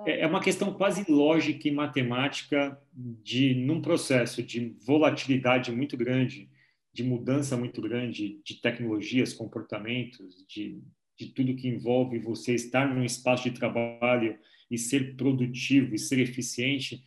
É, 0.06 0.20
é 0.20 0.26
uma 0.26 0.40
questão 0.40 0.72
quase 0.72 1.04
lógica 1.10 1.68
e 1.68 1.70
matemática 1.70 2.80
de 2.92 3.54
num 3.54 3.80
processo 3.80 4.42
de 4.42 4.76
volatilidade 4.84 5.72
muito 5.72 5.96
grande, 5.96 6.48
de 6.92 7.04
mudança 7.04 7.56
muito 7.56 7.80
grande 7.80 8.40
de 8.44 8.60
tecnologias, 8.60 9.32
comportamentos, 9.32 10.44
de, 10.48 10.80
de 11.16 11.26
tudo 11.26 11.54
que 11.54 11.68
envolve 11.68 12.18
você 12.18 12.54
estar 12.54 12.92
num 12.92 13.04
espaço 13.04 13.44
de 13.44 13.52
trabalho 13.52 14.38
e 14.70 14.76
ser 14.76 15.16
produtivo 15.16 15.94
e 15.94 15.98
ser 15.98 16.18
eficiente, 16.18 17.04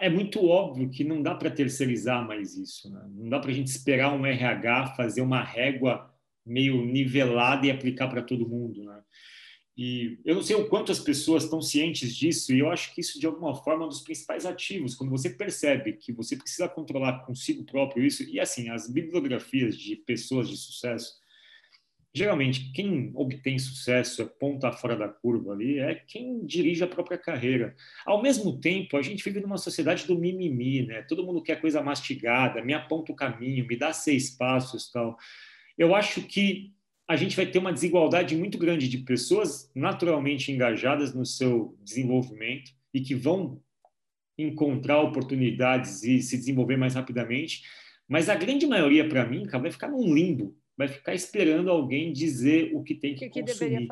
é 0.00 0.10
muito 0.10 0.44
óbvio 0.44 0.90
que 0.90 1.04
não 1.04 1.22
dá 1.22 1.34
para 1.34 1.50
terceirizar 1.50 2.26
mais 2.26 2.56
isso. 2.56 2.92
Né? 2.92 3.00
Não 3.10 3.28
dá 3.28 3.38
para 3.38 3.50
a 3.50 3.54
gente 3.54 3.68
esperar 3.68 4.12
um 4.12 4.26
RH 4.26 4.94
fazer 4.96 5.20
uma 5.20 5.42
régua 5.42 6.12
meio 6.44 6.84
nivelada 6.84 7.66
e 7.66 7.70
aplicar 7.70 8.08
para 8.08 8.22
todo 8.22 8.48
mundo. 8.48 8.82
Né? 8.82 9.00
E 9.78 10.18
eu 10.24 10.34
não 10.34 10.42
sei 10.42 10.56
o 10.56 10.68
quanto 10.68 10.90
as 10.90 10.98
pessoas 10.98 11.44
estão 11.44 11.62
cientes 11.62 12.12
disso, 12.12 12.52
e 12.52 12.58
eu 12.58 12.68
acho 12.68 12.92
que 12.92 13.00
isso, 13.00 13.20
de 13.20 13.26
alguma 13.26 13.54
forma, 13.54 13.84
é 13.84 13.86
um 13.86 13.88
dos 13.88 14.00
principais 14.00 14.44
ativos. 14.44 14.96
Quando 14.96 15.10
você 15.10 15.30
percebe 15.30 15.92
que 15.92 16.12
você 16.12 16.36
precisa 16.36 16.68
controlar 16.68 17.24
consigo 17.24 17.62
próprio 17.62 18.04
isso, 18.04 18.24
e 18.24 18.40
assim, 18.40 18.68
as 18.70 18.90
bibliografias 18.90 19.78
de 19.78 19.94
pessoas 19.94 20.48
de 20.48 20.56
sucesso, 20.56 21.12
geralmente, 22.12 22.72
quem 22.72 23.12
obtém 23.14 23.56
sucesso, 23.56 24.20
é 24.20 24.24
ponta 24.24 24.72
fora 24.72 24.96
da 24.96 25.06
curva 25.06 25.52
ali, 25.52 25.78
é 25.78 25.94
quem 25.94 26.44
dirige 26.44 26.82
a 26.82 26.88
própria 26.88 27.16
carreira. 27.16 27.76
Ao 28.04 28.20
mesmo 28.20 28.58
tempo, 28.58 28.96
a 28.96 29.02
gente 29.02 29.22
vive 29.22 29.38
numa 29.38 29.58
sociedade 29.58 30.08
do 30.08 30.18
mimimi, 30.18 30.84
né? 30.84 31.02
Todo 31.02 31.24
mundo 31.24 31.40
quer 31.40 31.60
coisa 31.60 31.80
mastigada, 31.80 32.64
me 32.64 32.74
aponta 32.74 33.12
o 33.12 33.16
caminho, 33.16 33.64
me 33.64 33.76
dá 33.76 33.92
seis 33.92 34.28
passos 34.28 34.90
tal. 34.90 35.16
Eu 35.78 35.94
acho 35.94 36.22
que 36.22 36.72
a 37.08 37.16
gente 37.16 37.34
vai 37.34 37.46
ter 37.46 37.58
uma 37.58 37.72
desigualdade 37.72 38.36
muito 38.36 38.58
grande 38.58 38.86
de 38.86 38.98
pessoas 38.98 39.70
naturalmente 39.74 40.52
engajadas 40.52 41.14
no 41.14 41.24
seu 41.24 41.74
desenvolvimento 41.82 42.70
e 42.92 43.00
que 43.00 43.14
vão 43.14 43.62
encontrar 44.36 45.00
oportunidades 45.00 46.04
e 46.04 46.20
se 46.20 46.36
desenvolver 46.36 46.76
mais 46.76 46.94
rapidamente, 46.94 47.62
mas 48.06 48.28
a 48.28 48.34
grande 48.34 48.66
maioria, 48.66 49.08
para 49.08 49.26
mim, 49.26 49.46
vai 49.46 49.70
ficar 49.70 49.88
num 49.88 50.14
limbo, 50.14 50.54
vai 50.76 50.86
ficar 50.86 51.14
esperando 51.14 51.70
alguém 51.70 52.12
dizer 52.12 52.70
o 52.74 52.82
que 52.82 52.94
tem 52.94 53.14
que, 53.14 53.28
que, 53.28 53.42
que 53.42 53.54
fazer. 53.54 53.88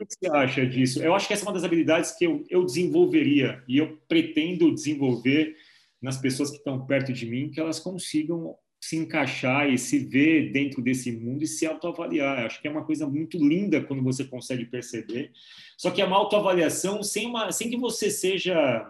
O 0.00 0.06
que 0.06 0.14
você 0.18 0.30
acha 0.30 0.66
disso? 0.66 1.02
Eu 1.02 1.14
acho 1.14 1.26
que 1.26 1.34
essa 1.34 1.44
é 1.44 1.46
uma 1.48 1.52
das 1.52 1.64
habilidades 1.64 2.12
que 2.12 2.24
eu, 2.24 2.44
eu 2.48 2.64
desenvolveria 2.64 3.62
e 3.68 3.76
eu 3.76 3.98
pretendo 4.08 4.72
desenvolver 4.72 5.56
nas 6.00 6.16
pessoas 6.16 6.50
que 6.50 6.56
estão 6.56 6.86
perto 6.86 7.12
de 7.12 7.26
mim, 7.26 7.50
que 7.50 7.60
elas 7.60 7.78
consigam 7.78 8.56
se 8.82 8.96
encaixar 8.96 9.72
e 9.72 9.78
se 9.78 10.00
ver 10.00 10.50
dentro 10.50 10.82
desse 10.82 11.12
mundo 11.12 11.44
e 11.44 11.46
se 11.46 11.64
autoavaliar. 11.64 12.44
Acho 12.44 12.60
que 12.60 12.66
é 12.66 12.70
uma 12.70 12.84
coisa 12.84 13.06
muito 13.06 13.38
linda 13.38 13.80
quando 13.80 14.02
você 14.02 14.24
consegue 14.24 14.64
perceber. 14.64 15.30
Só 15.78 15.92
que 15.92 16.02
é 16.02 16.04
uma 16.04 16.16
autoavaliação 16.16 17.00
sem, 17.00 17.26
uma, 17.26 17.52
sem 17.52 17.70
que 17.70 17.76
você 17.76 18.10
seja. 18.10 18.84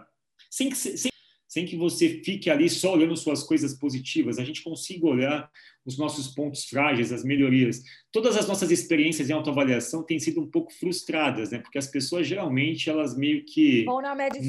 Sem 0.49 0.69
que, 0.69 0.75
sem, 0.75 1.11
sem 1.47 1.65
que 1.67 1.75
você 1.75 2.21
fique 2.23 2.49
ali 2.49 2.67
só 2.67 2.95
olhando 2.95 3.15
suas 3.15 3.43
coisas 3.43 3.75
positivas. 3.75 4.39
A 4.39 4.43
gente 4.43 4.63
consiga 4.63 5.05
olhar 5.05 5.51
os 5.85 5.95
nossos 5.95 6.27
pontos 6.29 6.65
frágeis, 6.65 7.11
as 7.11 7.23
melhorias. 7.23 7.83
Todas 8.11 8.35
as 8.35 8.47
nossas 8.47 8.71
experiências 8.71 9.29
em 9.29 9.33
autoavaliação 9.33 10.01
têm 10.01 10.17
sido 10.17 10.41
um 10.41 10.49
pouco 10.49 10.73
frustradas, 10.73 11.51
né? 11.51 11.59
Porque 11.59 11.77
as 11.77 11.85
pessoas 11.85 12.25
geralmente 12.25 12.89
elas 12.89 13.15
meio 13.15 13.45
que 13.45 13.85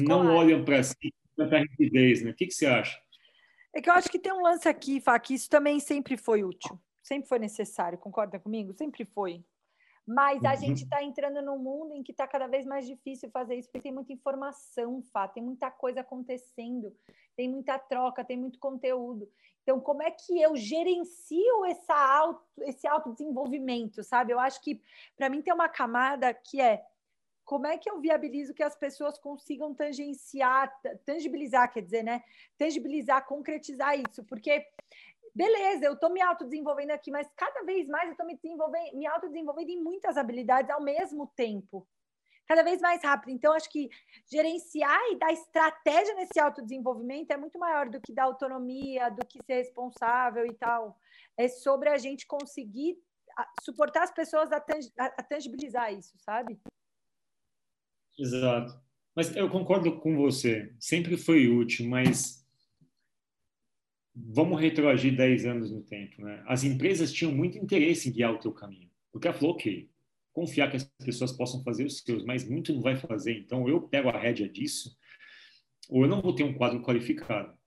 não 0.03 0.25
olham 0.35 0.65
para 0.65 0.81
si, 0.81 1.13
para 1.35 1.59
a 1.59 1.61
rigidez, 1.61 2.23
né? 2.23 2.31
O 2.31 2.33
que, 2.33 2.47
que 2.47 2.53
você 2.53 2.65
acha? 2.65 2.97
É 3.75 3.81
que 3.81 3.89
eu 3.89 3.93
acho 3.93 4.09
que 4.09 4.17
tem 4.17 4.31
um 4.31 4.41
lance 4.41 4.69
aqui, 4.69 5.01
Fá, 5.01 5.19
que 5.19 5.33
isso 5.33 5.49
também 5.49 5.81
sempre 5.81 6.15
foi 6.15 6.45
útil, 6.45 6.79
sempre 7.03 7.27
foi 7.27 7.37
necessário, 7.37 7.97
concorda 7.97 8.39
comigo? 8.39 8.71
Sempre 8.73 9.03
foi. 9.03 9.43
Mas 10.07 10.45
a 10.45 10.51
uhum. 10.51 10.57
gente 10.57 10.83
está 10.83 11.03
entrando 11.03 11.41
num 11.41 11.57
mundo 11.57 11.93
em 11.93 12.01
que 12.01 12.13
está 12.13 12.25
cada 12.25 12.47
vez 12.47 12.65
mais 12.65 12.87
difícil 12.87 13.29
fazer 13.31 13.55
isso, 13.55 13.67
porque 13.67 13.81
tem 13.81 13.91
muita 13.91 14.13
informação, 14.13 15.01
Fá, 15.11 15.27
tem 15.27 15.43
muita 15.43 15.69
coisa 15.69 15.99
acontecendo, 15.99 16.95
tem 17.35 17.49
muita 17.49 17.77
troca, 17.77 18.23
tem 18.23 18.37
muito 18.37 18.59
conteúdo. 18.59 19.29
Então, 19.63 19.77
como 19.81 20.01
é 20.01 20.09
que 20.09 20.39
eu 20.39 20.55
gerencio 20.55 21.65
essa 21.65 21.95
auto, 21.95 22.45
esse 22.61 22.87
autodesenvolvimento, 22.87 24.03
sabe? 24.03 24.31
Eu 24.31 24.39
acho 24.39 24.61
que, 24.61 24.81
para 25.17 25.27
mim, 25.27 25.41
tem 25.41 25.53
uma 25.53 25.67
camada 25.67 26.33
que 26.33 26.61
é 26.61 26.81
como 27.45 27.67
é 27.67 27.77
que 27.77 27.89
eu 27.89 28.01
viabilizo 28.01 28.53
que 28.53 28.63
as 28.63 28.75
pessoas 28.75 29.17
consigam 29.19 29.73
tangenciar, 29.73 30.73
tangibilizar, 31.05 31.71
quer 31.71 31.81
dizer, 31.81 32.03
né? 32.03 32.23
Tangibilizar, 32.57 33.25
concretizar 33.25 33.95
isso, 33.97 34.23
porque 34.25 34.65
beleza, 35.33 35.85
eu 35.85 35.93
estou 35.93 36.09
me 36.09 36.21
autodesenvolvendo 36.21 36.91
aqui, 36.91 37.11
mas 37.11 37.29
cada 37.35 37.63
vez 37.63 37.87
mais 37.87 38.05
eu 38.05 38.11
estou 38.11 38.25
me 38.25 38.35
desenvolvendo, 38.35 38.97
me 38.97 39.05
autodesenvolvendo 39.05 39.69
em 39.69 39.83
muitas 39.83 40.17
habilidades 40.17 40.71
ao 40.71 40.81
mesmo 40.81 41.27
tempo. 41.35 41.87
Cada 42.47 42.63
vez 42.63 42.79
mais 42.79 43.03
rápido. 43.03 43.31
Então, 43.31 43.53
acho 43.53 43.69
que 43.69 43.89
gerenciar 44.31 45.01
e 45.11 45.17
dar 45.17 45.33
estratégia 45.33 46.13
nesse 46.13 46.39
autodesenvolvimento 46.39 47.31
é 47.31 47.37
muito 47.37 47.57
maior 47.57 47.89
do 47.89 47.99
que 47.99 48.13
dar 48.13 48.25
autonomia, 48.25 49.09
do 49.09 49.25
que 49.25 49.43
ser 49.43 49.55
responsável 49.55 50.45
e 50.45 50.53
tal. 50.53 50.95
É 51.35 51.47
sobre 51.47 51.89
a 51.89 51.97
gente 51.97 52.27
conseguir 52.27 52.97
suportar 53.61 54.03
as 54.03 54.11
pessoas 54.11 54.51
a, 54.51 55.23
tangibilizar 55.23 55.91
isso, 55.91 56.15
sabe? 56.19 56.59
Exato. 58.17 58.73
Mas 59.15 59.35
eu 59.35 59.49
concordo 59.49 59.99
com 59.99 60.15
você. 60.17 60.73
Sempre 60.79 61.17
foi 61.17 61.47
útil, 61.47 61.87
mas 61.87 62.45
vamos 64.13 64.59
retroagir 64.59 65.15
10 65.15 65.45
anos 65.45 65.71
no 65.71 65.81
tempo. 65.81 66.21
Né? 66.21 66.43
As 66.47 66.63
empresas 66.63 67.11
tinham 67.11 67.31
muito 67.31 67.57
interesse 67.57 68.09
em 68.09 68.11
guiar 68.11 68.33
o 68.33 68.39
teu 68.39 68.51
caminho. 68.51 68.89
Porque 69.11 69.27
ela 69.27 69.37
falou, 69.37 69.55
ok, 69.55 69.89
confiar 70.33 70.69
que 70.69 70.77
as 70.77 70.83
pessoas 71.03 71.31
possam 71.31 71.63
fazer 71.63 71.85
os 71.85 71.99
seus, 71.99 72.25
mas 72.25 72.47
muito 72.47 72.73
não 72.73 72.81
vai 72.81 72.97
fazer. 72.97 73.37
Então, 73.37 73.67
eu 73.67 73.81
pego 73.81 74.09
a 74.09 74.19
rédea 74.19 74.49
disso, 74.49 74.97
ou 75.89 76.03
eu 76.03 76.09
não 76.09 76.21
vou 76.21 76.35
ter 76.35 76.43
um 76.43 76.53
quadro 76.53 76.81
qualificado. 76.81 77.57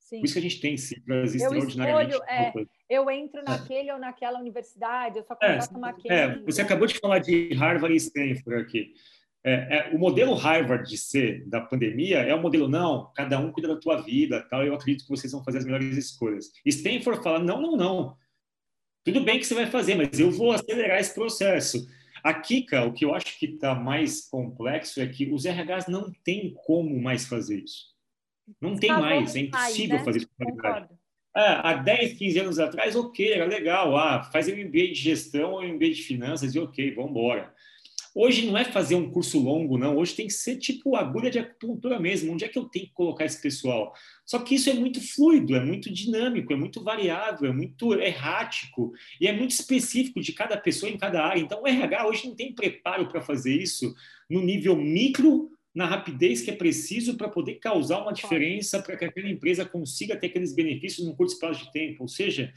Sim. 0.00 0.18
Por 0.18 0.24
isso 0.24 0.34
que 0.34 0.38
a 0.40 0.42
gente 0.42 0.60
tem 0.60 0.76
ciclos 0.76 1.34
extraordinariamente... 1.34 2.14
Escolho, 2.14 2.28
é, 2.28 2.52
eu 2.88 3.10
entro 3.10 3.42
naquele 3.44 3.92
ou 3.92 3.98
naquela 3.98 4.40
universidade, 4.40 5.18
eu 5.18 5.22
só 5.22 5.36
contrato 5.36 6.02
é, 6.08 6.14
É, 6.14 6.38
você 6.40 6.62
acabou 6.62 6.86
de 6.86 6.98
falar 6.98 7.18
de 7.18 7.52
Harvard 7.54 7.94
e 7.94 7.98
Stanford 7.98 8.62
aqui. 8.62 8.94
É, 9.48 9.88
é, 9.90 9.94
o 9.94 9.98
modelo 9.98 10.34
Harvard 10.34 10.88
de 10.88 10.98
ser 10.98 11.48
da 11.48 11.60
pandemia 11.60 12.18
é 12.18 12.34
o 12.34 12.42
modelo 12.42 12.68
não, 12.68 13.10
cada 13.14 13.38
um 13.38 13.50
cuida 13.50 13.68
da 13.68 13.76
tua 13.76 14.02
vida, 14.02 14.46
tal. 14.50 14.64
Eu 14.64 14.74
acredito 14.74 15.04
que 15.04 15.10
vocês 15.10 15.32
vão 15.32 15.42
fazer 15.42 15.58
as 15.58 15.64
melhores 15.64 15.96
escolhas. 15.96 16.50
Stanford 16.66 17.22
fala 17.22 17.38
não, 17.38 17.60
não, 17.60 17.76
não. 17.76 18.16
Tudo 19.04 19.22
bem 19.22 19.38
que 19.38 19.46
você 19.46 19.54
vai 19.54 19.66
fazer, 19.66 19.94
mas 19.94 20.20
eu 20.20 20.30
vou 20.30 20.52
acelerar 20.52 21.00
esse 21.00 21.14
processo. 21.14 21.88
Aqui, 22.22 22.62
cara, 22.62 22.86
o 22.86 22.92
que 22.92 23.04
eu 23.04 23.14
acho 23.14 23.38
que 23.38 23.46
está 23.46 23.74
mais 23.74 24.28
complexo 24.28 25.00
é 25.00 25.06
que 25.06 25.32
os 25.32 25.44
RHs 25.44 25.86
não 25.88 26.12
têm 26.24 26.52
como 26.66 27.00
mais 27.00 27.26
fazer 27.26 27.62
isso. 27.62 27.86
Não 28.60 28.76
tem 28.76 28.90
tá 28.90 29.00
mais, 29.00 29.34
é 29.34 29.40
impossível 29.40 29.96
mais, 29.96 30.00
né? 30.00 30.04
fazer 30.04 30.18
isso 30.18 30.28
qualidade. 30.36 30.88
É, 31.36 31.40
há 31.62 31.74
10, 31.74 32.18
15 32.18 32.38
anos 32.40 32.58
atrás, 32.58 32.96
ok, 32.96 33.32
era 33.32 33.44
legal. 33.44 33.96
Ah, 33.96 34.24
faz 34.24 34.48
um 34.48 34.56
MBA 34.56 34.88
de 34.88 34.94
gestão 34.94 35.52
ou 35.52 35.62
MBA 35.62 35.90
de 35.90 36.02
finanças 36.02 36.54
e 36.54 36.58
ok, 36.58 36.94
vamos 36.94 37.12
embora. 37.12 37.54
Hoje 38.20 38.48
não 38.48 38.58
é 38.58 38.64
fazer 38.64 38.96
um 38.96 39.08
curso 39.12 39.38
longo, 39.38 39.78
não. 39.78 39.96
Hoje 39.96 40.12
tem 40.12 40.26
que 40.26 40.32
ser 40.32 40.56
tipo 40.56 40.96
agulha 40.96 41.30
de 41.30 41.38
acupuntura 41.38 42.00
mesmo. 42.00 42.32
Onde 42.32 42.44
é 42.44 42.48
que 42.48 42.58
eu 42.58 42.64
tenho 42.64 42.86
que 42.86 42.92
colocar 42.92 43.24
esse 43.24 43.40
pessoal? 43.40 43.94
Só 44.26 44.40
que 44.40 44.56
isso 44.56 44.68
é 44.68 44.74
muito 44.74 45.00
fluido, 45.00 45.54
é 45.54 45.64
muito 45.64 45.88
dinâmico, 45.88 46.52
é 46.52 46.56
muito 46.56 46.82
variável, 46.82 47.48
é 47.48 47.52
muito 47.52 47.94
errático 47.94 48.92
e 49.20 49.28
é 49.28 49.32
muito 49.32 49.52
específico 49.52 50.20
de 50.20 50.32
cada 50.32 50.56
pessoa 50.56 50.90
em 50.90 50.98
cada 50.98 51.24
área. 51.24 51.40
Então, 51.40 51.62
o 51.62 51.68
RH 51.68 52.08
hoje 52.08 52.26
não 52.26 52.34
tem 52.34 52.52
preparo 52.52 53.08
para 53.08 53.22
fazer 53.22 53.54
isso 53.54 53.94
no 54.28 54.42
nível 54.42 54.74
micro, 54.74 55.52
na 55.72 55.86
rapidez 55.86 56.40
que 56.40 56.50
é 56.50 56.56
preciso 56.56 57.16
para 57.16 57.28
poder 57.28 57.60
causar 57.60 58.02
uma 58.02 58.12
diferença 58.12 58.82
para 58.82 58.96
que 58.96 59.04
aquela 59.04 59.30
empresa 59.30 59.64
consiga 59.64 60.16
ter 60.16 60.26
aqueles 60.26 60.52
benefícios 60.52 61.06
num 61.06 61.14
curto 61.14 61.34
espaço 61.34 61.66
de 61.66 61.70
tempo. 61.70 62.02
Ou 62.02 62.08
seja, 62.08 62.52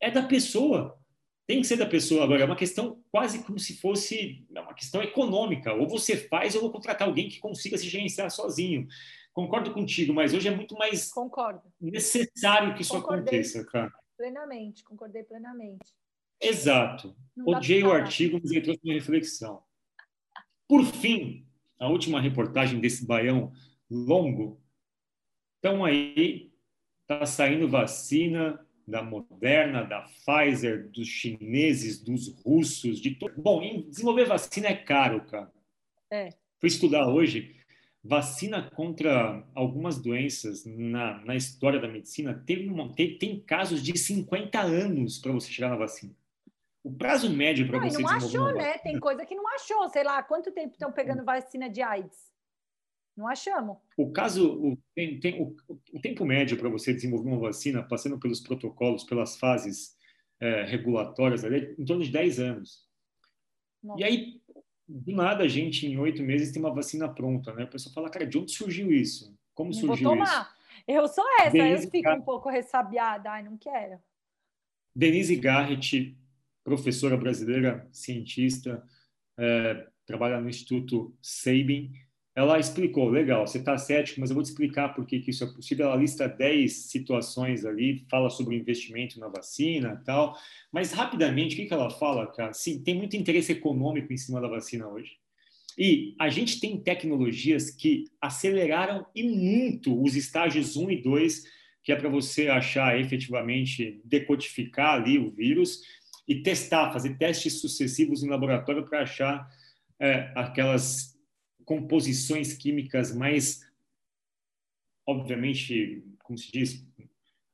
é 0.00 0.10
da 0.10 0.22
pessoa 0.22 0.98
tem 1.46 1.60
que 1.60 1.66
ser 1.66 1.76
da 1.76 1.86
pessoa 1.86 2.24
agora. 2.24 2.42
É 2.42 2.44
uma 2.44 2.56
questão 2.56 3.02
quase 3.10 3.42
como 3.42 3.58
se 3.58 3.76
fosse 3.76 4.46
é 4.54 4.60
uma 4.60 4.74
questão 4.74 5.02
econômica. 5.02 5.72
Ou 5.74 5.88
você 5.88 6.16
faz, 6.16 6.54
ou 6.54 6.62
vou 6.62 6.72
contratar 6.72 7.06
alguém 7.06 7.28
que 7.28 7.38
consiga 7.38 7.76
se 7.76 7.88
gerenciar 7.88 8.30
sozinho. 8.30 8.86
Concordo 9.32 9.72
contigo, 9.72 10.14
mas 10.14 10.32
hoje 10.32 10.48
é 10.48 10.54
muito 10.54 10.74
mais 10.76 11.12
Concordo. 11.12 11.62
necessário 11.80 12.74
que 12.74 12.82
isso 12.82 12.94
Concordei 12.94 13.40
aconteça, 13.40 13.64
cara. 13.66 13.92
Plenamente, 14.16 14.84
concordei 14.84 15.24
plenamente. 15.24 15.92
Exato. 16.40 17.16
Odiei 17.44 17.82
o 17.82 17.92
artigo, 17.92 18.38
mas 18.40 18.50
ele 18.50 18.60
trouxe 18.60 18.80
uma 18.84 18.94
reflexão. 18.94 19.62
Por 20.68 20.84
fim, 20.84 21.46
a 21.78 21.88
última 21.88 22.20
reportagem 22.20 22.80
desse 22.80 23.04
baião 23.06 23.52
longo. 23.90 24.60
Então 25.58 25.84
aí, 25.84 26.52
está 27.02 27.26
saindo 27.26 27.68
vacina, 27.68 28.63
da 28.86 29.02
Moderna, 29.02 29.82
da 29.82 30.02
Pfizer, 30.02 30.88
dos 30.90 31.08
chineses, 31.08 32.02
dos 32.02 32.28
russos, 32.42 33.00
de 33.00 33.14
todo. 33.14 33.34
Bom, 33.36 33.82
desenvolver 33.88 34.26
vacina 34.26 34.68
é 34.68 34.74
caro, 34.74 35.24
cara. 35.24 35.50
É. 36.10 36.30
Fui 36.60 36.68
estudar 36.68 37.08
hoje. 37.08 37.56
Vacina 38.02 38.70
contra 38.70 39.42
algumas 39.54 40.00
doenças 40.00 40.64
na, 40.66 41.24
na 41.24 41.34
história 41.34 41.80
da 41.80 41.88
medicina 41.88 42.42
teve 42.46 42.68
uma, 42.68 42.92
tem, 42.92 43.16
tem 43.16 43.40
casos 43.40 43.82
de 43.82 43.96
50 43.98 44.60
anos 44.60 45.18
para 45.18 45.32
você 45.32 45.50
chegar 45.50 45.70
na 45.70 45.76
vacina. 45.76 46.12
O 46.82 46.92
prazo 46.92 47.30
médio 47.30 47.66
para 47.66 47.78
você 47.78 48.02
não. 48.02 48.10
Não 48.10 48.16
achou, 48.16 48.52
né? 48.52 48.76
Tem 48.78 49.00
coisa 49.00 49.24
que 49.24 49.34
não 49.34 49.48
achou. 49.54 49.88
Sei 49.88 50.04
lá, 50.04 50.22
quanto 50.22 50.52
tempo 50.52 50.72
estão 50.74 50.92
pegando 50.92 51.24
vacina 51.24 51.70
de 51.70 51.80
AIDS? 51.80 52.33
Não 53.16 53.28
achamos. 53.28 53.76
O 53.96 54.10
caso, 54.10 54.52
o, 54.52 54.78
tem, 54.94 55.20
tem 55.20 55.40
o, 55.40 55.54
o, 55.92 56.00
tempo 56.00 56.24
médio 56.24 56.58
para 56.58 56.68
você 56.68 56.92
desenvolver 56.92 57.28
uma 57.28 57.38
vacina, 57.38 57.82
passando 57.82 58.18
pelos 58.18 58.40
protocolos, 58.40 59.04
pelas 59.04 59.36
fases 59.36 59.96
é, 60.40 60.64
regulatórias, 60.64 61.44
é 61.44 61.74
em 61.78 61.84
torno 61.84 62.02
de 62.02 62.10
10 62.10 62.40
anos. 62.40 62.84
Nossa. 63.82 64.00
E 64.00 64.04
aí, 64.04 64.40
do 64.88 65.12
nada, 65.12 65.44
a 65.44 65.48
gente, 65.48 65.86
em 65.86 65.96
oito 65.98 66.22
meses, 66.22 66.52
tem 66.52 66.60
uma 66.60 66.74
vacina 66.74 67.08
pronta, 67.08 67.54
né? 67.54 67.62
A 67.62 67.68
pessoa 67.68 67.92
fala, 67.94 68.10
cara, 68.10 68.26
de 68.26 68.36
onde 68.36 68.52
surgiu 68.52 68.90
isso? 68.90 69.36
Como 69.54 69.70
não 69.70 69.78
surgiu 69.78 70.08
vou 70.08 70.16
tomar. 70.16 70.42
isso? 70.42 70.64
Eu 70.86 71.08
sou 71.08 71.24
essa, 71.40 71.50
Denise 71.50 71.84
eu 71.84 71.90
fico 71.90 72.10
um 72.10 72.22
pouco 72.22 72.50
ressabiada, 72.50 73.30
ai, 73.30 73.42
não 73.42 73.56
quero. 73.56 73.98
Denise 74.94 75.36
Garrett, 75.36 76.16
professora 76.62 77.16
brasileira, 77.16 77.88
cientista, 77.92 78.84
é, 79.38 79.86
trabalha 80.04 80.40
no 80.40 80.48
Instituto 80.48 81.16
Sabin, 81.22 81.92
ela 82.36 82.58
explicou, 82.58 83.08
legal, 83.08 83.46
você 83.46 83.58
está 83.58 83.78
cético, 83.78 84.20
mas 84.20 84.28
eu 84.28 84.34
vou 84.34 84.42
te 84.42 84.48
explicar 84.48 84.88
por 84.88 85.06
que, 85.06 85.22
isso 85.28 85.44
é 85.44 85.46
possível. 85.46 85.86
Ela 85.86 85.96
lista 85.96 86.28
10 86.28 86.72
situações 86.72 87.64
ali, 87.64 88.04
fala 88.10 88.28
sobre 88.28 88.56
o 88.56 88.58
investimento 88.58 89.20
na 89.20 89.28
vacina 89.28 90.02
tal. 90.04 90.36
Mas, 90.72 90.92
rapidamente, 90.92 91.54
o 91.54 91.58
que, 91.58 91.66
que 91.66 91.72
ela 91.72 91.90
fala, 91.90 92.26
cara? 92.26 92.52
Sim, 92.52 92.82
tem 92.82 92.96
muito 92.96 93.16
interesse 93.16 93.52
econômico 93.52 94.12
em 94.12 94.16
cima 94.16 94.40
da 94.40 94.48
vacina 94.48 94.88
hoje. 94.88 95.12
E 95.78 96.16
a 96.18 96.28
gente 96.28 96.58
tem 96.58 96.76
tecnologias 96.76 97.70
que 97.70 98.06
aceleraram 98.20 99.06
e 99.14 99.22
muito 99.22 100.02
os 100.02 100.16
estágios 100.16 100.76
1 100.76 100.90
e 100.90 101.02
2, 101.02 101.44
que 101.84 101.92
é 101.92 101.96
para 101.96 102.08
você 102.08 102.48
achar 102.48 102.98
efetivamente, 102.98 104.00
decodificar 104.04 104.94
ali 104.94 105.18
o 105.18 105.30
vírus 105.30 105.82
e 106.26 106.42
testar, 106.42 106.92
fazer 106.92 107.16
testes 107.16 107.60
sucessivos 107.60 108.24
em 108.24 108.28
laboratório 108.28 108.84
para 108.84 109.02
achar 109.02 109.48
é, 110.00 110.32
aquelas 110.34 111.13
composições 111.64 112.54
químicas 112.54 113.14
mais, 113.14 113.66
obviamente, 115.06 116.04
como 116.22 116.38
se 116.38 116.50
diz, 116.50 116.86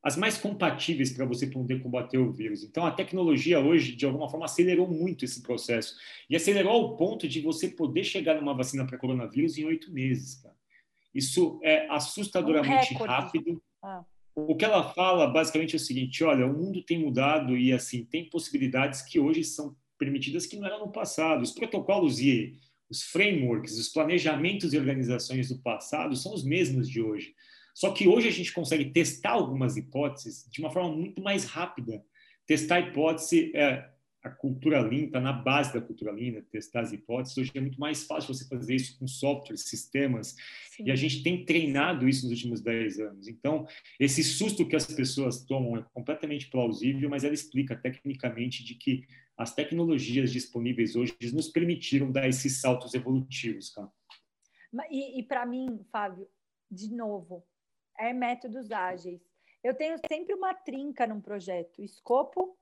as 0.02 0.16
mais 0.16 0.38
compatíveis 0.38 1.12
para 1.12 1.26
você 1.26 1.46
poder 1.46 1.82
combater 1.82 2.18
o 2.18 2.32
vírus. 2.32 2.64
Então, 2.64 2.86
a 2.86 2.90
tecnologia 2.90 3.60
hoje, 3.60 3.94
de 3.94 4.06
alguma 4.06 4.28
forma, 4.30 4.46
acelerou 4.46 4.88
muito 4.88 5.24
esse 5.24 5.42
processo. 5.42 5.94
E 6.28 6.34
acelerou 6.34 6.72
ao 6.72 6.96
ponto 6.96 7.28
de 7.28 7.40
você 7.40 7.68
poder 7.68 8.04
chegar 8.04 8.34
numa 8.40 8.54
vacina 8.54 8.86
para 8.86 8.96
coronavírus 8.96 9.58
em 9.58 9.64
oito 9.66 9.92
meses. 9.92 10.36
Cara. 10.36 10.54
Isso 11.14 11.60
é 11.62 11.86
assustadoramente 11.88 12.94
um 12.94 12.98
rápido. 12.98 13.62
Ah. 13.82 14.04
O 14.34 14.56
que 14.56 14.64
ela 14.64 14.90
fala, 14.94 15.26
basicamente, 15.26 15.74
é 15.74 15.76
o 15.76 15.80
seguinte: 15.80 16.24
olha, 16.24 16.46
o 16.46 16.56
mundo 16.56 16.82
tem 16.82 16.98
mudado 16.98 17.56
e, 17.56 17.72
assim, 17.72 18.04
tem 18.04 18.28
possibilidades 18.30 19.02
que 19.02 19.20
hoje 19.20 19.44
são 19.44 19.76
permitidas 19.98 20.46
que 20.46 20.56
não 20.56 20.66
eram 20.66 20.86
no 20.86 20.92
passado. 20.92 21.42
Os 21.42 21.52
protocolos 21.52 22.20
e 22.20 22.54
os 22.90 23.02
frameworks, 23.04 23.78
os 23.78 23.88
planejamentos 23.88 24.72
e 24.72 24.78
organizações 24.78 25.48
do 25.48 25.58
passado 25.58 26.16
são 26.16 26.34
os 26.34 26.44
mesmos 26.44 26.88
de 26.88 27.00
hoje. 27.00 27.34
Só 27.74 27.92
que 27.92 28.08
hoje 28.08 28.28
a 28.28 28.32
gente 28.32 28.52
consegue 28.52 28.86
testar 28.86 29.30
algumas 29.30 29.76
hipóteses 29.76 30.46
de 30.50 30.60
uma 30.60 30.70
forma 30.70 30.94
muito 30.94 31.22
mais 31.22 31.44
rápida. 31.44 32.04
Testar 32.46 32.76
a 32.76 32.80
hipótese, 32.80 33.52
é, 33.54 33.88
a 34.22 34.28
cultura 34.28 34.80
Lean 34.80 35.04
está 35.04 35.20
na 35.20 35.32
base 35.32 35.72
da 35.72 35.80
cultura 35.80 36.12
Lean, 36.12 36.32
né? 36.32 36.42
testar 36.50 36.80
as 36.80 36.92
hipóteses. 36.92 37.38
Hoje 37.38 37.52
é 37.54 37.60
muito 37.60 37.80
mais 37.80 38.04
fácil 38.04 38.34
você 38.34 38.46
fazer 38.46 38.74
isso 38.74 38.98
com 38.98 39.06
softwares, 39.06 39.62
sistemas. 39.62 40.36
Sim. 40.76 40.84
E 40.86 40.90
a 40.90 40.96
gente 40.96 41.22
tem 41.22 41.44
treinado 41.44 42.08
isso 42.08 42.24
nos 42.24 42.32
últimos 42.32 42.60
10 42.60 43.00
anos. 43.00 43.28
Então, 43.28 43.66
esse 43.98 44.22
susto 44.22 44.66
que 44.66 44.76
as 44.76 44.86
pessoas 44.86 45.42
tomam 45.44 45.78
é 45.78 45.84
completamente 45.94 46.48
plausível, 46.48 47.08
mas 47.08 47.24
ela 47.24 47.34
explica 47.34 47.74
tecnicamente 47.74 48.62
de 48.62 48.74
que 48.74 49.04
as 49.40 49.54
tecnologias 49.54 50.30
disponíveis 50.30 50.94
hoje 50.94 51.16
nos 51.32 51.48
permitiram 51.48 52.12
dar 52.12 52.28
esses 52.28 52.60
saltos 52.60 52.92
evolutivos, 52.92 53.70
cara. 53.70 53.90
E, 54.90 55.18
e 55.18 55.22
para 55.22 55.46
mim, 55.46 55.82
Fábio, 55.90 56.28
de 56.70 56.92
novo, 56.94 57.42
é 57.98 58.12
métodos 58.12 58.70
ágeis. 58.70 59.18
Eu 59.64 59.74
tenho 59.74 59.96
sempre 60.06 60.34
uma 60.34 60.52
trinca 60.52 61.06
num 61.06 61.22
projeto: 61.22 61.82
escopo, 61.82 62.54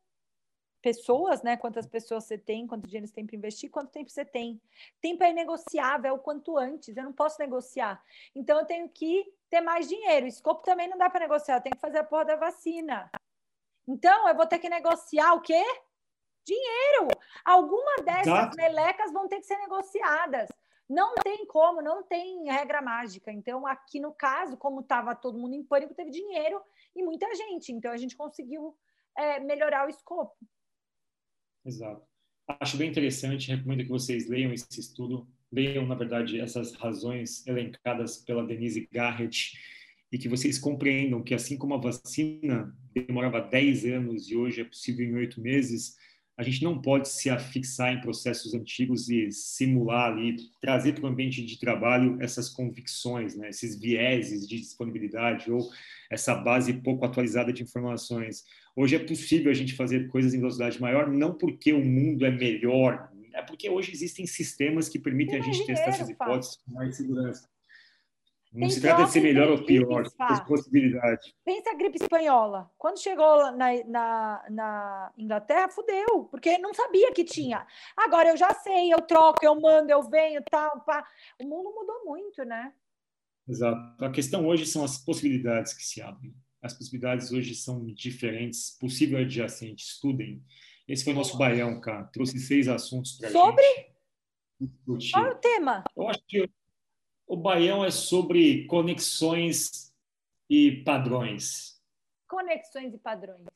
pessoas, 0.81 1.43
né? 1.43 1.57
Quantas 1.57 1.85
pessoas 1.85 2.25
você 2.25 2.39
tem, 2.39 2.65
quanto 2.65 2.87
dinheiro 2.87 3.09
você 3.09 3.15
tem 3.15 3.27
para 3.27 3.37
investir, 3.37 3.71
quanto 3.71 3.91
tempo 3.91 4.09
você 4.09 4.25
tem. 4.25 4.61
Tempo 5.01 5.25
é 5.25 5.33
negociável, 5.33 6.11
é 6.11 6.13
o 6.13 6.21
quanto 6.21 6.57
antes, 6.57 6.97
eu 6.97 7.03
não 7.03 7.13
posso 7.13 7.41
negociar. 7.41 8.01
Então 8.37 8.57
eu 8.57 8.65
tenho 8.65 8.89
que 8.89 9.27
ter 9.51 9.61
mais 9.61 9.89
dinheiro. 9.89 10.29
Escopo 10.29 10.63
também 10.63 10.89
não 10.89 10.97
dá 10.97 11.11
para 11.11 11.27
negociar, 11.27 11.57
eu 11.57 11.61
tenho 11.61 11.75
que 11.75 11.83
fazer 11.83 11.99
a 11.99 12.05
porra 12.05 12.25
da 12.25 12.37
vacina. 12.37 13.11
Então 13.89 14.29
eu 14.29 14.37
vou 14.37 14.47
ter 14.47 14.61
que 14.61 14.69
negociar 14.69 15.35
o 15.35 15.41
quê? 15.41 15.65
Dinheiro. 16.49 17.09
Alguma 17.45 17.97
dessas 18.05 18.57
melecas 18.57 19.13
vão 19.13 19.29
ter 19.29 19.39
que 19.41 19.47
ser 19.47 19.59
negociadas. 19.59 20.49
Não 20.89 21.15
tem 21.17 21.45
como, 21.47 21.83
não 21.83 22.03
tem 22.03 22.51
regra 22.51 22.81
mágica. 22.81 23.31
Então, 23.31 23.67
aqui 23.67 24.01
no 24.01 24.13
caso, 24.13 24.57
como 24.57 24.81
estava 24.81 25.15
todo 25.15 25.39
mundo 25.39 25.55
em 25.55 25.63
pânico, 25.63 25.95
teve 25.95 26.11
dinheiro 26.11 26.61
e 26.97 27.03
muita 27.03 27.33
gente. 27.35 27.73
Então, 27.73 27.93
a 27.93 27.97
gente 27.97 28.17
conseguiu 28.17 28.75
é, 29.17 29.39
melhorar 29.39 29.87
o 29.87 29.91
escopo. 29.91 30.35
Exato. 31.65 32.03
Acho 32.61 32.79
bem 32.79 32.89
interessante, 32.89 33.51
recomendo 33.51 33.83
que 33.83 33.91
vocês 33.91 34.27
leiam 34.27 34.55
esse 34.55 34.81
estudo, 34.81 35.29
leiam, 35.53 35.87
na 35.87 35.95
verdade, 35.95 36.41
essas 36.41 36.73
razões 36.73 37.47
elencadas 37.47 38.17
pela 38.17 38.47
Denise 38.47 38.89
Garrett 38.91 39.59
e 40.11 40.17
que 40.17 40.31
vocês 40.31 40.59
compreendam 40.59 41.23
que, 41.23 41.35
assim 41.35 41.59
como 41.59 41.75
a 41.75 41.79
vacina 41.79 42.75
demorava 42.95 43.43
10 43.43 43.85
anos 43.85 44.31
e 44.31 44.37
hoje 44.37 44.63
é 44.63 44.65
possível 44.65 45.07
em 45.07 45.15
8 45.15 45.39
meses, 45.43 45.99
a 46.39 46.45
gente 46.45 46.63
não 46.63 46.81
pode 46.81 47.09
se 47.09 47.29
afixar 47.29 47.93
em 47.93 48.01
processos 48.01 48.55
antigos 48.55 49.11
e 49.11 49.33
simular 49.33 50.13
ali, 50.13 50.37
trazer 50.61 50.95
para 50.95 51.05
o 51.05 51.09
ambiente 51.09 51.45
de 51.45 51.59
trabalho 51.59 52.17
essas 52.21 52.49
convicções, 52.49 53.35
né, 53.35 53.49
esses 53.49 53.77
vieses 53.77 54.47
de 54.47 54.57
disponibilidade 54.61 55.51
ou 55.51 55.69
essa 56.09 56.37
base 56.37 56.73
pouco 56.75 57.05
atualizada 57.05 57.53
de 57.53 57.65
informações. 57.65 58.45
Hoje 58.77 58.95
é 58.95 59.01
possível 59.01 59.51
a 59.51 59.55
gente 59.55 59.75
fazer 59.75 60.07
coisas 60.07 60.33
em 60.33 60.39
velocidade 60.39 60.81
maior, 60.81 61.11
não 61.11 61.35
porque 61.35 61.73
o 61.73 61.85
mundo 61.85 62.25
é 62.25 62.31
melhor, 62.31 63.11
É 63.35 63.43
porque 63.43 63.71
hoje 63.71 63.93
existem 63.93 64.27
sistemas 64.27 64.89
que 64.89 64.99
permitem 64.99 65.39
a 65.39 65.43
gente 65.43 65.65
testar 65.65 65.91
essas 65.91 66.09
hipóteses 66.09 66.57
com 66.57 66.73
mais 66.73 66.97
segurança. 66.97 67.49
Não 68.59 68.69
se 68.69 68.81
trata 68.81 69.05
de 69.05 69.13
ser 69.13 69.21
melhor 69.21 69.49
ou 69.51 69.65
pior, 69.65 70.11
tem 70.11 70.45
possibilidade. 70.47 71.33
Pensa 71.45 71.71
a 71.71 71.75
gripe 71.75 71.97
espanhola. 71.97 72.69
Quando 72.77 73.01
chegou 73.01 73.53
na, 73.53 73.85
na, 73.87 74.45
na, 74.51 75.13
Inglaterra, 75.17 75.69
fudeu, 75.69 76.25
porque 76.25 76.59
não 76.59 76.75
sabia 76.75 77.13
que 77.13 77.23
tinha. 77.23 77.65
Agora 77.97 78.31
eu 78.31 78.37
já 78.37 78.53
sei, 78.55 78.93
eu 78.93 79.01
troco, 79.03 79.45
eu 79.45 79.61
mando, 79.61 79.93
eu 79.93 80.03
venho, 80.03 80.43
tal, 80.51 80.81
pá. 80.81 81.07
O 81.41 81.45
mundo 81.45 81.73
mudou 81.73 82.05
muito, 82.05 82.45
né? 82.45 82.73
Exato. 83.49 84.05
A 84.05 84.11
questão 84.11 84.45
hoje 84.45 84.67
são 84.67 84.85
as 84.85 84.99
possibilidades 84.99 85.73
que 85.73 85.85
se 85.85 86.03
abrem. 86.03 86.35
As 86.61 86.75
possibilidades 86.75 87.31
hoje 87.31 87.55
são 87.55 87.87
diferentes, 87.87 88.77
possível 88.81 89.21
adjacente, 89.21 89.85
estudem. 89.85 90.43
Esse 90.89 91.05
foi 91.05 91.13
o 91.13 91.17
nosso 91.17 91.39
baião, 91.39 91.81
cara. 91.81 92.05
Trouxe 92.13 92.41
seis 92.41 92.67
assuntos 92.67 93.13
para 93.19 93.31
Sobre? 93.31 93.65
Gente. 94.61 95.13
Qual 95.13 95.27
é 95.27 95.31
o 95.31 95.35
tema? 95.37 95.85
Eu 95.97 96.09
acho 96.09 96.21
que 96.27 96.51
o 97.29 97.37
Baião 97.37 97.85
é 97.85 97.91
sobre 97.91 98.65
conexões 98.65 99.95
e 100.49 100.83
padrões. 100.83 101.79
Conexões 102.27 102.95
e 102.95 102.99
padrões. 102.99 103.47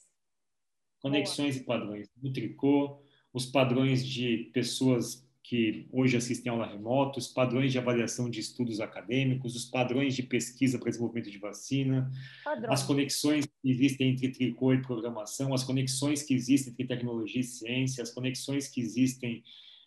Conexões 1.00 1.54
Boa. 1.56 1.62
e 1.62 1.66
padrões. 1.80 2.08
No 2.22 2.32
tricô, 2.32 3.02
os 3.32 3.46
padrões 3.46 4.06
de 4.06 4.50
pessoas 4.52 5.26
que 5.42 5.88
hoje 5.90 6.16
assistem 6.16 6.52
aula 6.52 6.66
remota, 6.66 7.18
os 7.18 7.26
padrões 7.26 7.72
de 7.72 7.78
avaliação 7.78 8.30
de 8.30 8.38
estudos 8.38 8.78
acadêmicos, 8.78 9.56
os 9.56 9.64
padrões 9.64 10.14
de 10.14 10.22
pesquisa 10.22 10.78
para 10.78 10.90
desenvolvimento 10.90 11.30
de 11.30 11.38
vacina, 11.38 12.10
Padrão. 12.44 12.72
as 12.72 12.82
conexões 12.84 13.46
que 13.46 13.70
existem 13.70 14.10
entre 14.10 14.28
tricô 14.30 14.72
e 14.72 14.80
programação, 14.80 15.52
as 15.52 15.64
conexões 15.64 16.22
que 16.22 16.34
existem 16.34 16.72
entre 16.72 16.86
tecnologia 16.86 17.40
e 17.40 17.44
ciência, 17.44 18.02
as 18.02 18.12
conexões 18.12 18.68
que 18.68 18.80
existem 18.80 19.42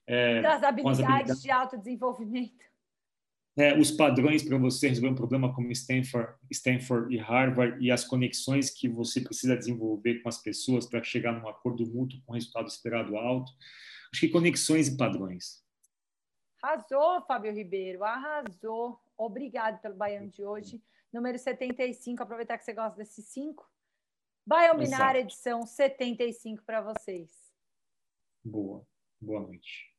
é, 0.05 0.41
das 0.41 0.61
habilidades, 0.61 0.99
habilidades 0.99 1.41
de 1.41 1.51
autodesenvolvimento 1.51 2.74
é, 3.57 3.77
os 3.77 3.89
padrões 3.89 4.43
para 4.43 4.57
você 4.57 4.89
resolver 4.89 5.09
um 5.09 5.15
problema 5.15 5.53
como 5.53 5.71
Stanford, 5.71 6.33
Stanford 6.51 7.13
e 7.13 7.17
Harvard 7.17 7.83
e 7.83 7.89
as 7.89 8.03
conexões 8.03 8.69
que 8.69 8.87
você 8.89 9.21
precisa 9.21 9.55
desenvolver 9.55 10.21
com 10.21 10.27
as 10.27 10.37
pessoas 10.37 10.85
para 10.85 11.01
chegar 11.03 11.31
num 11.31 11.47
acordo 11.47 11.85
mútuo 11.85 12.21
com 12.25 12.33
resultado 12.33 12.67
esperado 12.67 13.15
alto. 13.15 13.51
Acho 14.11 14.21
que 14.21 14.29
conexões 14.29 14.89
e 14.89 14.97
padrões. 14.97 15.63
Arrasou, 16.61 17.21
Fábio 17.25 17.53
Ribeiro, 17.53 18.03
arrasou. 18.03 18.99
Obrigado 19.17 19.79
pelo 19.81 19.95
Baiano 19.95 20.29
de 20.29 20.43
hoje. 20.43 20.81
Número 21.13 21.37
75, 21.37 22.21
aproveitar 22.21 22.57
que 22.57 22.65
você 22.65 22.73
gosta 22.73 22.97
desses 22.97 23.25
cinco. 23.25 23.69
Biominária 24.45 25.19
edição 25.21 25.65
75 25.65 26.63
para 26.63 26.81
vocês. 26.81 27.31
Boa. 28.43 28.85
Boa 29.21 29.41
noite. 29.41 29.94